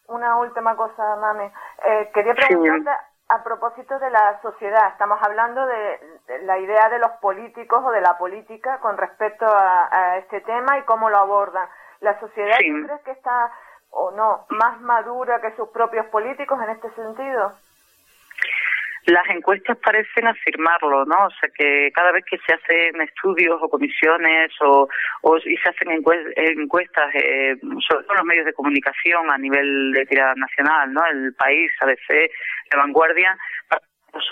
Una 0.08 0.36
última 0.36 0.74
cosa, 0.74 1.16
Mame. 1.16 1.52
Eh, 1.84 2.10
quería 2.12 2.34
preguntarte 2.34 2.90
a 3.28 3.44
propósito 3.44 3.98
de 3.98 4.10
la 4.10 4.40
sociedad. 4.40 4.88
Estamos 4.92 5.18
hablando 5.22 5.66
de, 5.66 6.20
la 6.44 6.58
idea 6.58 6.88
de 6.88 6.98
los 6.98 7.10
políticos 7.20 7.82
o 7.84 7.90
de 7.90 8.00
la 8.00 8.16
política 8.16 8.78
con 8.80 8.96
respecto 8.96 9.44
a, 9.46 10.16
este 10.18 10.40
tema 10.40 10.78
y 10.78 10.82
cómo 10.82 11.10
lo 11.10 11.18
abordan. 11.18 11.68
¿La 12.00 12.18
sociedad 12.20 12.56
crees 12.56 13.02
que 13.02 13.10
está 13.10 13.52
o 13.90 14.10
no 14.12 14.46
más 14.50 14.80
madura 14.80 15.40
que 15.40 15.54
sus 15.56 15.68
propios 15.68 16.06
políticos 16.06 16.58
en 16.62 16.70
este 16.70 16.90
sentido? 16.94 17.52
Las 19.06 19.28
encuestas 19.30 19.76
parecen 19.78 20.26
afirmarlo, 20.26 21.04
¿no? 21.04 21.26
O 21.26 21.30
sea, 21.40 21.48
que 21.56 21.90
cada 21.94 22.12
vez 22.12 22.24
que 22.24 22.38
se 22.38 22.54
hacen 22.54 23.00
estudios 23.00 23.58
o 23.60 23.68
comisiones 23.68 24.50
o, 24.60 24.88
o 25.22 25.36
y 25.38 25.56
se 25.56 25.68
hacen 25.68 25.90
encuestas, 25.90 27.14
eh, 27.14 27.56
sobre 27.88 28.04
todo 28.04 28.16
los 28.16 28.24
medios 28.24 28.46
de 28.46 28.52
comunicación 28.52 29.30
a 29.30 29.38
nivel 29.38 29.92
de 29.92 30.06
tirada 30.06 30.34
nacional, 30.34 30.92
¿no? 30.92 31.06
El 31.06 31.34
país, 31.34 31.70
ABC, 31.80 32.30
La 32.70 32.78
Vanguardia, 32.78 33.36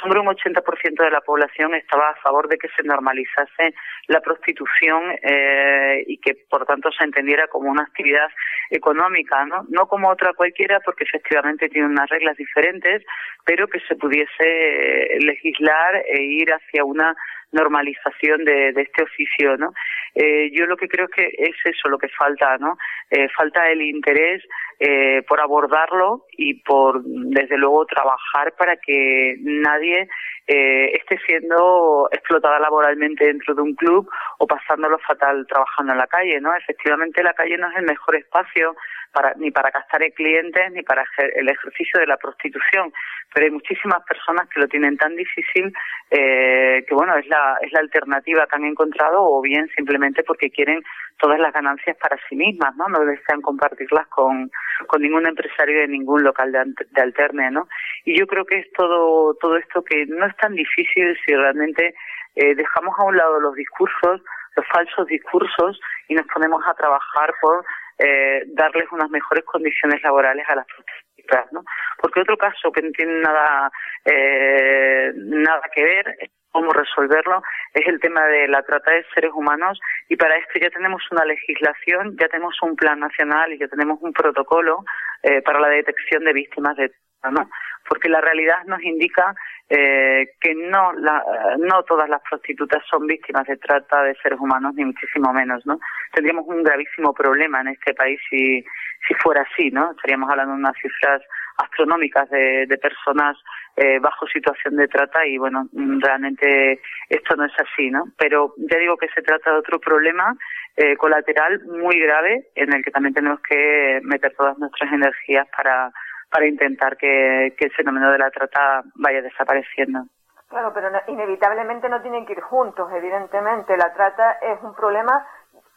sobre 0.00 0.20
un 0.20 0.26
80% 0.26 1.04
de 1.04 1.10
la 1.10 1.20
población 1.20 1.74
estaba 1.74 2.10
a 2.10 2.16
favor 2.16 2.48
de 2.48 2.58
que 2.58 2.68
se 2.76 2.82
normalizase 2.82 3.74
la 4.08 4.20
prostitución 4.20 5.02
eh, 5.22 6.04
y 6.06 6.18
que 6.18 6.34
por 6.48 6.64
tanto 6.66 6.90
se 6.92 7.04
entendiera 7.04 7.48
como 7.48 7.70
una 7.70 7.82
actividad 7.82 8.28
económica, 8.70 9.44
¿no? 9.46 9.64
No 9.68 9.86
como 9.86 10.08
otra 10.08 10.32
cualquiera 10.34 10.80
porque 10.80 11.04
efectivamente 11.04 11.68
tiene 11.68 11.88
unas 11.88 12.08
reglas 12.08 12.36
diferentes, 12.36 13.02
pero 13.44 13.68
que 13.68 13.80
se 13.80 13.96
pudiese 13.96 15.18
legislar 15.20 15.96
e 16.08 16.22
ir 16.22 16.52
hacia 16.52 16.84
una 16.84 17.14
normalización 17.52 18.44
de, 18.44 18.68
este 18.70 19.02
oficio, 19.02 19.56
¿no? 19.56 19.72
Eh, 20.14 20.50
yo 20.52 20.66
lo 20.66 20.76
que 20.76 20.88
creo 20.88 21.08
que 21.08 21.30
es 21.36 21.56
eso 21.64 21.88
lo 21.88 21.98
que 21.98 22.08
falta, 22.08 22.56
¿no? 22.58 22.76
Eh, 23.10 23.28
falta 23.36 23.70
el 23.70 23.82
interés 23.82 24.42
eh, 24.78 25.22
por 25.28 25.40
abordarlo 25.40 26.26
y 26.32 26.62
por, 26.62 27.02
desde 27.04 27.56
luego, 27.56 27.86
trabajar 27.86 28.54
para 28.58 28.76
que 28.76 29.36
nadie 29.40 30.08
esté 30.48 31.18
siendo 31.26 32.08
explotada 32.12 32.60
laboralmente 32.60 33.26
dentro 33.26 33.52
de 33.52 33.62
un 33.62 33.74
club 33.74 34.08
o 34.38 34.46
pasándolo 34.46 34.96
fatal 35.00 35.44
trabajando 35.48 35.90
en 35.92 35.98
la 35.98 36.06
calle, 36.06 36.40
¿no? 36.40 36.54
Efectivamente, 36.54 37.24
la 37.24 37.34
calle 37.34 37.58
no 37.58 37.68
es 37.68 37.76
el 37.76 37.84
mejor 37.84 38.14
espacio 38.14 38.76
para, 39.12 39.34
ni 39.36 39.50
para 39.50 39.70
gastar 39.70 40.02
en 40.02 40.10
clientes 40.12 40.72
ni 40.72 40.82
para 40.82 41.04
el 41.34 41.48
ejercicio 41.48 42.00
de 42.00 42.06
la 42.06 42.16
prostitución, 42.16 42.92
pero 43.32 43.46
hay 43.46 43.52
muchísimas 43.52 44.02
personas 44.04 44.48
que 44.48 44.60
lo 44.60 44.68
tienen 44.68 44.96
tan 44.96 45.14
difícil 45.16 45.72
eh, 46.10 46.84
que 46.86 46.94
bueno 46.94 47.16
es 47.16 47.26
la 47.26 47.58
es 47.60 47.72
la 47.72 47.80
alternativa 47.80 48.46
que 48.46 48.56
han 48.56 48.64
encontrado 48.64 49.22
o 49.22 49.40
bien 49.42 49.68
simplemente 49.74 50.22
porque 50.22 50.50
quieren 50.50 50.82
todas 51.18 51.38
las 51.38 51.52
ganancias 51.52 51.96
para 51.96 52.18
sí 52.28 52.36
mismas, 52.36 52.76
¿no? 52.76 52.88
No 52.88 53.00
desean 53.04 53.40
compartirlas 53.40 54.06
con, 54.08 54.50
con 54.86 55.02
ningún 55.02 55.26
empresario 55.26 55.80
de 55.80 55.88
ningún 55.88 56.22
local 56.22 56.52
de, 56.52 56.64
de 56.90 57.02
alterne, 57.02 57.50
¿no? 57.50 57.68
Y 58.04 58.18
yo 58.18 58.26
creo 58.26 58.44
que 58.44 58.58
es 58.58 58.72
todo 58.72 59.34
todo 59.34 59.56
esto 59.56 59.82
que 59.82 60.06
no 60.06 60.26
es 60.26 60.36
tan 60.36 60.54
difícil 60.54 61.16
si 61.24 61.34
realmente 61.34 61.94
eh, 62.36 62.54
dejamos 62.54 62.94
a 62.98 63.04
un 63.04 63.16
lado 63.16 63.40
los 63.40 63.54
discursos, 63.54 64.20
los 64.56 64.66
falsos 64.68 65.06
discursos 65.06 65.80
y 66.08 66.14
nos 66.14 66.26
ponemos 66.26 66.62
a 66.66 66.74
trabajar 66.74 67.34
por 67.40 67.64
eh, 67.98 68.42
darles 68.48 68.90
unas 68.92 69.10
mejores 69.10 69.44
condiciones 69.44 70.02
laborales 70.02 70.44
a 70.48 70.56
las 70.56 70.66
prostitutas, 70.66 71.52
¿no? 71.52 71.64
Porque 71.98 72.20
otro 72.20 72.36
caso 72.36 72.70
que 72.72 72.82
no 72.82 72.90
tiene 72.90 73.20
nada 73.20 73.70
eh, 74.04 75.12
nada 75.14 75.62
que 75.74 75.82
ver 75.82 76.16
cómo 76.50 76.72
resolverlo 76.72 77.42
es 77.74 77.86
el 77.86 78.00
tema 78.00 78.26
de 78.26 78.48
la 78.48 78.62
trata 78.62 78.90
de 78.90 79.04
seres 79.14 79.30
humanos 79.34 79.78
y 80.08 80.16
para 80.16 80.36
esto 80.36 80.58
ya 80.58 80.70
tenemos 80.70 81.02
una 81.10 81.24
legislación, 81.24 82.16
ya 82.18 82.28
tenemos 82.28 82.56
un 82.62 82.76
plan 82.76 82.98
nacional 82.98 83.52
y 83.52 83.58
ya 83.58 83.68
tenemos 83.68 83.98
un 84.00 84.12
protocolo 84.12 84.84
eh, 85.22 85.42
para 85.42 85.60
la 85.60 85.68
detección 85.68 86.24
de 86.24 86.32
víctimas 86.32 86.76
de 86.76 86.88
trata, 86.88 87.30
¿no? 87.30 87.50
Porque 87.88 88.08
la 88.08 88.20
realidad 88.20 88.64
nos 88.66 88.82
indica 88.82 89.34
eh, 89.68 90.28
que 90.40 90.54
no, 90.54 90.92
la, 90.92 91.22
no 91.58 91.82
todas 91.82 92.08
las 92.08 92.22
prostitutas 92.22 92.82
son 92.88 93.06
víctimas 93.06 93.46
de 93.46 93.56
trata 93.56 94.02
de 94.02 94.14
seres 94.22 94.38
humanos, 94.38 94.74
ni 94.74 94.84
muchísimo 94.84 95.32
menos, 95.32 95.66
¿no? 95.66 95.78
Tendríamos 96.12 96.46
un 96.46 96.62
gravísimo 96.62 97.12
problema 97.12 97.60
en 97.60 97.68
este 97.68 97.94
país 97.94 98.20
si, 98.30 98.64
si 99.06 99.14
fuera 99.14 99.42
así, 99.42 99.70
¿no? 99.70 99.90
Estaríamos 99.90 100.30
hablando 100.30 100.54
de 100.54 100.60
unas 100.60 100.76
cifras 100.80 101.22
astronómicas 101.58 102.28
de, 102.30 102.66
de 102.66 102.78
personas 102.78 103.36
eh, 103.76 103.98
bajo 103.98 104.26
situación 104.26 104.76
de 104.76 104.88
trata 104.88 105.26
y, 105.26 105.36
bueno, 105.36 105.68
realmente 105.72 106.80
esto 107.08 107.36
no 107.36 107.44
es 107.44 107.52
así, 107.58 107.90
¿no? 107.90 108.04
Pero 108.16 108.54
ya 108.56 108.78
digo 108.78 108.96
que 108.96 109.08
se 109.08 109.22
trata 109.22 109.50
de 109.50 109.58
otro 109.58 109.78
problema 109.80 110.36
eh, 110.76 110.96
colateral 110.96 111.60
muy 111.66 111.98
grave 111.98 112.46
en 112.54 112.72
el 112.72 112.82
que 112.82 112.90
también 112.90 113.14
tenemos 113.14 113.40
que 113.40 114.00
meter 114.02 114.34
todas 114.36 114.58
nuestras 114.58 114.92
energías 114.92 115.46
para 115.56 115.90
para 116.30 116.46
intentar 116.46 116.96
que, 116.96 117.46
el 117.46 117.72
fenómeno 117.72 118.12
de 118.12 118.18
la 118.18 118.30
trata 118.30 118.82
vaya 118.96 119.22
desapareciendo. 119.22 120.04
Claro, 120.48 120.72
pero 120.72 120.90
inevitablemente 121.08 121.88
no 121.88 122.00
tienen 122.02 122.24
que 122.24 122.32
ir 122.32 122.40
juntos, 122.40 122.88
evidentemente. 122.92 123.76
La 123.76 123.92
trata 123.92 124.32
es 124.42 124.62
un 124.62 124.74
problema 124.74 125.26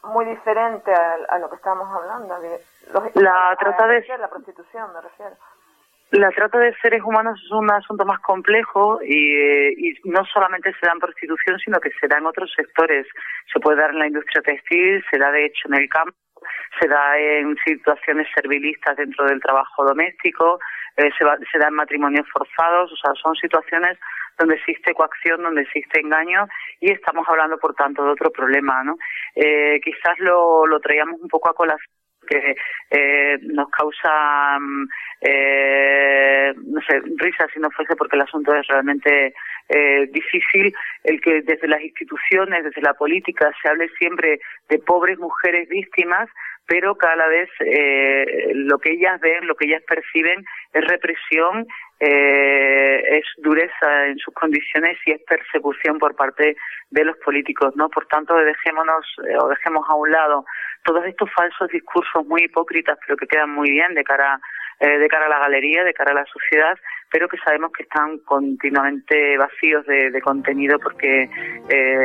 muy 0.04 0.24
diferente 0.26 0.92
a, 0.92 1.38
lo 1.38 1.50
que 1.50 1.56
estamos 1.56 1.88
hablando. 1.92 2.36
la 3.14 3.56
trata 3.58 3.86
de 3.86 4.04
la 4.18 4.28
prostitución, 4.28 4.92
me 4.94 5.00
refiero. 5.00 5.36
La 6.12 6.30
trata 6.30 6.58
de 6.58 6.74
seres 6.82 7.02
humanos 7.04 7.40
es 7.44 7.52
un 7.52 7.70
asunto 7.70 8.04
más 8.04 8.18
complejo 8.20 9.00
y, 9.02 9.90
y, 9.90 9.94
no 10.04 10.24
solamente 10.24 10.72
se 10.72 10.86
da 10.86 10.92
en 10.92 10.98
prostitución, 10.98 11.58
sino 11.60 11.78
que 11.78 11.90
se 12.00 12.08
da 12.08 12.18
en 12.18 12.26
otros 12.26 12.52
sectores. 12.56 13.06
Se 13.52 13.60
puede 13.60 13.80
dar 13.80 13.90
en 13.90 14.00
la 14.00 14.08
industria 14.08 14.42
textil, 14.42 15.04
se 15.08 15.18
da 15.18 15.30
de 15.30 15.46
hecho 15.46 15.68
en 15.68 15.74
el 15.74 15.88
campo 15.88 16.16
se 16.80 16.88
da 16.88 17.18
en 17.18 17.56
situaciones 17.64 18.28
servilistas 18.34 18.96
dentro 18.96 19.26
del 19.26 19.40
trabajo 19.40 19.84
doméstico, 19.84 20.58
eh, 20.96 21.10
se, 21.18 21.24
se 21.50 21.58
da 21.58 21.68
en 21.68 21.74
matrimonios 21.74 22.26
forzados, 22.32 22.92
o 22.92 22.96
sea, 22.96 23.12
son 23.14 23.34
situaciones 23.36 23.98
donde 24.38 24.54
existe 24.54 24.94
coacción, 24.94 25.42
donde 25.42 25.62
existe 25.62 26.00
engaño 26.00 26.46
y 26.80 26.90
estamos 26.90 27.26
hablando, 27.28 27.58
por 27.58 27.74
tanto, 27.74 28.04
de 28.04 28.10
otro 28.10 28.30
problema, 28.30 28.82
¿no? 28.82 28.96
Eh, 29.34 29.80
quizás 29.84 30.18
lo, 30.18 30.66
lo 30.66 30.80
traíamos 30.80 31.20
un 31.20 31.28
poco 31.28 31.50
a 31.50 31.54
colación 31.54 31.90
que 32.26 32.54
eh, 32.90 33.38
nos 33.42 33.68
causa, 33.70 34.58
mm, 34.60 34.88
eh, 35.20 36.54
no 36.56 36.80
sé, 36.82 37.00
risa 37.16 37.46
si 37.52 37.58
no 37.58 37.70
fuese 37.70 37.96
porque 37.96 38.16
el 38.16 38.22
asunto 38.22 38.54
es 38.54 38.66
realmente 38.68 39.34
eh, 39.68 40.08
difícil, 40.10 40.74
el 41.04 41.20
que 41.20 41.42
desde 41.42 41.68
las 41.68 41.82
instituciones, 41.82 42.64
desde 42.64 42.82
la 42.82 42.94
política, 42.94 43.50
se 43.62 43.68
hable 43.68 43.88
siempre 43.98 44.40
de 44.68 44.78
pobres 44.78 45.18
mujeres 45.18 45.68
víctimas, 45.68 46.28
pero 46.70 46.94
cada 46.94 47.26
vez 47.26 47.48
eh, 47.58 48.52
lo 48.54 48.78
que 48.78 48.92
ellas 48.92 49.20
ven, 49.20 49.46
lo 49.48 49.56
que 49.56 49.66
ellas 49.66 49.82
perciben 49.88 50.44
es 50.72 50.84
represión, 50.86 51.66
eh, 51.98 53.18
es 53.18 53.24
dureza 53.38 54.06
en 54.06 54.18
sus 54.18 54.32
condiciones 54.32 54.96
y 55.04 55.10
es 55.10 55.20
persecución 55.22 55.98
por 55.98 56.14
parte 56.14 56.56
de 56.90 57.04
los 57.04 57.16
políticos, 57.18 57.74
¿no? 57.74 57.88
Por 57.88 58.06
tanto, 58.06 58.36
dejémonos 58.36 59.04
eh, 59.28 59.36
o 59.38 59.48
dejemos 59.48 59.84
a 59.88 59.94
un 59.96 60.12
lado 60.12 60.44
todos 60.84 61.04
estos 61.06 61.28
falsos 61.32 61.68
discursos 61.70 62.24
muy 62.24 62.44
hipócritas, 62.44 62.96
pero 63.04 63.16
que 63.16 63.26
quedan 63.26 63.50
muy 63.50 63.70
bien 63.70 63.92
de 63.94 64.04
cara 64.04 64.40
de 64.80 65.08
cara 65.08 65.26
a 65.26 65.28
la 65.28 65.38
galería, 65.38 65.84
de 65.84 65.92
cara 65.92 66.12
a 66.12 66.14
la 66.14 66.24
sociedad, 66.24 66.78
pero 67.10 67.28
que 67.28 67.36
sabemos 67.38 67.70
que 67.72 67.82
están 67.82 68.18
continuamente 68.18 69.36
vacíos 69.36 69.84
de, 69.86 70.20
contenido 70.22 70.78
porque 70.78 71.28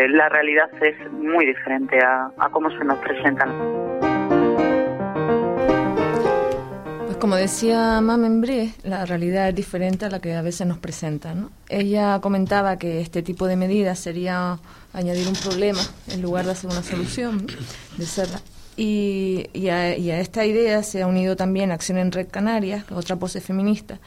la 0.09 0.29
realidad 0.29 0.69
es 0.83 1.11
muy 1.11 1.45
diferente 1.45 1.97
a, 2.03 2.29
a 2.37 2.49
cómo 2.49 2.69
se 2.71 2.83
nos 2.83 2.97
presentan. 2.99 3.85
como 7.25 7.37
decía 7.37 8.01
Mamembré, 8.01 8.73
la 8.83 9.03
realidad 9.03 9.49
es 9.49 9.55
diferente 9.55 10.05
a 10.05 10.09
la 10.11 10.19
que 10.19 10.35
a 10.35 10.43
veces 10.43 10.67
nos 10.67 10.77
presentan. 10.77 11.49
Ella 11.69 12.19
comentaba 12.21 12.77
que 12.77 13.01
este 13.01 13.23
tipo 13.23 13.47
de 13.47 13.55
medidas 13.55 13.97
sería 13.97 14.59
añadir 14.93 15.27
un 15.27 15.33
problema 15.33 15.79
en 16.07 16.21
lugar 16.21 16.45
de 16.45 16.51
hacer 16.51 16.69
una 16.69 16.83
solución, 16.83 17.47
de 17.97 18.05
serla. 18.05 18.41
Y, 18.77 19.67
a, 19.69 19.93
esta 19.93 20.45
idea 20.45 20.83
se 20.83 21.01
ha 21.01 21.07
unido 21.07 21.35
también 21.35 21.71
Acción 21.71 21.97
en 21.97 22.11
Red 22.11 22.27
Canarias, 22.29 22.85
otra 22.91 23.15
pose 23.15 23.39
feminista, 23.39 23.99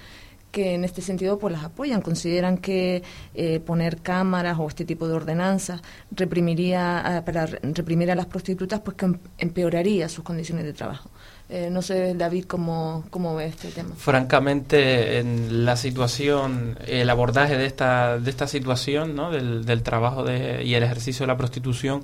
que 0.53 0.75
en 0.75 0.85
este 0.85 1.01
sentido 1.03 1.39
pues 1.39 1.53
las 1.53 1.65
apoyan, 1.65 2.03
consideran 2.03 2.59
que 2.59 3.03
eh, 3.35 3.61
poner 3.61 3.99
cámaras 3.99 4.59
o 4.59 4.69
este 4.69 4.85
tipo 4.85 5.07
de 5.07 5.15
ordenanzas 5.15 5.83
reprimiría 6.11 7.23
para 7.25 7.47
reprimir 7.47 8.11
a 8.11 8.15
las 8.15 8.27
prostitutas 8.27 8.81
pues 8.81 8.97
que 8.97 9.07
em, 9.07 9.19
empeoraría 9.39 10.09
sus 10.09 10.25
condiciones 10.25 10.65
de 10.65 10.73
trabajo. 10.73 11.11
Eh, 11.51 11.71
no 11.71 11.81
sé, 11.81 12.15
David, 12.15 12.45
¿cómo, 12.45 13.05
cómo 13.09 13.35
ve 13.35 13.47
este 13.47 13.69
tema. 13.69 13.95
Francamente, 13.97 15.19
en 15.19 15.65
la 15.65 15.77
situación, 15.77 16.79
el 16.87 17.09
abordaje 17.09 17.57
de 17.57 17.65
esta, 17.65 18.19
de 18.19 18.29
esta 18.29 18.47
situación, 18.47 19.17
¿no? 19.17 19.31
del, 19.31 19.65
del 19.65 19.83
trabajo 19.83 20.25
de, 20.25 20.63
y 20.63 20.75
el 20.75 20.83
ejercicio 20.83 21.25
de 21.25 21.29
la 21.29 21.39
prostitución, 21.39 22.03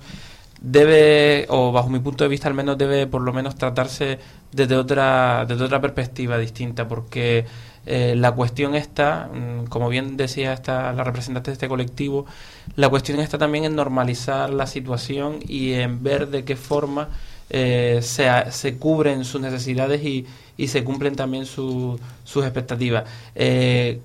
debe, 0.65 1.47
o 1.51 1.73
bajo 1.73 1.91
mi 1.91 1.99
punto 1.99 2.25
de 2.25 2.29
vista 2.29 2.49
al 2.49 2.55
menos, 2.55 2.79
debe 2.79 3.07
por 3.07 3.21
lo 3.21 3.33
menos 3.33 3.55
tratarse 3.57 4.19
desde 4.51 4.77
otra, 4.77 5.45
desde 5.47 5.65
otra 5.65 5.81
perspectiva 5.81 6.39
distinta, 6.39 6.89
porque 6.89 7.45
eh, 7.85 8.15
la 8.17 8.33
cuestión 8.33 8.75
está, 8.75 9.29
mm, 9.33 9.67
como 9.67 9.91
bien 9.91 10.17
decía 10.17 10.55
esta, 10.55 10.93
la 10.95 11.05
representante 11.05 11.51
de 11.51 11.55
este 11.55 11.69
colectivo, 11.69 12.25
la 12.77 12.89
cuestión 12.89 13.21
está 13.21 13.37
también 13.37 13.65
en 13.65 13.77
normalizar 13.77 14.51
la 14.51 14.67
situación 14.67 15.41
y 15.47 15.75
en 15.75 16.03
ver 16.03 16.29
de 16.29 16.45
qué 16.45 16.57
forma 16.57 17.11
eh, 17.51 18.01
se, 18.03 18.27
se, 18.51 18.79
cubren 18.79 19.25
sus 19.27 19.43
necesidades 19.43 20.03
y, 20.03 20.27
y 20.57 20.69
se 20.69 20.83
cumplen 20.83 21.15
también 21.15 21.45
sus 21.45 22.01
expectativas. 22.37 23.05
Eh, 23.35 24.01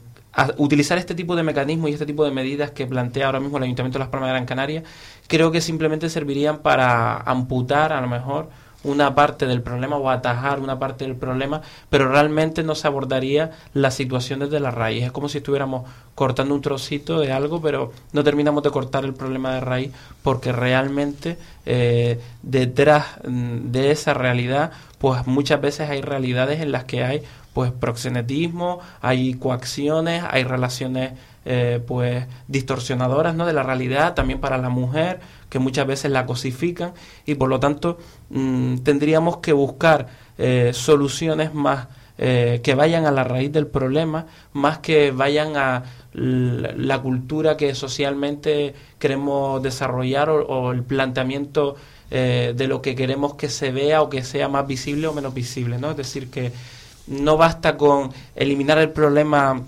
utilizar 0.57 0.97
este 0.97 1.15
tipo 1.15 1.35
de 1.35 1.43
mecanismos 1.43 1.89
y 1.89 1.93
este 1.93 2.05
tipo 2.05 2.23
de 2.23 2.31
medidas 2.31 2.71
que 2.71 2.85
plantea 2.85 3.25
ahora 3.25 3.39
mismo 3.39 3.57
el 3.57 3.63
Ayuntamiento 3.63 3.97
de 3.97 4.03
Las 4.03 4.09
Palmas 4.09 4.29
de 4.29 4.33
Gran 4.33 4.45
Canaria, 4.45 4.83
creo 5.27 5.51
que 5.51 5.61
simplemente 5.61 6.09
servirían 6.09 6.59
para 6.59 7.17
amputar 7.17 7.93
a 7.93 8.01
lo 8.01 8.07
mejor 8.07 8.49
una 8.83 9.13
parte 9.13 9.45
del 9.45 9.61
problema 9.61 9.97
o 9.97 10.09
atajar 10.09 10.59
una 10.59 10.79
parte 10.79 11.05
del 11.05 11.15
problema, 11.15 11.61
pero 11.89 12.09
realmente 12.09 12.63
no 12.63 12.75
se 12.75 12.87
abordaría 12.87 13.51
la 13.73 13.91
situación 13.91 14.39
desde 14.39 14.59
la 14.59 14.71
raíz. 14.71 15.03
Es 15.03 15.11
como 15.11 15.27
si 15.27 15.39
estuviéramos 15.39 15.83
cortando 16.15 16.55
un 16.55 16.61
trocito 16.61 17.19
de 17.19 17.31
algo, 17.31 17.61
pero 17.61 17.91
no 18.13 18.23
terminamos 18.23 18.63
de 18.63 18.71
cortar 18.71 19.03
el 19.03 19.13
problema 19.13 19.53
de 19.53 19.59
raíz 19.59 19.91
porque 20.23 20.51
realmente 20.51 21.37
eh, 21.65 22.19
detrás 22.41 23.05
mm, 23.27 23.71
de 23.71 23.91
esa 23.91 24.13
realidad, 24.13 24.71
pues 24.97 25.27
muchas 25.27 25.59
veces 25.61 25.89
hay 25.89 26.01
realidades 26.01 26.61
en 26.61 26.71
las 26.71 26.85
que 26.85 27.03
hay 27.03 27.23
pues 27.59 27.73
proxenetismo, 27.73 28.79
hay 29.01 29.33
coacciones, 29.33 30.23
hay 30.29 30.45
relaciones 30.45 31.11
eh, 31.43 31.81
pues 31.85 32.25
distorsionadoras 32.47 33.35
¿no? 33.35 33.45
de 33.45 33.51
la 33.51 33.63
realidad 33.63 34.13
también 34.13 34.39
para 34.39 34.57
la 34.57 34.69
mujer 34.69 35.19
que 35.49 35.59
muchas 35.59 35.85
veces 35.85 36.09
la 36.09 36.25
cosifican 36.25 36.93
y 37.25 37.35
por 37.35 37.49
lo 37.49 37.59
tanto 37.59 37.97
mm, 38.29 38.77
tendríamos 38.77 39.39
que 39.39 39.51
buscar 39.51 40.07
eh, 40.37 40.71
soluciones 40.73 41.53
más 41.53 41.87
eh, 42.17 42.61
que 42.63 42.75
vayan 42.75 43.05
a 43.05 43.11
la 43.11 43.25
raíz 43.25 43.51
del 43.51 43.67
problema 43.67 44.25
más 44.53 44.77
que 44.77 45.11
vayan 45.11 45.57
a 45.57 45.83
la 46.13 47.01
cultura 47.01 47.57
que 47.57 47.75
socialmente 47.75 48.73
queremos 48.99 49.61
desarrollar 49.61 50.29
o, 50.29 50.71
el 50.71 50.83
planteamiento 50.83 51.75
de 52.09 52.65
lo 52.67 52.81
que 52.81 52.95
queremos 52.95 53.35
que 53.35 53.49
se 53.49 53.71
vea 53.71 54.01
o 54.01 54.09
que 54.09 54.23
sea 54.23 54.47
más 54.47 54.65
visible 54.65 55.05
o 55.05 55.13
menos 55.13 55.31
visible, 55.31 55.77
¿no? 55.77 55.91
Es 55.91 55.97
decir, 55.97 56.31
que 56.31 56.51
no 57.09 57.37
basta 57.37 57.75
con 57.75 58.11
eliminar 58.35 58.77
el 58.77 58.91
problema 58.91 59.61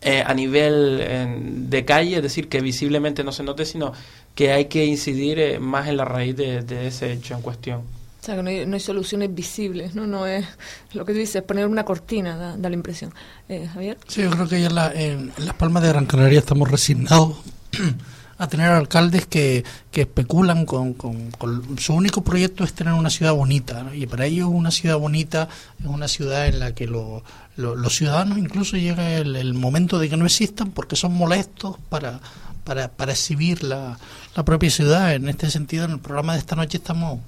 eh, 0.00 0.22
a 0.24 0.32
nivel 0.34 1.68
de 1.68 1.84
calle, 1.84 2.16
es 2.16 2.22
decir, 2.22 2.48
que 2.48 2.60
visiblemente 2.60 3.24
no 3.24 3.32
se 3.32 3.42
note, 3.42 3.64
sino 3.64 3.92
que 4.36 4.52
hay 4.52 4.66
que 4.66 4.84
incidir 4.84 5.40
eh, 5.40 5.58
más 5.58 5.88
en 5.88 5.96
la 5.96 6.04
raíz 6.04 6.36
de, 6.36 6.86
ese 6.86 7.12
hecho 7.12 7.34
en 7.34 7.40
cuestión. 7.40 7.80
O 7.80 8.24
sea, 8.26 8.36
que 8.36 8.42
no 8.42 8.74
hay, 8.74 8.80
soluciones 8.80 9.34
visibles, 9.34 9.94
¿no? 9.94 10.06
No 10.06 10.26
es 10.26 10.44
lo 10.92 11.04
que 11.04 11.12
tú 11.12 11.18
dices, 11.18 11.42
poner 11.42 11.66
una 11.66 11.84
cortina, 11.84 12.56
da, 12.56 12.68
la 12.68 12.74
impresión. 12.74 13.12
Eh, 13.48 13.66
Javier. 13.72 13.96
Sí, 14.06 14.22
yo 14.22 14.30
creo 14.30 14.46
que 14.46 14.60
ya 14.60 14.68
en, 14.94 15.32
Las 15.38 15.54
Palmas 15.54 15.82
de 15.82 15.88
Gran 15.88 16.06
Canaria 16.06 16.38
estamos 16.38 16.70
resignados 16.70 17.36
a 18.38 18.48
tener 18.48 18.68
alcaldes 18.68 19.26
que, 19.26 19.64
que 19.90 20.02
especulan 20.02 20.66
con, 20.66 20.94
con, 20.94 21.30
Su 21.78 21.94
único 21.94 22.22
proyecto 22.22 22.64
es 22.64 22.74
tener 22.74 22.92
una 22.92 23.10
ciudad 23.10 23.32
bonita, 23.32 23.86
y 23.94 24.06
para 24.06 24.26
ellos 24.26 24.48
una 24.52 24.70
ciudad 24.70 24.98
bonita 24.98 25.48
es 25.80 25.86
una 25.86 26.08
ciudad 26.08 26.46
en 26.46 26.58
la 26.58 26.74
que 26.74 26.86
lo, 26.86 27.22
los 27.56 27.94
ciudadanos 27.96 28.38
incluso 28.38 28.76
llega 28.76 29.14
el, 29.14 29.54
momento 29.54 29.98
de 29.98 30.08
que 30.08 30.16
no 30.16 30.26
existan 30.26 30.70
porque 30.70 30.96
son 30.96 31.14
molestos 31.14 31.76
para, 31.88 32.20
para, 32.64 32.88
para 32.88 33.12
exhibir 33.12 33.62
la, 33.62 33.98
la 34.34 34.44
propia 34.44 34.70
ciudad. 34.70 35.14
En 35.14 35.28
este 35.28 35.50
sentido, 35.50 35.84
en 35.86 35.92
el 35.92 36.00
programa 36.00 36.34
de 36.34 36.40
esta 36.40 36.56
noche 36.56 36.76
estamos 36.78 37.20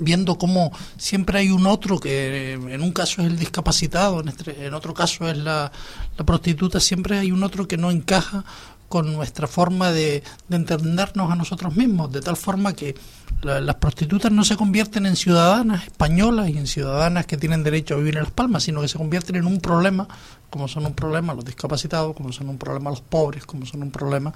viendo 0.00 0.38
cómo 0.38 0.72
siempre 0.96 1.40
hay 1.40 1.50
un 1.50 1.66
otro 1.66 1.98
que 1.98 2.52
en 2.52 2.82
un 2.82 2.92
caso 2.92 3.22
es 3.22 3.28
el 3.28 3.38
discapacitado, 3.38 4.20
en, 4.20 4.28
este, 4.28 4.66
en 4.66 4.74
otro 4.74 4.94
caso 4.94 5.28
es 5.28 5.36
la, 5.36 5.72
la, 6.16 6.24
prostituta, 6.24 6.80
siempre 6.80 7.18
hay 7.18 7.32
un 7.32 7.42
otro 7.42 7.66
que 7.66 7.76
no 7.76 7.90
encaja 7.90 8.44
con 8.88 9.12
nuestra 9.12 9.46
forma 9.46 9.92
de, 9.92 10.22
de 10.48 10.56
entendernos 10.56 11.30
a 11.30 11.36
nosotros 11.36 11.76
mismos, 11.76 12.12
de 12.12 12.20
tal 12.20 12.36
forma 12.36 12.72
que 12.72 12.94
las 13.42 13.76
prostitutas 13.76 14.32
no 14.32 14.42
se 14.42 14.56
convierten 14.56 15.06
en 15.06 15.14
ciudadanas 15.14 15.84
españolas 15.84 16.48
y 16.48 16.58
en 16.58 16.66
ciudadanas 16.66 17.26
que 17.26 17.36
tienen 17.36 17.62
derecho 17.62 17.94
a 17.94 17.98
vivir 17.98 18.16
en 18.16 18.24
Las 18.24 18.32
Palmas, 18.32 18.64
sino 18.64 18.80
que 18.80 18.88
se 18.88 18.98
convierten 18.98 19.36
en 19.36 19.46
un 19.46 19.60
problema, 19.60 20.08
como 20.50 20.66
son 20.66 20.86
un 20.86 20.94
problema 20.94 21.34
los 21.34 21.44
discapacitados, 21.44 22.16
como 22.16 22.32
son 22.32 22.48
un 22.48 22.58
problema 22.58 22.90
los 22.90 23.00
pobres, 23.00 23.46
como 23.46 23.64
son 23.64 23.82
un 23.82 23.92
problema 23.92 24.34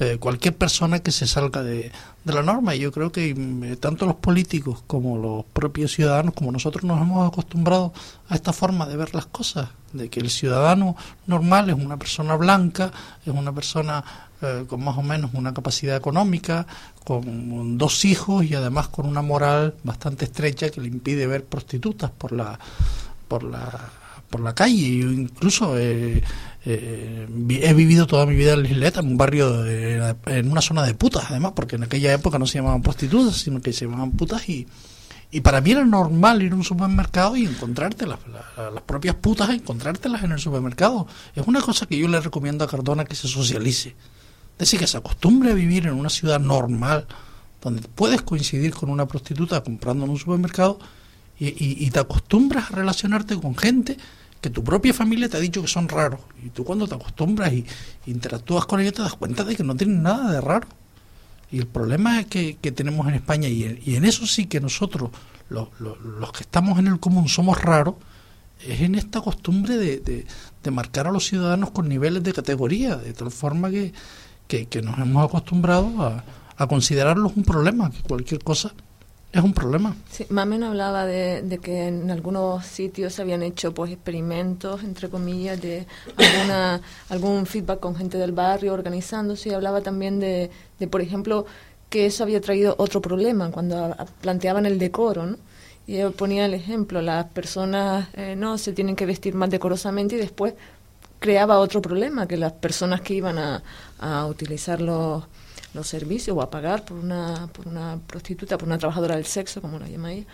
eh, 0.00 0.16
cualquier 0.18 0.56
persona 0.56 1.00
que 1.00 1.12
se 1.12 1.26
salga 1.26 1.62
de, 1.62 1.92
la 2.24 2.42
norma. 2.42 2.74
Y 2.74 2.80
yo 2.80 2.92
creo 2.92 3.12
que 3.12 3.34
mm, 3.34 3.76
tanto 3.76 4.06
los 4.06 4.16
políticos 4.16 4.82
como 4.86 5.18
los 5.18 5.44
propios 5.52 5.92
ciudadanos, 5.92 6.34
como 6.34 6.52
nosotros 6.52 6.84
nos 6.84 7.00
hemos 7.00 7.28
acostumbrado 7.28 7.92
a 8.28 8.34
esta 8.34 8.52
forma 8.52 8.86
de 8.86 8.96
ver 8.96 9.14
las 9.14 9.26
cosas, 9.26 9.68
de 9.92 10.08
que 10.08 10.20
el 10.20 10.30
ciudadano 10.30 10.96
normal 11.26 11.70
es 11.70 11.76
una 11.76 11.98
persona 11.98 12.36
blanca, 12.36 12.90
es 13.26 13.32
una 13.32 13.52
persona 13.52 14.02
eh, 14.40 14.64
con 14.66 14.82
más 14.82 14.96
o 14.96 15.02
menos 15.02 15.32
una 15.34 15.52
capacidad 15.52 15.96
económica, 15.96 16.66
con 17.04 17.76
dos 17.78 18.04
hijos 18.04 18.44
y 18.44 18.54
además 18.54 18.88
con 18.88 19.06
una 19.06 19.22
moral 19.22 19.74
bastante 19.84 20.24
estrecha 20.24 20.70
que 20.70 20.80
le 20.80 20.88
impide 20.88 21.26
ver 21.26 21.44
prostitutas 21.44 22.10
por 22.10 22.32
la 22.32 22.58
por 23.28 23.42
la 23.44 23.90
por 24.32 24.40
la 24.40 24.56
calle. 24.56 24.98
Yo 24.98 25.12
incluso 25.12 25.78
eh, 25.78 26.24
eh, 26.64 27.28
he 27.62 27.74
vivido 27.74 28.08
toda 28.08 28.26
mi 28.26 28.34
vida 28.34 28.54
en 28.54 28.66
Isleta, 28.66 28.98
en 28.98 29.08
un 29.08 29.16
barrio, 29.16 29.64
en 29.64 30.50
una 30.50 30.62
zona 30.62 30.82
de 30.82 30.94
putas, 30.94 31.26
además, 31.30 31.52
porque 31.54 31.76
en 31.76 31.84
aquella 31.84 32.12
época 32.12 32.40
no 32.40 32.46
se 32.46 32.58
llamaban 32.58 32.82
prostitutas, 32.82 33.36
sino 33.36 33.60
que 33.60 33.72
se 33.72 33.84
llamaban 33.84 34.12
putas 34.12 34.48
y, 34.48 34.66
y 35.30 35.42
para 35.42 35.60
mí 35.60 35.70
era 35.70 35.84
normal 35.84 36.42
ir 36.42 36.52
a 36.52 36.56
un 36.56 36.64
supermercado 36.64 37.36
y 37.36 37.44
encontrarte 37.44 38.06
las, 38.06 38.18
las, 38.56 38.82
propias 38.82 39.14
putas, 39.16 39.50
encontrártelas 39.50 40.24
en 40.24 40.32
el 40.32 40.40
supermercado. 40.40 41.06
Es 41.36 41.46
una 41.46 41.60
cosa 41.60 41.86
que 41.86 41.96
yo 41.96 42.08
le 42.08 42.20
recomiendo 42.20 42.64
a 42.64 42.68
Cardona 42.68 43.04
que 43.04 43.14
se 43.14 43.28
socialice. 43.28 43.90
Es 43.90 44.58
decir, 44.58 44.80
que 44.80 44.86
se 44.86 44.96
acostumbre 44.96 45.52
a 45.52 45.54
vivir 45.54 45.86
en 45.86 45.94
una 45.94 46.10
ciudad 46.10 46.40
normal, 46.40 47.06
donde 47.60 47.82
puedes 47.94 48.22
coincidir 48.22 48.74
con 48.74 48.90
una 48.90 49.06
prostituta 49.06 49.62
comprando 49.62 50.04
en 50.04 50.10
un 50.10 50.18
supermercado 50.18 50.78
y, 51.38 51.90
te 51.90 51.98
acostumbras 51.98 52.70
a 52.70 52.76
relacionarte 52.76 53.36
con 53.36 53.56
gente 53.56 53.96
que 54.42 54.50
tu 54.50 54.62
propia 54.62 54.92
familia 54.92 55.28
te 55.28 55.38
ha 55.38 55.40
dicho 55.40 55.62
que 55.62 55.68
son 55.68 55.88
raros. 55.88 56.20
Y 56.44 56.50
tú 56.50 56.64
cuando 56.64 56.86
te 56.86 56.94
acostumbras 56.94 57.52
y, 57.52 57.64
interactúas 58.06 58.66
con 58.66 58.80
ellos 58.80 58.92
te 58.92 59.02
das 59.02 59.14
cuenta 59.14 59.44
de 59.44 59.56
que 59.56 59.64
no 59.64 59.74
tienen 59.74 60.02
nada 60.02 60.30
de 60.32 60.40
raro. 60.42 60.68
Y 61.50 61.60
el 61.60 61.66
problema 61.66 62.24
que, 62.24 62.56
que 62.60 62.72
tenemos 62.72 63.06
en 63.06 63.14
España, 63.14 63.48
y 63.48 63.64
en, 63.94 64.04
eso 64.04 64.26
sí 64.26 64.46
que 64.46 64.60
nosotros, 64.60 65.10
los, 65.48 65.68
que 66.32 66.42
estamos 66.42 66.78
en 66.78 66.88
el 66.88 66.98
común, 66.98 67.28
somos 67.28 67.60
raros, 67.62 67.94
es 68.66 68.80
en 68.80 68.96
esta 68.96 69.20
costumbre 69.20 69.76
de, 69.76 70.26
de 70.62 70.70
marcar 70.70 71.06
a 71.06 71.12
los 71.12 71.26
ciudadanos 71.26 71.70
con 71.70 71.88
niveles 71.88 72.22
de 72.22 72.32
categoría, 72.32 72.96
de 72.96 73.12
tal 73.12 73.30
forma 73.30 73.70
que, 73.70 73.92
que, 74.46 74.82
nos 74.82 74.98
hemos 74.98 75.24
acostumbrado 75.24 76.02
a, 76.02 76.24
a, 76.56 76.66
considerarlos 76.66 77.32
un 77.36 77.44
problema, 77.44 77.90
que 77.90 78.02
cualquier 78.02 78.42
cosa 78.42 78.74
es 79.32 79.42
un 79.42 79.54
problema. 79.54 79.96
Sí, 80.10 80.26
Mamen 80.28 80.62
hablaba 80.62 81.06
de, 81.06 81.58
que 81.62 81.88
en 81.88 82.10
algunos 82.10 82.66
sitios 82.66 83.14
se 83.14 83.22
habían 83.22 83.42
hecho 83.42 83.72
pues 83.72 83.90
experimentos, 83.90 84.84
entre 84.84 85.08
comillas, 85.08 85.60
de 85.60 85.86
alguna, 86.16 86.80
algún 87.08 87.46
feedback 87.46 87.80
con 87.80 87.96
gente 87.96 88.18
del 88.18 88.32
barrio 88.32 88.74
organizándose 88.74 89.48
y 89.48 89.52
hablaba 89.52 89.80
también 89.80 90.20
de, 90.20 90.50
de, 90.78 90.86
por 90.86 91.00
ejemplo, 91.00 91.46
que 91.88 92.06
eso 92.06 92.24
había 92.24 92.42
traído 92.42 92.74
otro 92.78 93.00
problema 93.00 93.50
cuando 93.50 93.96
planteaban 94.20 94.66
el 94.66 94.78
decoro, 94.78 95.24
¿no? 95.26 95.36
Y 95.86 95.96
él 95.96 96.12
ponía 96.12 96.46
el 96.46 96.54
ejemplo, 96.54 97.02
las 97.02 97.26
personas 97.26 98.08
eh, 98.12 98.36
no 98.36 98.56
se 98.58 98.72
tienen 98.72 98.94
que 98.94 99.06
vestir 99.06 99.34
más 99.34 99.50
decorosamente 99.50 100.14
y 100.14 100.18
después 100.18 100.54
creaba 101.18 101.58
otro 101.58 101.80
problema, 101.80 102.28
que 102.28 102.36
las 102.36 102.52
personas 102.52 103.00
que 103.00 103.14
iban 103.14 103.38
a, 103.38 103.62
a 103.98 104.26
utilizar 104.26 104.80
los, 104.80 105.24
los 105.74 105.88
servicios 105.88 106.36
o 106.36 106.42
a 106.42 106.50
pagar 106.50 106.84
por 106.84 106.98
una, 106.98 107.48
por 107.52 107.66
una 107.68 107.98
prostituta, 108.06 108.58
por 108.58 108.68
una 108.68 108.78
trabajadora 108.78 109.16
del 109.16 109.26
sexo, 109.26 109.60
como 109.60 109.78
la 109.78 109.88
llama 109.88 110.12
ella, 110.12 110.26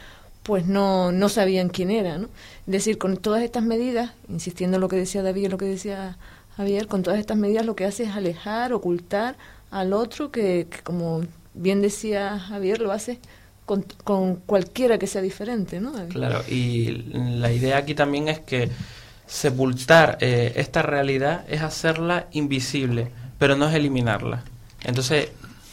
pues 0.43 0.67
no, 0.67 1.13
no 1.13 1.29
sabían 1.29 1.69
quién 1.69 1.91
era. 1.91 2.19
¿no? 2.19 2.27
Es 2.67 2.73
decir, 2.73 2.99
con 2.99 3.17
todas 3.17 3.43
estas 3.43 3.63
medidas, 3.63 4.13
insistiendo 4.29 4.77
en 4.77 4.81
lo 4.81 4.89
que 4.89 4.97
decía 4.97 5.23
David 5.23 5.45
y 5.45 5.49
lo 5.49 5.59
que 5.59 5.67
decía 5.67 6.17
Javier, 6.57 6.87
con 6.87 7.03
todas 7.03 7.21
estas 7.21 7.37
medidas 7.37 7.67
lo 7.67 7.77
que 7.77 7.85
hace 7.85 8.05
es 8.05 8.11
alejar, 8.11 8.73
ocultar 8.73 9.37
al 9.71 9.93
otro 9.93 10.31
que, 10.31 10.67
como 10.83 11.23
bien 11.55 11.83
decía 11.83 12.39
Javier, 12.39 12.81
lo 12.81 12.93
hace 12.93 13.19
con, 13.67 13.85
con, 14.03 14.37
cualquiera 14.37 14.99
que 14.99 15.07
sea 15.07 15.21
diferente, 15.21 15.81
¿no? 15.81 15.93
Claro, 16.09 16.43
y 16.49 17.05
la 17.13 17.53
idea 17.53 17.77
aquí 17.77 17.95
también 17.95 18.29
es 18.29 18.41
que 18.41 18.71
sepultar 19.27 20.17
eh, 20.21 20.55
esta 20.57 20.81
realidad 20.81 21.45
es 21.49 21.61
hacerla 21.61 22.29
invisible, 22.33 23.11
pero 23.39 23.57
no 23.57 23.69
es 23.69 23.75
eliminarla. 23.75 24.43
Entonces, 24.85 25.31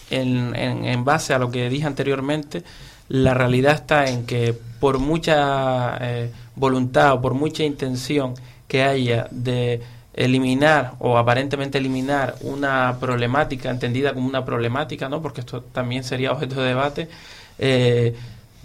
en, 0.09 0.55
en, 0.55 0.85
en, 0.85 1.05
base 1.05 1.33
a 1.33 1.39
lo 1.39 1.51
que 1.51 1.69
dije 1.69 1.85
anteriormente, 1.85 2.63
la 3.09 3.33
realidad 3.33 3.73
está 3.73 4.05
en 4.05 4.25
que 4.25 4.53
por 4.79 4.99
mucha 4.99 5.97
eh, 6.01 6.31
voluntad 6.55 7.13
o 7.13 7.21
por 7.21 7.33
mucha 7.33 7.63
intención 7.63 8.33
que 8.67 8.83
haya 8.83 9.27
de 9.31 9.81
eliminar 10.13 10.93
o 10.99 11.17
aparentemente 11.17 11.77
eliminar 11.77 12.35
una 12.41 12.97
problemática 12.99 13.69
entendida 13.69 14.13
como 14.13 14.27
una 14.27 14.45
problemática, 14.45 15.09
¿no? 15.09 15.21
Porque 15.21 15.41
esto 15.41 15.61
también 15.61 16.03
sería 16.03 16.31
objeto 16.31 16.61
de 16.61 16.67
debate. 16.67 17.09
Eh, 17.59 18.15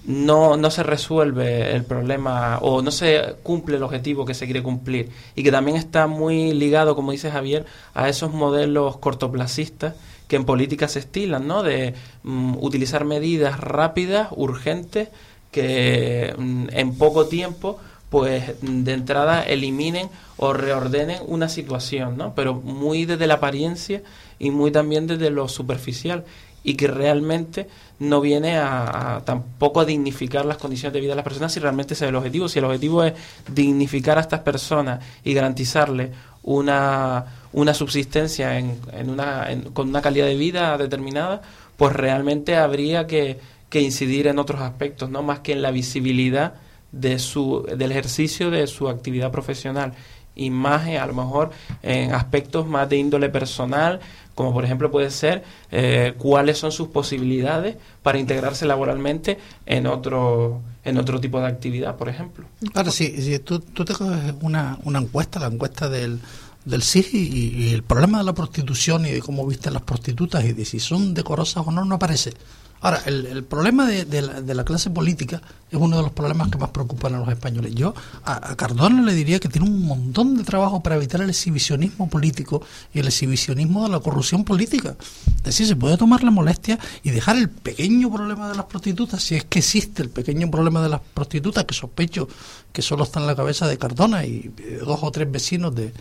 no, 0.04 0.56
no 0.56 0.70
se 0.70 0.82
resuelve 0.82 1.72
el 1.74 1.84
problema 1.84 2.58
o 2.62 2.80
no 2.80 2.90
se 2.90 3.36
cumple 3.42 3.76
el 3.76 3.82
objetivo 3.82 4.24
que 4.24 4.32
se 4.32 4.46
quiere 4.46 4.62
cumplir 4.62 5.10
y 5.34 5.42
que 5.42 5.50
también 5.50 5.76
está 5.76 6.06
muy 6.06 6.54
ligado, 6.54 6.96
como 6.96 7.12
dice 7.12 7.30
Javier, 7.30 7.66
a 7.92 8.08
esos 8.08 8.32
modelos 8.32 8.96
cortoplacistas 8.96 9.94
que 10.30 10.36
en 10.36 10.44
política 10.44 10.86
se 10.86 11.00
estilan, 11.00 11.48
¿no? 11.48 11.64
De 11.64 11.92
mm, 12.22 12.58
utilizar 12.60 13.04
medidas 13.04 13.58
rápidas, 13.58 14.28
urgentes, 14.30 15.08
que 15.50 16.32
mm, 16.38 16.68
en 16.70 16.94
poco 16.96 17.26
tiempo 17.26 17.80
pues 18.10 18.54
de 18.62 18.92
entrada 18.92 19.42
eliminen 19.42 20.08
o 20.36 20.52
reordenen 20.52 21.18
una 21.26 21.48
situación, 21.48 22.16
¿no? 22.16 22.32
Pero 22.36 22.54
muy 22.54 23.06
desde 23.06 23.26
la 23.26 23.34
apariencia 23.34 24.02
y 24.38 24.52
muy 24.52 24.70
también 24.70 25.08
desde 25.08 25.30
lo 25.30 25.48
superficial 25.48 26.24
y 26.62 26.74
que 26.74 26.86
realmente 26.86 27.66
no 27.98 28.20
viene 28.20 28.56
a, 28.56 29.22
tampoco 29.24 29.80
a 29.80 29.84
dignificar 29.84 30.44
las 30.44 30.58
condiciones 30.58 30.92
de 30.92 31.00
vida 31.00 31.10
de 31.10 31.16
las 31.16 31.24
personas 31.24 31.52
si 31.52 31.58
realmente 31.58 31.94
ese 31.94 32.04
es 32.04 32.08
el 32.10 32.16
objetivo. 32.16 32.48
Si 32.48 32.60
el 32.60 32.66
objetivo 32.66 33.02
es 33.02 33.14
dignificar 33.52 34.16
a 34.16 34.20
estas 34.20 34.40
personas 34.40 35.04
y 35.24 35.34
garantizarle 35.34 36.12
una, 36.44 37.39
una 37.52 37.74
subsistencia 37.74 38.58
en, 38.58 38.78
en 38.92 39.10
una, 39.10 39.48
con 39.72 39.88
una 39.88 40.02
calidad 40.02 40.26
de 40.26 40.36
vida 40.36 40.76
determinada, 40.78 41.42
pues 41.76 41.92
realmente 41.92 42.56
habría 42.56 43.06
que, 43.06 43.38
que 43.68 43.80
incidir 43.80 44.26
en 44.26 44.38
otros 44.38 44.60
aspectos, 44.60 45.10
no 45.10 45.22
más 45.22 45.40
que 45.40 45.52
en 45.52 45.62
la 45.62 45.70
visibilidad 45.70 46.54
de 46.92 47.18
su, 47.18 47.66
del 47.76 47.92
ejercicio 47.92 48.50
de 48.50 48.66
su 48.66 48.88
actividad 48.88 49.30
profesional 49.30 49.94
y 50.34 50.50
más 50.50 50.86
a 50.88 51.06
lo 51.06 51.14
mejor 51.14 51.50
en 51.82 52.12
aspectos 52.14 52.66
más 52.66 52.88
de 52.88 52.96
índole 52.96 53.28
personal, 53.28 54.00
como 54.34 54.52
por 54.52 54.64
ejemplo 54.64 54.90
puede 54.90 55.10
ser 55.10 55.44
eh, 55.70 56.14
cuáles 56.18 56.58
son 56.58 56.72
sus 56.72 56.88
posibilidades 56.88 57.76
para 58.02 58.18
integrarse 58.18 58.64
laboralmente 58.64 59.38
en 59.66 59.86
otro 59.86 60.62
en 60.82 60.96
otro 60.96 61.20
tipo 61.20 61.38
de 61.40 61.46
actividad, 61.46 61.96
por 61.96 62.08
ejemplo. 62.08 62.46
Ahora, 62.72 62.90
si 62.90 63.38
tú, 63.40 63.60
tú 63.60 63.84
te 63.84 63.92
coges 63.92 64.32
una, 64.40 64.78
una 64.84 64.98
encuesta, 64.98 65.38
la 65.38 65.48
encuesta 65.48 65.90
del, 65.90 66.20
del 66.64 66.82
CIG 66.82 67.14
y, 67.14 67.64
y, 67.64 67.72
el 67.72 67.82
problema 67.82 68.18
de 68.18 68.24
la 68.24 68.34
prostitución 68.34 69.06
y 69.06 69.10
de 69.10 69.22
cómo 69.22 69.46
visten 69.46 69.72
las 69.72 69.82
prostitutas 69.82 70.44
y 70.44 70.52
de 70.52 70.64
si 70.64 70.78
son 70.80 71.14
decorosas 71.14 71.66
o 71.66 71.70
no, 71.70 71.84
no 71.84 71.94
aparece. 71.94 72.34
Ahora, 72.82 73.02
el, 73.04 73.26
el 73.26 73.44
problema 73.44 73.86
de, 73.86 74.06
de, 74.06 74.54
la, 74.54 74.64
clase 74.64 74.88
política 74.88 75.42
es 75.70 75.78
uno 75.78 75.98
de 75.98 76.02
los 76.02 76.12
problemas 76.12 76.48
que 76.48 76.56
más 76.56 76.70
preocupan 76.70 77.14
a 77.14 77.18
los 77.18 77.28
españoles. 77.28 77.74
Yo 77.74 77.94
a, 78.24 78.52
a, 78.52 78.56
Cardona 78.56 79.02
le 79.02 79.12
diría 79.12 79.38
que 79.38 79.50
tiene 79.50 79.68
un 79.68 79.84
montón 79.84 80.34
de 80.34 80.44
trabajo 80.44 80.82
para 80.82 80.96
evitar 80.96 81.20
el 81.20 81.28
exhibicionismo 81.28 82.08
político 82.08 82.62
y 82.94 83.00
el 83.00 83.06
exhibicionismo 83.08 83.82
de 83.82 83.90
la 83.90 84.00
corrupción 84.00 84.44
política. 84.44 84.96
Es 85.36 85.42
decir, 85.42 85.66
se 85.66 85.76
puede 85.76 85.98
tomar 85.98 86.24
la 86.24 86.30
molestia 86.30 86.78
y 87.02 87.10
dejar 87.10 87.36
el 87.36 87.50
pequeño 87.50 88.10
problema 88.10 88.48
de 88.48 88.56
las 88.56 88.64
prostitutas, 88.64 89.22
si 89.22 89.34
es 89.34 89.44
que 89.44 89.58
existe 89.58 90.02
el 90.02 90.08
pequeño 90.08 90.50
problema 90.50 90.82
de 90.82 90.88
las 90.88 91.02
prostitutas, 91.12 91.66
que 91.66 91.74
sospecho 91.74 92.28
que 92.72 92.80
solo 92.80 93.04
está 93.04 93.20
en 93.20 93.26
la 93.26 93.36
cabeza 93.36 93.68
de 93.68 93.76
Cardona 93.76 94.24
y 94.24 94.50
dos 94.80 95.00
o 95.02 95.10
tres 95.10 95.30
vecinos 95.30 95.74
de, 95.74 95.92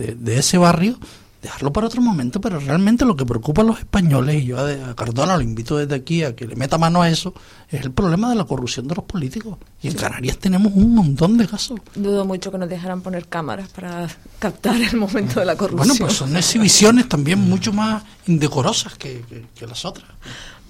de, 0.00 0.14
de 0.14 0.38
ese 0.38 0.58
barrio, 0.58 0.98
dejarlo 1.42 1.72
para 1.72 1.86
otro 1.86 2.02
momento, 2.02 2.40
pero 2.40 2.58
realmente 2.60 3.04
lo 3.04 3.16
que 3.16 3.24
preocupa 3.24 3.62
a 3.62 3.64
los 3.64 3.78
españoles, 3.78 4.42
y 4.42 4.46
yo 4.46 4.58
a 4.58 4.94
Cardona 4.94 5.36
lo 5.36 5.42
invito 5.42 5.76
desde 5.76 5.94
aquí 5.94 6.22
a 6.22 6.36
que 6.36 6.46
le 6.46 6.54
meta 6.54 6.76
mano 6.76 7.00
a 7.02 7.08
eso, 7.08 7.32
es 7.70 7.80
el 7.80 7.92
problema 7.92 8.28
de 8.28 8.36
la 8.36 8.44
corrupción 8.44 8.86
de 8.86 8.94
los 8.94 9.04
políticos. 9.04 9.56
Y 9.80 9.88
en 9.88 9.94
Canarias 9.94 10.38
tenemos 10.38 10.72
un 10.74 10.94
montón 10.94 11.38
de 11.38 11.46
casos. 11.46 11.80
Dudo 11.94 12.24
mucho 12.24 12.50
que 12.50 12.58
nos 12.58 12.68
dejaran 12.68 13.00
poner 13.00 13.26
cámaras 13.26 13.68
para 13.70 14.08
captar 14.38 14.76
el 14.76 14.96
momento 14.96 15.40
de 15.40 15.46
la 15.46 15.56
corrupción. 15.56 15.88
Bueno, 15.88 16.04
pues 16.04 16.18
son 16.18 16.36
exhibiciones 16.36 17.08
también 17.08 17.38
mucho 17.38 17.72
más 17.72 18.02
indecorosas 18.26 18.94
que, 18.96 19.24
que, 19.28 19.46
que 19.54 19.66
las 19.66 19.84
otras. 19.84 20.08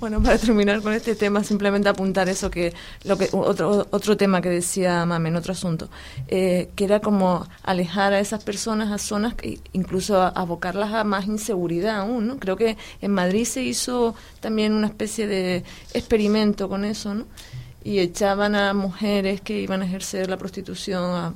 Bueno, 0.00 0.22
para 0.22 0.38
terminar 0.38 0.80
con 0.80 0.94
este 0.94 1.14
tema, 1.14 1.44
simplemente 1.44 1.90
apuntar 1.90 2.30
eso 2.30 2.50
que 2.50 2.72
lo 3.04 3.18
que 3.18 3.28
otro 3.32 3.86
otro 3.90 4.16
tema 4.16 4.40
que 4.40 4.48
decía 4.48 5.04
Mamen, 5.04 5.36
otro 5.36 5.52
asunto, 5.52 5.90
eh, 6.26 6.70
que 6.74 6.84
era 6.84 7.00
como 7.00 7.46
alejar 7.62 8.14
a 8.14 8.18
esas 8.18 8.42
personas 8.42 8.90
a 8.90 8.96
zonas 8.96 9.34
que 9.34 9.60
incluso 9.74 10.22
abocarlas 10.22 10.94
a 10.94 11.04
más 11.04 11.26
inseguridad 11.26 12.00
aún, 12.00 12.28
¿no? 12.28 12.38
Creo 12.38 12.56
que 12.56 12.78
en 13.02 13.12
Madrid 13.12 13.44
se 13.44 13.62
hizo 13.62 14.14
también 14.40 14.72
una 14.72 14.86
especie 14.86 15.26
de 15.26 15.64
experimento 15.92 16.70
con 16.70 16.86
eso, 16.86 17.14
¿no? 17.14 17.26
Y 17.84 17.98
echaban 17.98 18.54
a 18.54 18.72
mujeres 18.72 19.42
que 19.42 19.60
iban 19.60 19.82
a 19.82 19.84
ejercer 19.84 20.30
la 20.30 20.38
prostitución 20.38 21.02
a, 21.04 21.34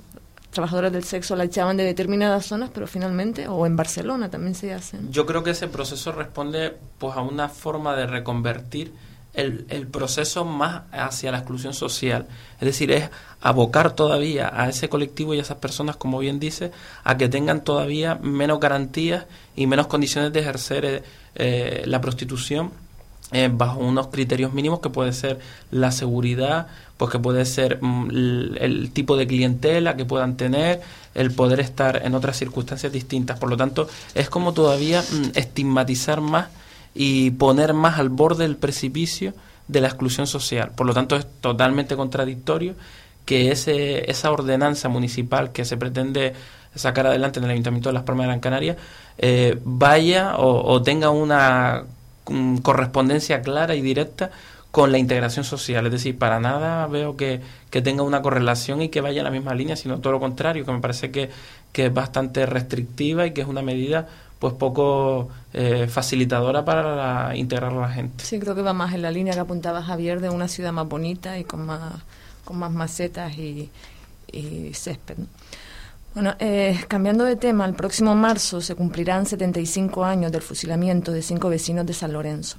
trabajadoras 0.54 0.92
del 0.92 1.04
sexo 1.04 1.36
la 1.36 1.44
echaban 1.44 1.76
de 1.76 1.84
determinadas 1.84 2.46
zonas, 2.46 2.70
pero 2.72 2.86
finalmente, 2.86 3.46
o 3.48 3.66
en 3.66 3.76
Barcelona 3.76 4.30
también 4.30 4.54
se 4.54 4.72
hacen. 4.72 5.12
Yo 5.12 5.26
creo 5.26 5.42
que 5.42 5.50
ese 5.50 5.68
proceso 5.68 6.12
responde 6.12 6.74
pues 6.98 7.14
a 7.16 7.20
una 7.20 7.48
forma 7.48 7.94
de 7.94 8.06
reconvertir 8.06 8.92
el, 9.34 9.66
el 9.68 9.86
proceso 9.88 10.44
más 10.44 10.82
hacia 10.92 11.32
la 11.32 11.38
exclusión 11.38 11.74
social. 11.74 12.26
Es 12.60 12.66
decir, 12.66 12.90
es 12.92 13.10
abocar 13.40 13.92
todavía 13.92 14.50
a 14.54 14.68
ese 14.68 14.88
colectivo 14.88 15.34
y 15.34 15.38
a 15.38 15.42
esas 15.42 15.58
personas, 15.58 15.96
como 15.96 16.18
bien 16.18 16.40
dice, 16.40 16.70
a 17.02 17.16
que 17.18 17.28
tengan 17.28 17.62
todavía 17.62 18.14
menos 18.14 18.60
garantías 18.60 19.26
y 19.56 19.66
menos 19.66 19.88
condiciones 19.88 20.32
de 20.32 20.40
ejercer 20.40 21.04
eh, 21.34 21.82
la 21.86 22.00
prostitución 22.00 22.70
eh, 23.32 23.50
bajo 23.52 23.80
unos 23.80 24.08
criterios 24.08 24.52
mínimos 24.52 24.80
que 24.80 24.90
puede 24.90 25.12
ser 25.12 25.38
la 25.70 25.90
seguridad, 25.90 26.68
pues 26.96 27.10
que 27.10 27.18
puede 27.18 27.44
ser 27.46 27.78
mm, 27.80 28.56
el, 28.60 28.90
tipo 28.92 29.16
de 29.16 29.26
clientela 29.26 29.96
que 29.96 30.04
puedan 30.04 30.36
tener, 30.36 30.82
el 31.14 31.32
poder 31.32 31.60
estar 31.60 32.02
en 32.04 32.14
otras 32.14 32.36
circunstancias 32.36 32.92
distintas. 32.92 33.38
Por 33.38 33.48
lo 33.48 33.56
tanto, 33.56 33.88
es 34.14 34.28
como 34.28 34.52
todavía 34.52 35.02
mm, 35.02 35.36
estigmatizar 35.36 36.20
más 36.20 36.48
y 36.94 37.30
poner 37.32 37.74
más 37.74 37.98
al 37.98 38.08
borde 38.08 38.44
del 38.44 38.56
precipicio 38.56 39.32
de 39.68 39.80
la 39.80 39.88
exclusión 39.88 40.26
social. 40.26 40.72
Por 40.76 40.86
lo 40.86 40.94
tanto, 40.94 41.16
es 41.16 41.26
totalmente 41.40 41.96
contradictorio 41.96 42.74
que 43.24 43.50
ese, 43.50 44.10
esa 44.10 44.30
ordenanza 44.30 44.88
municipal 44.88 45.50
que 45.50 45.64
se 45.64 45.76
pretende 45.76 46.34
sacar 46.74 47.06
adelante 47.06 47.38
en 47.38 47.46
el 47.46 47.52
Ayuntamiento 47.52 47.88
de 47.88 47.94
Las 47.94 48.02
Palmas 48.02 48.24
de 48.24 48.28
Gran 48.28 48.40
Canaria 48.40 48.76
eh, 49.16 49.58
vaya 49.64 50.36
o, 50.36 50.72
o 50.72 50.82
tenga 50.82 51.10
una 51.10 51.84
correspondencia 52.62 53.42
clara 53.42 53.74
y 53.74 53.82
directa 53.82 54.30
con 54.70 54.90
la 54.90 54.98
integración 54.98 55.44
social. 55.44 55.86
Es 55.86 55.92
decir, 55.92 56.18
para 56.18 56.40
nada 56.40 56.86
veo 56.88 57.16
que, 57.16 57.40
que, 57.70 57.80
tenga 57.80 58.02
una 58.02 58.22
correlación 58.22 58.82
y 58.82 58.88
que 58.88 59.00
vaya 59.00 59.20
en 59.20 59.24
la 59.24 59.30
misma 59.30 59.54
línea, 59.54 59.76
sino 59.76 60.00
todo 60.00 60.14
lo 60.14 60.20
contrario, 60.20 60.64
que 60.64 60.72
me 60.72 60.80
parece 60.80 61.10
que, 61.10 61.30
que 61.72 61.86
es 61.86 61.94
bastante 61.94 62.44
restrictiva 62.44 63.26
y 63.26 63.32
que 63.32 63.42
es 63.42 63.46
una 63.46 63.62
medida 63.62 64.08
pues 64.38 64.52
poco 64.54 65.28
eh, 65.52 65.86
facilitadora 65.88 66.64
para 66.64 66.96
la, 66.96 67.36
integrar 67.36 67.72
a 67.72 67.80
la 67.80 67.88
gente. 67.88 68.24
Sí, 68.24 68.38
creo 68.38 68.54
que 68.54 68.62
va 68.62 68.72
más 68.72 68.92
en 68.94 69.02
la 69.02 69.10
línea 69.10 69.32
que 69.34 69.40
apuntaba 69.40 69.82
Javier 69.82 70.20
de 70.20 70.28
una 70.28 70.48
ciudad 70.48 70.72
más 70.72 70.88
bonita 70.88 71.38
y 71.38 71.44
con 71.44 71.64
más, 71.64 72.02
con 72.44 72.58
más 72.58 72.72
macetas 72.72 73.38
y, 73.38 73.70
y 74.32 74.74
césped. 74.74 75.16
Bueno, 76.14 76.36
eh, 76.38 76.84
cambiando 76.86 77.24
de 77.24 77.34
tema, 77.34 77.64
el 77.66 77.74
próximo 77.74 78.14
marzo 78.14 78.60
se 78.60 78.76
cumplirán 78.76 79.26
75 79.26 80.04
años 80.04 80.30
del 80.30 80.42
fusilamiento 80.42 81.10
de 81.10 81.22
cinco 81.22 81.48
vecinos 81.48 81.86
de 81.86 81.92
San 81.92 82.12
Lorenzo. 82.12 82.56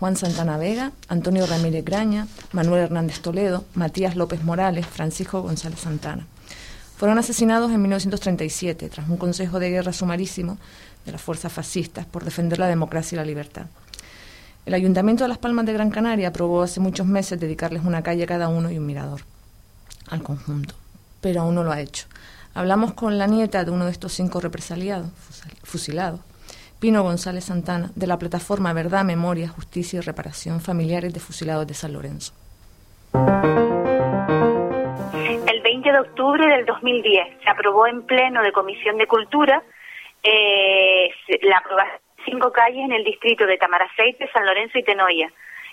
Juan 0.00 0.16
Santana 0.16 0.56
Vega, 0.56 0.90
Antonio 1.08 1.46
Ramírez 1.46 1.84
Graña, 1.84 2.26
Manuel 2.52 2.84
Hernández 2.84 3.20
Toledo, 3.20 3.66
Matías 3.74 4.16
López 4.16 4.42
Morales, 4.42 4.86
Francisco 4.86 5.42
González 5.42 5.80
Santana. 5.80 6.26
Fueron 6.96 7.18
asesinados 7.18 7.70
en 7.72 7.82
1937 7.82 8.88
tras 8.88 9.06
un 9.06 9.18
consejo 9.18 9.60
de 9.60 9.68
guerra 9.68 9.92
sumarísimo 9.92 10.56
de 11.04 11.12
las 11.12 11.20
fuerzas 11.20 11.52
fascistas 11.52 12.06
por 12.06 12.24
defender 12.24 12.58
la 12.58 12.68
democracia 12.68 13.16
y 13.16 13.18
la 13.18 13.26
libertad. 13.26 13.66
El 14.64 14.72
Ayuntamiento 14.72 15.24
de 15.24 15.28
Las 15.28 15.38
Palmas 15.38 15.66
de 15.66 15.74
Gran 15.74 15.90
Canaria 15.90 16.28
aprobó 16.28 16.62
hace 16.62 16.80
muchos 16.80 17.06
meses 17.06 17.38
dedicarles 17.38 17.84
una 17.84 18.02
calle 18.02 18.24
a 18.24 18.26
cada 18.26 18.48
uno 18.48 18.70
y 18.70 18.78
un 18.78 18.86
mirador 18.86 19.20
al 20.08 20.22
conjunto, 20.22 20.74
pero 21.20 21.42
aún 21.42 21.54
no 21.54 21.64
lo 21.64 21.70
ha 21.70 21.82
hecho. 21.82 22.06
Hablamos 22.56 22.94
con 22.94 23.18
la 23.18 23.26
nieta 23.26 23.64
de 23.64 23.72
uno 23.72 23.86
de 23.86 23.90
estos 23.90 24.12
cinco 24.12 24.40
represaliados, 24.40 25.08
fusilados, 25.64 26.20
Pino 26.80 27.02
González 27.02 27.46
Santana, 27.46 27.90
de 27.96 28.06
la 28.06 28.16
plataforma 28.16 28.72
Verdad, 28.72 29.04
Memoria, 29.04 29.48
Justicia 29.48 29.98
y 29.98 30.02
Reparación 30.02 30.60
Familiares 30.60 31.12
de 31.12 31.18
Fusilados 31.18 31.66
de 31.66 31.74
San 31.74 31.92
Lorenzo. 31.92 32.32
El 35.46 35.62
20 35.62 35.92
de 35.92 35.98
octubre 35.98 36.46
del 36.46 36.64
2010 36.64 37.42
se 37.42 37.50
aprobó 37.50 37.88
en 37.88 38.02
pleno 38.02 38.40
de 38.40 38.52
Comisión 38.52 38.98
de 38.98 39.08
Cultura 39.08 39.60
eh, 40.22 41.10
la 41.42 41.58
aprobación 41.58 41.98
de 42.16 42.24
cinco 42.24 42.52
calles 42.52 42.84
en 42.84 42.92
el 42.92 43.02
distrito 43.02 43.46
de 43.46 43.58
Tamaraceite, 43.58 44.30
San 44.32 44.46
Lorenzo 44.46 44.78
y 44.78 44.84
Tenoya 44.84 45.28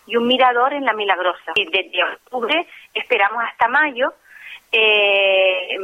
y 0.08 0.16
un 0.16 0.26
mirador 0.26 0.74
en 0.74 0.86
La 0.86 0.94
Milagrosa. 0.94 1.54
Desde 1.56 2.04
octubre 2.04 2.66
esperamos 2.96 3.44
hasta 3.44 3.68
mayo 3.68 4.14
eh, 4.72 5.78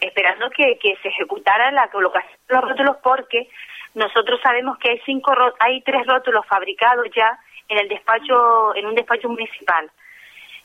esperando 0.00 0.48
que, 0.50 0.78
se 1.02 1.08
ejecutara 1.08 1.70
la 1.72 1.88
colocación 1.88 2.38
de 2.48 2.54
los 2.54 2.64
rótulos 2.64 2.96
porque 3.02 3.48
nosotros 3.94 4.40
sabemos 4.42 4.78
que 4.78 4.90
hay 4.90 5.00
cinco 5.04 5.32
hay 5.58 5.82
tres 5.82 6.06
rótulos 6.06 6.46
fabricados 6.46 7.06
ya 7.14 7.38
en 7.68 7.78
el 7.78 7.88
despacho 7.88 8.74
en 8.74 8.86
un 8.86 8.94
despacho 8.94 9.28
municipal. 9.28 9.90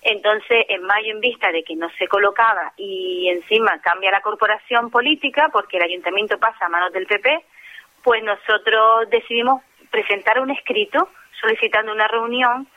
Entonces 0.02 0.66
en 0.70 0.84
mayo 0.84 1.12
en 1.12 1.20
vista 1.20 1.52
de 1.52 1.64
que 1.64 1.76
no 1.76 1.90
se 1.98 2.08
colocaba 2.08 2.74
y 2.78 3.28
encima 3.30 3.80
cambia 3.82 4.12
la 4.12 4.22
corporación 4.22 4.90
política 4.90 5.50
porque 5.52 5.78
el 5.78 5.84
ayuntamiento 5.84 6.38
pasa 6.38 6.66
a 6.66 6.70
manos 6.70 6.94
del 6.94 7.08
PP 7.08 7.44
pues 8.04 8.24
nosotros 8.24 9.10
decidimos 9.10 9.64
presentar 9.90 10.40
un 10.40 10.52
escrito 10.52 11.10
solicitando 11.42 11.92
una 11.92 12.08
reunión 12.08 12.68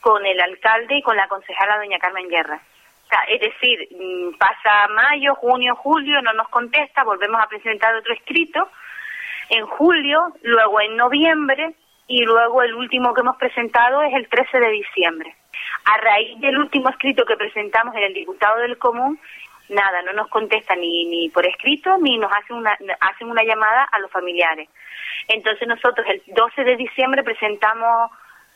con 0.00 0.24
el 0.24 0.40
alcalde 0.40 0.98
y 0.98 1.02
con 1.02 1.16
la 1.16 1.28
concejala 1.28 1.78
doña 1.78 1.98
Carmen 1.98 2.28
Guerra 2.28 2.62
es 3.28 3.40
decir, 3.40 3.88
mm, 3.90 4.38
pasa 4.38 4.88
mayo, 4.88 5.34
junio, 5.36 5.74
julio, 5.76 6.20
no 6.22 6.32
nos 6.32 6.48
contesta, 6.48 7.04
volvemos 7.04 7.40
a 7.40 7.48
presentar 7.48 7.94
otro 7.94 8.14
escrito 8.14 8.68
en 9.50 9.66
julio, 9.66 10.34
luego 10.42 10.80
en 10.80 10.96
noviembre 10.96 11.74
y 12.06 12.24
luego 12.24 12.62
el 12.62 12.74
último 12.74 13.14
que 13.14 13.20
hemos 13.20 13.36
presentado 13.36 14.02
es 14.02 14.14
el 14.14 14.28
13 14.28 14.60
de 14.60 14.70
diciembre. 14.70 15.34
A 15.84 15.96
raíz 15.98 16.38
del 16.40 16.58
último 16.58 16.88
escrito 16.90 17.24
que 17.24 17.36
presentamos 17.36 17.94
en 17.96 18.02
el 18.02 18.14
diputado 18.14 18.58
del 18.58 18.78
común, 18.78 19.18
nada, 19.68 20.02
no 20.02 20.12
nos 20.12 20.28
contesta 20.28 20.74
ni, 20.76 21.04
ni 21.06 21.28
por 21.28 21.46
escrito 21.46 21.96
ni 21.98 22.18
nos 22.18 22.32
hacen 22.32 22.56
una, 22.56 22.76
hacen 23.00 23.30
una 23.30 23.42
llamada 23.42 23.84
a 23.84 23.98
los 23.98 24.10
familiares. 24.10 24.68
Entonces 25.28 25.66
nosotros 25.66 26.06
el 26.08 26.22
12 26.34 26.64
de 26.64 26.76
diciembre 26.76 27.22
presentamos 27.22 28.10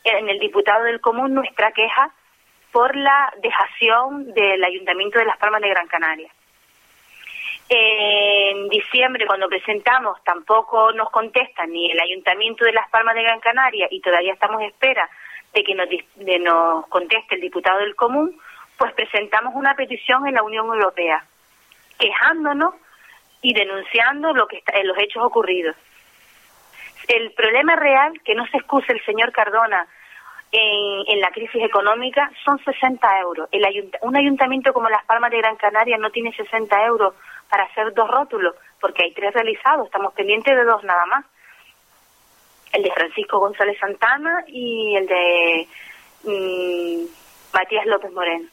en 0.05 0.28
el 0.28 0.38
diputado 0.38 0.84
del 0.84 1.00
común 1.00 1.34
nuestra 1.34 1.72
queja 1.72 2.12
por 2.73 2.97
la 2.97 3.33
dejación 3.43 4.33
del 4.33 4.64
Ayuntamiento 4.64 5.18
de 5.18 5.27
Las 5.27 5.37
Palmas 5.37 5.61
de 5.61 5.68
Gran 5.68 5.87
Canaria. 5.87 6.31
En 7.68 8.68
diciembre, 8.68 9.27
cuando 9.27 9.49
presentamos, 9.49 10.23
tampoco 10.25 10.93
nos 10.93 11.11
contesta 11.11 11.66
ni 11.66 11.91
el 11.91 12.01
Ayuntamiento 12.01 12.64
de 12.64 12.73
Las 12.73 12.89
Palmas 12.91 13.14
de 13.14 13.23
Gran 13.23 13.41
Canaria 13.41 13.87
y 13.91 14.01
todavía 14.01 14.33
estamos 14.33 14.61
en 14.62 14.68
espera 14.68 15.09
de 15.53 15.62
que 15.62 15.75
nos, 15.75 15.89
de 16.16 16.39
nos 16.39 16.87
conteste 16.89 17.35
el 17.35 17.43
diputado 17.43 17.79
del 17.81 17.95
Común, 17.95 18.39
pues 18.79 18.93
presentamos 18.95 19.55
una 19.55 19.75
petición 19.75 20.27
en 20.27 20.35
la 20.35 20.43
Unión 20.43 20.66
Europea, 20.66 21.25
quejándonos 21.99 22.75
y 23.43 23.53
denunciando 23.53 24.33
lo 24.33 24.47
que 24.47 24.57
está, 24.57 24.83
los 24.83 24.99
hechos 24.99 25.23
ocurridos. 25.23 25.77
El 27.09 27.33
problema 27.33 27.77
real, 27.77 28.12
que 28.25 28.35
no 28.35 28.47
se 28.47 28.57
excuse 28.59 28.93
el 28.93 29.05
señor 29.05 29.33
Cardona 29.33 29.87
en, 30.53 31.20
la 31.20 31.30
crisis 31.30 31.62
económica 31.62 32.30
son 32.44 32.62
60 32.62 33.20
euros. 33.20 33.48
El 33.50 33.64
un 34.03 34.16
ayuntamiento 34.16 34.72
como 34.72 34.90
Las 34.90 35.05
Palmas 35.05 35.30
de 35.30 35.38
Gran 35.38 35.57
Canaria 35.57 35.96
no 35.96 36.11
tiene 36.11 36.32
60 36.34 36.84
euros 36.84 37.14
para 37.48 37.64
hacer 37.64 37.92
dos 37.94 38.09
rótulos, 38.09 38.55
porque 38.80 39.05
hay 39.05 39.12
tres 39.12 39.32
realizados, 39.32 39.86
estamos 39.86 40.12
pendientes 40.14 40.55
de 40.55 40.64
dos 40.64 40.84
nada 40.84 41.07
más. 41.07 41.24
El 42.72 42.82
de 42.82 42.92
Francisco 42.92 43.38
González 43.38 43.78
Santana 43.78 44.44
y 44.46 44.96
el 44.96 45.07
de 45.07 45.68
mm, 46.24 47.55
Matías 47.55 47.86
López 47.86 48.12
Moreno. 48.12 48.48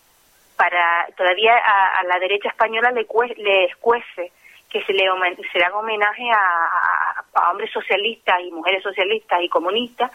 Para 0.58 1.08
todavía 1.16 1.56
a, 1.56 2.04
la 2.04 2.20
derecha 2.20 2.50
española 2.50 2.92
le, 2.92 3.08
le 3.38 3.66
escuece 3.66 4.32
que 4.70 4.84
se 4.84 4.94
le, 4.94 5.08
haga 5.08 5.78
homenaje 5.78 6.30
a, 6.32 7.24
a 7.34 7.52
hombres 7.52 7.72
socialistas 7.72 8.36
y 8.42 8.52
mujeres 8.52 8.84
socialistas 8.84 9.42
y 9.42 9.50
comunistas 9.50 10.12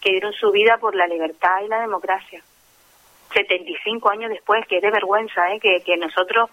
que 0.00 0.12
dieron 0.12 0.32
su 0.32 0.50
vida 0.50 0.78
por 0.78 0.94
la 0.94 1.06
libertad 1.06 1.60
y 1.64 1.68
la 1.68 1.80
democracia. 1.80 2.42
75 3.32 4.10
años 4.10 4.30
después, 4.30 4.66
que 4.66 4.76
es 4.76 4.82
de 4.82 4.90
vergüenza, 4.90 5.52
¿eh? 5.52 5.60
que, 5.60 5.82
que 5.82 5.96
nosotros 5.96 6.50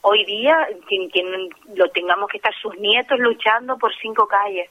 hoy 0.00 0.24
día 0.24 0.68
quien, 0.86 1.48
lo 1.74 1.88
tengamos 1.90 2.28
que 2.30 2.36
estar 2.36 2.54
sus 2.54 2.76
nietos 2.78 3.18
luchando 3.18 3.78
por 3.78 3.94
cinco 3.96 4.26
calles. 4.26 4.70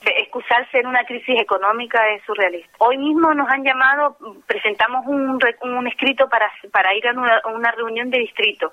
Excusarse 0.00 0.80
en 0.80 0.86
una 0.86 1.04
crisis 1.04 1.40
económica 1.40 1.98
es 2.10 2.22
surrealista. 2.24 2.70
Hoy 2.78 2.98
mismo 2.98 3.32
nos 3.32 3.48
han 3.48 3.64
llamado, 3.64 4.16
presentamos 4.46 5.06
un, 5.06 5.38
un 5.62 5.86
escrito 5.86 6.28
para, 6.28 6.50
para 6.70 6.94
ir 6.94 7.06
a 7.08 7.12
una, 7.12 7.40
una 7.54 7.70
reunión 7.72 8.10
de 8.10 8.18
distrito. 8.18 8.70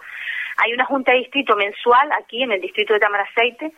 Hay 0.58 0.74
una 0.74 0.86
junta 0.86 1.14
de 1.14 1.20
distrito 1.20 1.56
mensual 1.56 2.12
aquí 2.12 2.44
en 2.44 2.52
el 2.52 2.62
distrito 2.62 2.94
de 2.94 3.00
Tamaraceite 3.00 3.72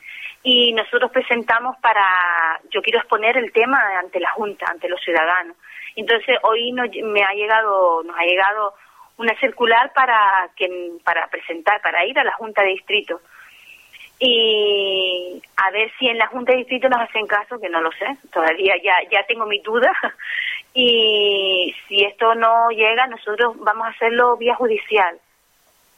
y 0.44 0.74
nosotros 0.74 1.10
presentamos 1.12 1.78
para, 1.78 2.60
yo 2.70 2.82
quiero 2.82 3.00
exponer 3.00 3.38
el 3.38 3.52
tema 3.54 3.80
ante 3.98 4.20
la 4.20 4.30
Junta, 4.32 4.66
ante 4.70 4.90
los 4.90 5.00
ciudadanos. 5.02 5.56
Entonces 5.96 6.38
hoy 6.44 6.74
me 6.74 7.24
ha 7.24 7.32
llegado, 7.34 8.04
nos 8.04 8.18
ha 8.18 8.26
llegado 8.26 8.74
una 9.18 9.34
circular 9.40 9.94
para 9.94 10.50
que, 10.56 10.68
para 11.06 11.28
presentar, 11.28 11.82
para 11.82 12.06
ir 12.06 12.20
a 12.20 12.26
la 12.26 12.34
Junta 12.34 12.62
de 12.62 12.70
Distrito. 12.70 13.22
Y 14.20 15.42
a 15.58 15.72
ver 15.72 15.92
si 15.98 16.08
en 16.08 16.18
la 16.18 16.28
Junta 16.28 16.52
de 16.52 16.60
Distrito 16.60 16.90
nos 16.90 17.02
hacen 17.02 17.26
caso, 17.26 17.60
que 17.60 17.70
no 17.70 17.82
lo 17.82 17.92
sé, 17.94 18.06
todavía 18.32 18.76
ya, 18.84 18.96
ya 19.10 19.24
tengo 19.26 19.46
mi 19.46 19.60
duda. 19.60 19.92
Y 20.76 21.76
si 21.88 22.04
esto 22.04 22.34
no 22.34 22.70
llega 22.72 23.06
nosotros 23.06 23.54
vamos 23.60 23.86
a 23.86 23.92
hacerlo 23.92 24.38
vía 24.38 24.56
judicial 24.56 25.20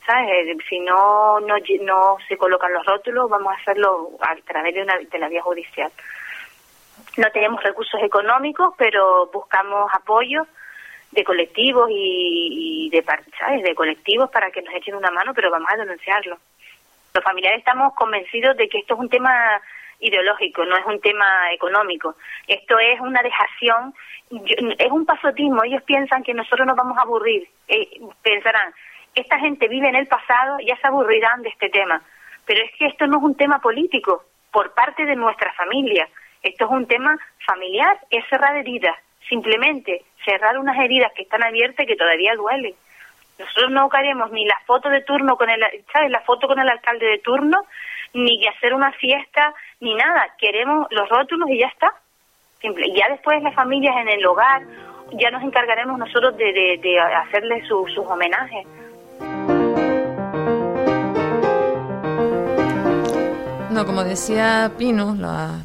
eh, 0.09 0.55
si 0.69 0.79
no, 0.79 1.39
no, 1.39 1.55
no 1.81 2.17
se 2.27 2.37
colocan 2.37 2.73
los 2.73 2.85
rótulos, 2.85 3.29
vamos 3.29 3.53
a 3.53 3.61
hacerlo 3.61 4.11
a 4.21 4.35
través 4.47 4.75
de, 4.75 4.83
una, 4.83 4.97
de 4.97 5.19
la 5.19 5.29
vía 5.29 5.41
judicial. 5.41 5.91
No 7.17 7.29
tenemos 7.31 7.63
recursos 7.63 8.01
económicos, 8.03 8.73
pero 8.77 9.29
buscamos 9.33 9.89
apoyo 9.93 10.45
de 11.11 11.23
colectivos 11.23 11.89
y, 11.89 12.89
de, 12.91 13.03
¿sabes? 13.39 13.63
de 13.63 13.73
colectivos 13.73 14.29
para 14.29 14.51
que 14.51 14.61
nos 14.61 14.73
echen 14.75 14.95
una 14.95 15.11
mano, 15.11 15.33
pero 15.33 15.49
vamos 15.49 15.69
a 15.71 15.77
denunciarlo. 15.77 16.37
Los 17.13 17.23
familiares 17.23 17.59
estamos 17.59 17.93
convencidos 17.95 18.57
de 18.57 18.67
que 18.67 18.79
esto 18.79 18.95
es 18.95 18.99
un 18.99 19.09
tema 19.09 19.61
ideológico, 19.99 20.65
no 20.65 20.75
es 20.77 20.85
un 20.85 20.99
tema 20.99 21.51
económico. 21.53 22.15
Esto 22.47 22.77
es 22.79 22.99
una 22.99 23.21
dejación, 23.21 23.93
es 24.77 24.91
un 24.91 25.05
pasotismo. 25.05 25.63
Ellos 25.63 25.83
piensan 25.83 26.23
que 26.23 26.33
nosotros 26.33 26.67
nos 26.67 26.75
vamos 26.75 26.97
a 26.97 27.03
aburrir. 27.03 27.47
Eh, 27.67 28.01
pensarán, 28.21 28.73
esta 29.16 29.39
gente 29.39 29.68
vive 29.68 29.88
en 29.88 29.95
el 29.95 30.07
pasado, 30.07 30.57
ya 30.59 30.76
se 30.78 30.88
aburrirán 30.88 31.41
de 31.41 31.49
este 31.49 31.70
tema. 31.70 32.01
Pero 32.45 32.63
es 32.63 32.72
que 32.78 32.88
esto 32.88 33.07
no 33.07 33.18
es 33.18 33.24
un 33.24 33.36
tema 33.36 33.59
político 33.59 34.24
por 34.51 34.74
parte 34.74 35.05
de 35.05 35.16
nuestra 35.16 35.51
familia. 35.53 36.07
Esto 36.43 36.66
es 36.66 36.72
un 36.72 36.86
tema 36.86 37.18
familiar, 37.45 37.97
es 38.09 38.24
cerrar 38.30 38.55
heridas. 38.55 38.95
Simplemente 39.28 40.03
cerrar 40.24 40.57
unas 40.59 40.78
heridas 40.78 41.11
que 41.13 41.24
están 41.24 41.43
abiertas 41.43 41.84
y 41.84 41.88
que 41.88 41.95
todavía 41.95 42.36
duelen. 42.36 42.74
Nosotros 43.39 43.72
no 43.72 43.89
queremos 43.89 44.32
ni 44.32 44.45
la 44.45 44.59
foto 44.66 44.89
de 44.89 45.01
turno 45.01 45.36
con 45.38 45.49
el, 45.49 45.61
¿sabes? 45.91 46.11
La 46.11 46.22
foto 46.22 46.47
con 46.47 46.59
el 46.59 46.70
alcalde 46.70 47.05
de 47.05 47.20
turno, 47.20 47.66
ni 48.13 48.45
hacer 48.47 48.74
una 48.74 48.91
fiesta, 48.93 49.53
ni 49.80 49.95
nada. 49.95 50.28
Queremos 50.38 50.88
los 50.91 51.09
rótulos 51.09 51.49
y 51.49 51.59
ya 51.59 51.68
está. 51.68 51.93
Simple. 52.61 52.91
Ya 52.93 53.09
después 53.09 53.41
las 53.43 53.55
familias 53.55 53.95
en 53.97 54.09
el 54.09 54.26
hogar, 54.26 54.61
ya 55.13 55.32
nos 55.32 55.43
encargaremos 55.43 55.97
nosotros 55.97 56.38
de, 56.38 56.53
de, 56.53 56.80
de 56.82 56.99
hacerle 56.99 57.61
sus 57.68 57.97
homenajes. 57.97 58.66
No, 63.76 63.86
como 63.86 64.05
decía 64.05 64.71
Pino, 64.78 65.17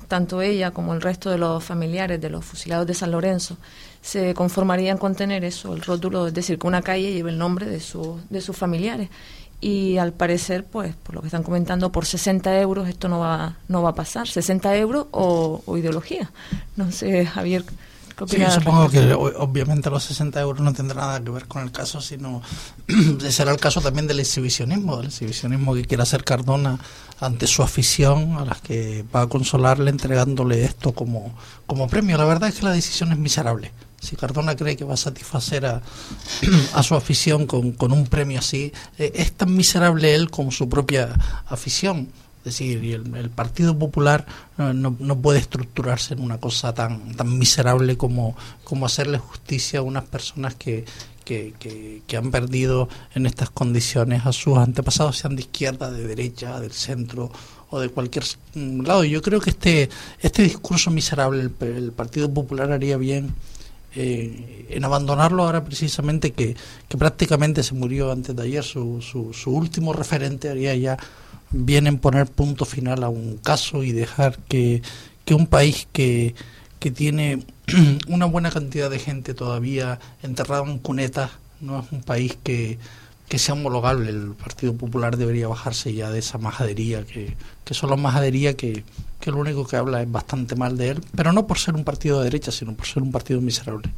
tanto 0.09 0.43
ella 0.43 0.73
como 0.73 0.95
el 0.95 1.01
resto 1.01 1.31
de 1.31 1.39
los 1.39 1.63
familiares 1.63 2.21
de 2.21 2.29
los 2.29 2.45
fusilados 2.45 2.85
de 2.85 2.93
San 2.93 3.13
Lorenzo 3.13 3.57
se 4.03 4.35
conformarían 4.35 4.99
con 4.99 5.15
tener 5.15 5.45
eso, 5.45 5.75
el 5.75 5.81
rótulo, 5.81 6.27
es 6.27 6.35
decir, 6.35 6.59
que 6.59 6.67
una 6.67 6.83
calle 6.83 7.13
lleve 7.13 7.31
el 7.31 7.39
nombre 7.39 7.67
de, 7.67 7.79
su, 7.79 8.19
de 8.29 8.41
sus 8.41 8.57
familiares. 8.57 9.11
Y 9.61 9.97
al 9.99 10.13
parecer, 10.13 10.65
pues, 10.65 10.93
por 10.97 11.15
lo 11.15 11.21
que 11.21 11.29
están 11.29 11.45
comentando, 11.45 11.93
por 11.93 12.05
60 12.05 12.61
euros 12.61 12.89
esto 12.89 13.09
no 13.09 13.21
va, 13.21 13.59
no 13.69 13.81
va 13.81 13.91
a 13.91 13.95
pasar. 13.95 14.27
60 14.27 14.77
euros 14.77 15.07
o, 15.13 15.63
o 15.65 15.77
ideología. 15.77 16.33
No 16.75 16.91
sé, 16.91 17.25
Javier. 17.27 17.63
Sí, 18.29 18.39
supongo 18.53 18.89
que 18.91 19.13
obviamente 19.15 19.89
los 19.89 20.05
60 20.05 20.41
euros 20.41 20.61
no 20.61 20.73
tendrán 20.73 21.07
nada 21.07 21.23
que 21.23 21.31
ver 21.31 21.47
con 21.47 21.63
el 21.63 21.73
caso, 21.73 22.01
sino 22.01 22.43
será 23.31 23.53
el 23.53 23.59
caso 23.59 23.81
también 23.81 24.07
del 24.07 24.21
exhibicionismo, 24.21 24.97
del 24.99 25.07
exhibicionismo 25.07 25.75
que 25.75 25.85
quiere 25.85 26.03
hacer 26.03 26.25
Cardona 26.25 26.79
ante 27.21 27.47
su 27.47 27.63
afición, 27.63 28.37
a 28.37 28.45
las 28.45 28.61
que 28.61 29.05
va 29.15 29.23
a 29.23 29.27
consolarle 29.29 29.91
entregándole 29.91 30.65
esto 30.65 30.93
como, 30.93 31.35
como 31.67 31.89
premio. 31.89 32.17
La 32.17 32.25
verdad 32.25 32.49
es 32.49 32.57
que 32.57 32.65
la 32.65 32.73
decisión 32.73 33.13
es 33.13 33.19
miserable. 33.19 33.73
si 34.01 34.17
Cardona 34.17 34.57
cree 34.57 34.77
que 34.77 34.85
va 34.85 34.95
a 34.95 34.99
satisfacer 34.99 35.67
a, 35.67 35.83
a 36.75 36.83
su 36.83 36.95
afición 36.95 37.47
con, 37.47 37.73
con, 37.73 37.93
un 37.93 38.07
premio 38.07 38.39
así, 38.39 38.73
eh, 38.99 39.13
es 39.15 39.33
tan 39.33 39.55
miserable 39.55 40.15
él 40.15 40.31
como 40.31 40.51
su 40.51 40.69
propia 40.69 41.15
afición. 41.47 42.09
Es 42.41 42.45
decir, 42.45 42.79
el, 42.79 43.15
el 43.17 43.29
Partido 43.29 43.79
Popular 43.79 44.25
no, 44.57 44.73
no, 44.73 44.97
no, 44.99 45.19
puede 45.19 45.39
estructurarse 45.39 46.15
en 46.15 46.21
una 46.21 46.39
cosa 46.39 46.73
tan, 46.73 47.15
tan 47.15 47.39
miserable 47.39 47.99
como, 47.99 48.35
como 48.65 48.87
hacerle 48.87 49.19
justicia 49.19 49.81
a 49.81 49.83
unas 49.83 50.05
personas 50.05 50.55
que, 50.55 50.87
que, 51.25 51.53
que, 51.59 52.03
que, 52.07 52.17
han 52.17 52.31
perdido 52.31 52.89
en 53.15 53.27
estas 53.27 53.51
condiciones 53.51 54.25
a 54.25 54.33
sus 54.33 54.57
antepasados, 54.57 55.19
sean 55.19 55.37
de 55.37 55.43
izquierda, 55.43 55.91
de 55.91 56.07
derecha, 56.07 56.59
del 56.61 56.73
centro 56.73 57.31
o 57.69 57.79
de 57.79 57.91
cualquier 57.91 58.25
lado. 58.55 59.05
Yo 59.05 59.21
creo 59.21 59.41
que 59.41 59.51
este, 59.51 59.91
este 60.21 60.43
discurso 60.43 60.91
miserable 60.91 61.43
el, 61.43 61.69
el 61.69 61.93
Partido 61.93 62.33
Popular 62.33 62.73
haría 62.73 62.97
bien 62.97 63.35
eh, 63.95 64.67
en 64.71 64.85
abandonarlo 64.85 65.45
ahora 65.45 65.65
precisamente 65.65 66.33
que, 66.33 66.57
que, 66.89 66.97
prácticamente 66.97 67.63
se 67.63 67.75
murió 67.75 68.13
antes 68.13 68.35
de 68.37 68.43
ayer. 68.43 68.65
Su, 68.65 69.03
su, 69.03 69.33
su 69.33 69.51
último 69.51 69.93
referente 69.93 70.49
haría 70.49 70.75
ya 70.77 70.99
bien 71.51 71.87
en 71.87 71.99
poner 71.99 72.27
punto 72.27 72.65
final 72.65 73.03
a 73.03 73.09
un 73.09 73.39
caso 73.39 73.83
y 73.83 73.93
dejar 73.93 74.39
que, 74.49 74.83
que 75.25 75.35
un 75.35 75.47
país 75.47 75.89
que, 75.93 76.35
que 76.79 76.91
tiene 76.91 77.45
una 78.09 78.27
buena 78.27 78.51
cantidad 78.51 78.91
de 78.91 78.99
gente 78.99 79.35
todavía 79.35 79.99
enterrada 80.23 80.65
en 80.65 80.79
cunetas 80.79 81.31
no 81.61 81.81
es 81.81 81.93
un 81.93 82.03
país 82.03 82.39
que, 82.43 82.79
que 83.31 83.39
sea 83.39 83.55
homologable. 83.55 84.11
El 84.11 84.33
Partido 84.33 84.75
Popular 84.75 85.17
debería 85.17 85.47
bajarse 85.47 85.95
ya 85.95 86.11
de 86.11 86.19
esa 86.19 86.37
majadería, 86.37 87.07
que, 87.07 87.37
que 87.65 87.75
solo 87.75 87.97
majadería 87.97 88.57
que, 88.57 88.83
que 89.21 89.31
lo 89.31 89.39
único 89.39 89.65
que 89.69 89.77
habla 89.77 90.03
es 90.03 90.11
bastante 90.11 90.57
mal 90.57 90.77
de 90.77 90.89
él, 90.91 91.05
pero 91.15 91.33
no 91.33 91.47
por 91.47 91.57
ser 91.57 91.77
un 91.77 91.85
partido 91.85 92.19
de 92.19 92.25
derecha, 92.25 92.51
sino 92.51 92.75
por 92.75 92.87
ser 92.87 93.05
un 93.05 93.13
partido 93.13 93.41
miserable. 93.41 93.89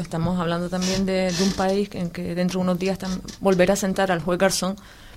Estamos 0.00 0.40
hablando 0.40 0.70
también 0.70 1.04
de, 1.04 1.30
de, 1.30 1.44
un 1.44 1.52
país 1.52 1.90
en 1.92 2.08
que 2.08 2.34
dentro 2.34 2.60
de 2.60 2.62
unos 2.62 2.78
días 2.78 2.98
volverá 3.40 3.74
a 3.74 3.76
sentar 3.76 4.10
al 4.10 4.20
juez 4.20 4.38
Garzón 4.38 4.76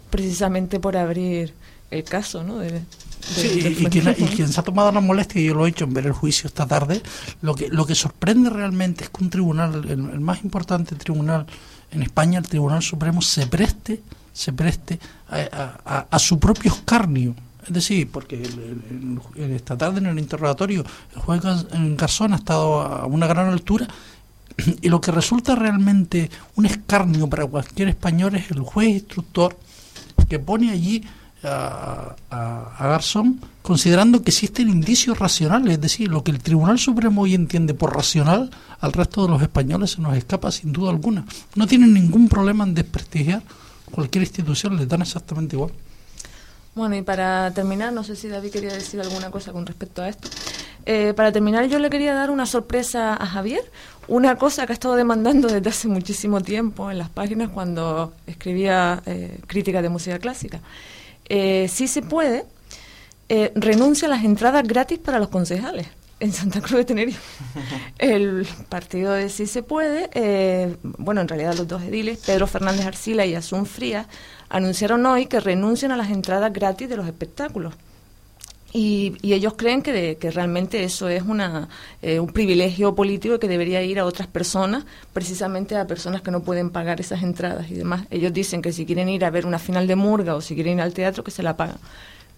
precisamente 0.10 0.82
por 0.82 0.98
abrir 0.98 1.54
el 1.92 2.04
caso, 2.04 2.44
¿no? 2.44 2.58
De, 2.58 2.72
de, 2.72 2.82
sí, 3.22 3.62
y, 3.80 3.86
y, 3.86 3.86
quien, 3.86 4.10
y, 4.18 4.26
quien, 4.26 4.52
se 4.52 4.60
ha 4.60 4.64
tomado 4.64 4.92
la 4.92 5.00
molestia, 5.00 5.42
y 5.42 5.46
yo 5.46 5.54
lo 5.54 5.66
he 5.66 5.70
hecho 5.70 5.86
en 5.86 5.94
ver 5.94 6.08
el 6.08 6.12
juicio 6.12 6.48
esta 6.48 6.66
tarde, 6.66 7.02
lo 7.42 7.56
que, 7.56 7.70
lo 7.70 7.86
que 7.86 7.96
sorprende 7.96 8.50
realmente 8.50 9.06
es 9.06 9.10
que 9.12 9.24
un 9.24 9.30
tribunal, 9.30 9.76
el, 9.76 9.92
el 9.92 10.20
más 10.20 10.44
importante 10.44 10.96
tribunal 10.96 11.46
en 11.92 12.04
España, 12.04 12.40
el 12.40 12.48
Tribunal 12.48 12.82
Supremo, 12.82 13.22
se 13.22 13.48
preste, 13.48 14.02
se 14.34 14.54
preste 14.54 15.00
a, 15.30 16.06
a, 16.10 16.20
su 16.20 16.40
propio 16.40 16.72
escarnio. 16.74 17.36
Es 17.66 17.74
decir, 17.74 18.10
porque 18.12 18.42
el, 18.42 19.20
esta 19.54 19.78
tarde 19.78 20.00
en 20.00 20.06
el 20.06 20.20
interrogatorio 20.20 20.86
el 21.16 21.22
juez 21.22 21.42
Garzón 21.42 22.34
ha 22.34 22.36
estado 22.36 22.82
a 22.82 23.06
una 23.06 23.26
gran 23.28 23.50
altura 23.50 23.88
y 24.82 24.90
lo 24.90 25.02
que 25.02 25.12
resulta 25.12 25.56
realmente 25.56 26.30
un 26.56 26.66
escarnio 26.66 27.28
para 27.28 27.46
cualquier 27.48 27.90
español 27.90 28.36
es 28.36 28.52
el 28.52 28.60
juez 28.60 28.90
instructor 28.90 29.58
que 30.30 30.40
pone 30.40 30.72
allí 30.72 31.04
a, 31.48 32.16
Garzón 32.80 33.40
considerando 33.62 34.22
que 34.22 34.30
existen 34.30 34.70
indicios 34.70 35.18
racionales, 35.18 35.74
es 35.74 35.82
decir, 35.82 36.08
lo 36.10 36.24
que 36.24 36.32
el 36.32 36.40
Tribunal 36.40 36.78
Supremo 36.78 37.24
hoy 37.24 37.34
entiende 37.34 37.74
por 37.74 37.96
racional, 37.96 38.52
al 38.80 38.94
resto 38.94 39.24
de 39.24 39.30
los 39.30 39.42
españoles 39.42 39.92
se 39.92 40.02
nos 40.02 40.16
escapa 40.16 40.52
sin 40.52 40.72
duda 40.72 40.92
alguna. 40.92 41.26
No 41.56 41.66
tienen 41.66 41.94
ningún 41.94 42.30
problema 42.30 42.64
en 42.64 42.76
desprestigiar 42.76 43.42
cualquier 43.92 44.24
institución, 44.24 44.78
les 44.78 44.88
dan 44.88 45.02
exactamente 45.02 45.56
igual. 45.56 45.72
Bueno, 46.76 46.96
y 46.98 47.02
para 47.02 47.52
terminar, 47.52 47.94
no 47.94 48.04
sé 48.04 48.16
si 48.16 48.28
David 48.28 48.52
quería 48.52 48.74
decir 48.74 49.00
alguna 49.00 49.32
cosa 49.32 49.54
con 49.54 49.66
respecto 49.66 50.02
a 50.02 50.10
esto. 50.10 50.28
Eh, 50.86 51.14
para 51.16 51.32
terminar, 51.32 51.66
yo 51.68 51.80
le 51.80 51.90
quería 51.90 52.14
dar 52.14 52.30
una 52.30 52.46
sorpresa 52.46 53.16
a 53.16 53.26
Javier, 53.26 53.64
una 54.08 54.36
cosa 54.36 54.66
que 54.66 54.74
ha 54.74 54.76
estado 54.76 54.96
demandando 54.96 55.48
desde 55.48 55.70
hace 55.70 55.88
muchísimo 55.88 56.42
tiempo 56.42 56.92
en 56.92 57.00
las 57.00 57.10
páginas 57.10 57.50
cuando 57.50 58.14
escribía 58.28 59.02
eh, 59.06 59.40
críticas 59.48 59.82
de 59.82 59.90
música 59.90 60.20
clásica. 60.20 60.60
Eh, 61.30 61.68
si 61.70 61.88
se 61.88 62.02
puede, 62.02 62.46
eh, 63.30 63.52
renuncia 63.56 64.08
a 64.08 64.12
las 64.12 64.24
entradas 64.24 64.68
gratis 64.68 65.00
para 65.00 65.20
los 65.20 65.30
concejales 65.30 65.88
en 66.20 66.32
Santa 66.32 66.62
Cruz 66.62 66.78
de 66.78 66.86
Tenerife. 66.86 67.20
El 67.98 68.48
partido 68.70 69.14
de 69.14 69.30
Si 69.30 69.48
se 69.48 69.64
puede, 69.64 70.10
eh, 70.14 70.76
bueno, 70.82 71.22
en 71.22 71.28
realidad 71.28 71.56
los 71.56 71.68
dos 71.68 71.84
ediles, 71.84 72.20
Pedro 72.26 72.48
Fernández 72.48 72.86
Arcila 72.86 73.26
y 73.26 73.36
Asun 73.36 73.66
Frías, 73.66 74.08
anunciaron 74.50 75.06
hoy 75.06 75.26
que 75.26 75.40
renuncian 75.40 75.92
a 75.92 75.98
las 75.98 76.10
entradas 76.10 76.54
gratis 76.54 76.90
de 76.90 76.98
los 76.98 77.08
espectáculos. 77.08 77.74
Y, 78.78 79.16
y, 79.22 79.32
ellos 79.32 79.54
creen 79.56 79.82
que, 79.82 79.94
de, 79.94 80.18
que 80.18 80.32
realmente 80.32 80.84
eso 80.84 81.08
es 81.08 81.24
una, 81.24 81.70
eh, 82.02 82.20
un 82.20 82.28
privilegio 82.28 82.94
político 82.94 83.40
que 83.40 83.48
debería 83.48 83.82
ir 83.82 84.00
a 84.00 84.06
otras 84.06 84.28
personas, 84.28 84.84
precisamente 85.14 85.78
a 85.78 85.88
personas 85.88 86.22
que 86.22 86.30
no 86.30 86.44
pueden 86.44 86.72
pagar 86.72 87.00
esas 87.00 87.24
entradas 87.24 87.72
y 87.72 87.76
demás. 87.76 88.06
Ellos 88.10 88.34
dicen 88.34 88.62
que 88.62 88.74
si 88.74 88.86
quieren 88.86 89.08
ir 89.08 89.24
a 89.24 89.30
ver 89.30 89.46
una 89.46 89.60
final 89.60 89.88
de 89.88 89.96
Murga 89.96 90.36
o 90.36 90.42
si 90.42 90.56
quieren 90.56 90.74
ir 90.74 90.82
al 90.82 90.94
teatro, 90.94 91.24
que 91.24 91.32
se 91.32 91.42
la 91.42 91.56
pagan. 91.56 91.78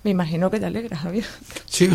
Me 0.03 0.11
imagino 0.11 0.51
que 0.51 0.59
te 0.59 0.67
alegras, 0.67 0.99
Javier. 0.99 1.25
Sí, 1.65 1.89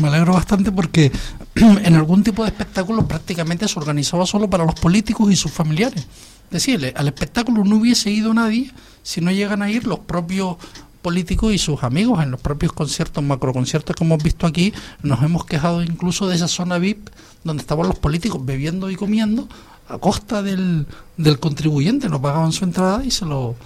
me 0.00 0.08
alegro 0.08 0.32
bastante 0.32 0.72
porque 0.72 1.12
en 1.54 1.94
algún 1.94 2.24
tipo 2.24 2.44
de 2.44 2.48
espectáculo 2.48 3.06
prácticamente 3.06 3.68
se 3.68 3.78
organizaba 3.78 4.24
solo 4.24 4.48
para 4.48 4.64
los 4.64 4.74
políticos 4.76 5.30
y 5.30 5.36
sus 5.36 5.52
familiares. 5.52 6.06
Es 6.46 6.64
decir, 6.64 6.94
al 6.96 7.08
espectáculo 7.08 7.62
no 7.62 7.76
hubiese 7.76 8.10
ido 8.10 8.32
nadie 8.32 8.70
si 9.02 9.20
no 9.20 9.30
llegan 9.30 9.60
a 9.60 9.70
ir 9.70 9.86
los 9.86 9.98
propios 9.98 10.56
políticos 11.02 11.52
y 11.52 11.58
sus 11.58 11.82
amigos 11.82 12.22
en 12.22 12.30
los 12.30 12.40
propios 12.40 12.72
conciertos, 12.72 13.22
macroconciertos 13.22 13.94
que 13.94 14.04
hemos 14.04 14.22
visto 14.22 14.46
aquí, 14.46 14.72
nos 15.02 15.22
hemos 15.22 15.44
quejado 15.44 15.82
incluso 15.82 16.28
de 16.28 16.36
esa 16.36 16.48
zona 16.48 16.78
VIP 16.78 17.08
donde 17.44 17.60
estaban 17.60 17.88
los 17.88 17.98
políticos 17.98 18.44
bebiendo 18.44 18.90
y 18.90 18.96
comiendo 18.96 19.48
a 19.88 19.98
costa 19.98 20.42
del, 20.42 20.86
del 21.16 21.38
contribuyente, 21.38 22.08
no 22.08 22.22
pagaban 22.22 22.52
su 22.52 22.64
entrada 22.64 23.04
y 23.04 23.10
se 23.10 23.26
lo 23.26 23.56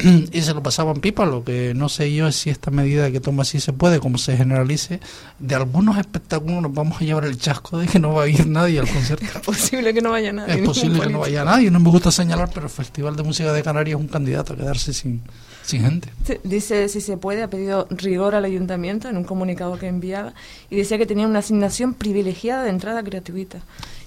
y 0.32 0.42
se 0.42 0.54
lo 0.54 0.62
pasaban 0.62 1.00
pipa, 1.00 1.26
lo 1.26 1.44
que 1.44 1.74
no 1.74 1.88
sé 1.88 2.12
yo 2.12 2.28
es 2.28 2.36
si 2.36 2.50
esta 2.50 2.70
medida 2.70 3.10
que 3.10 3.20
toma 3.20 3.42
así 3.42 3.60
se 3.60 3.72
puede, 3.72 4.00
como 4.00 4.18
se 4.18 4.36
generalice, 4.36 5.00
de 5.38 5.54
algunos 5.54 5.98
espectáculos 5.98 6.62
nos 6.62 6.72
vamos 6.72 7.00
a 7.00 7.04
llevar 7.04 7.24
el 7.24 7.38
chasco 7.38 7.78
de 7.78 7.86
que 7.86 7.98
no 7.98 8.14
va 8.14 8.24
a 8.24 8.28
ir 8.28 8.46
nadie 8.46 8.80
al 8.80 8.88
concierto. 8.88 9.26
Es 9.34 9.46
posible 9.46 9.94
que 9.94 10.00
no 10.00 10.10
vaya 10.10 10.32
nadie. 10.32 10.54
Es 10.54 10.60
posible 10.60 11.00
que 11.00 11.10
no 11.10 11.20
vaya 11.20 11.44
nadie, 11.44 11.70
no 11.70 11.80
me 11.80 11.90
gusta 11.90 12.10
señalar, 12.10 12.50
pero 12.52 12.66
el 12.66 12.72
Festival 12.72 13.16
de 13.16 13.22
Música 13.22 13.52
de 13.52 13.62
Canarias 13.62 13.98
es 13.98 14.00
un 14.00 14.08
candidato 14.08 14.52
a 14.54 14.56
quedarse 14.56 14.92
sin, 14.92 15.22
sin 15.70 15.82
gente. 15.82 16.08
Dice, 16.44 16.88
si 16.88 17.00
se 17.00 17.16
puede, 17.16 17.42
ha 17.42 17.48
pedido 17.48 17.86
rigor 17.90 18.34
al 18.34 18.44
ayuntamiento 18.44 19.08
en 19.08 19.16
un 19.16 19.24
comunicado 19.24 19.78
que 19.78 19.86
enviaba 19.86 20.34
y 20.68 20.76
decía 20.76 20.98
que 20.98 21.06
tenía 21.06 21.26
una 21.26 21.38
asignación 21.38 21.94
privilegiada 21.94 22.64
de 22.64 22.70
entrada 22.70 23.02
gratuita 23.02 23.60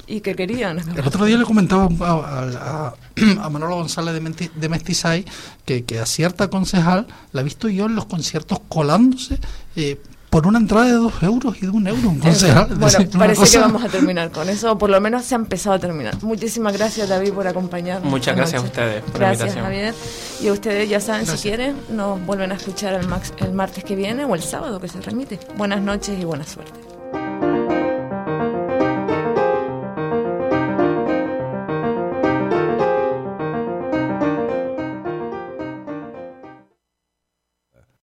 y 0.05 0.22
que 0.22 0.36
querían. 0.36 0.80
El 0.80 1.07
otro 1.07 1.26
día 1.26 1.38
le 1.38 1.45
comentaba 1.45 1.88
a, 2.01 2.93
a, 3.39 3.45
a 3.45 3.49
Manolo 3.49 3.76
González 3.76 4.14
de, 4.14 4.20
Menti, 4.20 4.49
de 4.53 4.70
Mestizay 4.70 5.26
que, 5.66 5.86
que, 5.86 5.99
a 5.99 6.05
cierta 6.05 6.49
concejal 6.49 7.07
la 7.32 7.41
he 7.41 7.43
visto 7.43 7.70
yo 7.70 7.86
en 7.86 7.95
los 7.95 8.05
conciertos 8.05 8.59
colándose 8.68 9.39
eh, 9.76 9.99
por 10.34 10.47
una 10.47 10.57
entrada 10.57 10.88
de 10.88 10.93
dos 10.93 11.13
euros 11.21 11.55
y 11.57 11.67
de 11.67 11.69
un 11.69 11.86
euro 11.86 12.09
un 12.09 12.17
concejal. 12.17 12.65
Bueno, 12.73 12.97
parece 13.19 13.39
cosa... 13.39 13.51
que 13.51 13.59
vamos 13.59 13.84
a 13.84 13.88
terminar 13.88 14.31
con 14.31 14.49
eso, 14.49 14.71
o 14.71 14.77
por 14.79 14.89
lo 14.89 14.99
menos 14.99 15.25
se 15.25 15.36
ha 15.36 15.38
empezado 15.38 15.75
a 15.75 15.79
terminar. 15.79 16.15
Muchísimas 16.23 16.75
gracias, 16.75 17.07
David, 17.07 17.34
por 17.34 17.45
acompañarnos. 17.45 18.09
Muchas 18.09 18.36
gracias 18.36 18.63
noche. 18.63 18.81
a 18.81 18.84
ustedes 18.84 19.03
por 19.03 19.19
Gracias, 19.19 19.53
Javier. 19.53 19.93
Y 20.41 20.49
ustedes 20.49 20.89
ya 20.89 20.99
saben, 20.99 21.25
gracias. 21.25 21.39
si 21.39 21.49
quieren, 21.49 21.75
nos 21.91 22.19
vuelven 22.25 22.51
a 22.51 22.55
escuchar 22.55 22.95
el, 22.95 23.07
max, 23.07 23.31
el 23.38 23.53
martes 23.53 23.84
que 23.84 23.95
viene 23.95 24.25
o 24.25 24.34
el 24.34 24.41
sábado 24.41 24.79
que 24.79 24.88
se 24.88 24.99
remite. 25.01 25.39
Buenas 25.55 25.81
noches 25.81 26.19
y 26.19 26.25
buena 26.25 26.45
suerte. 26.45 26.82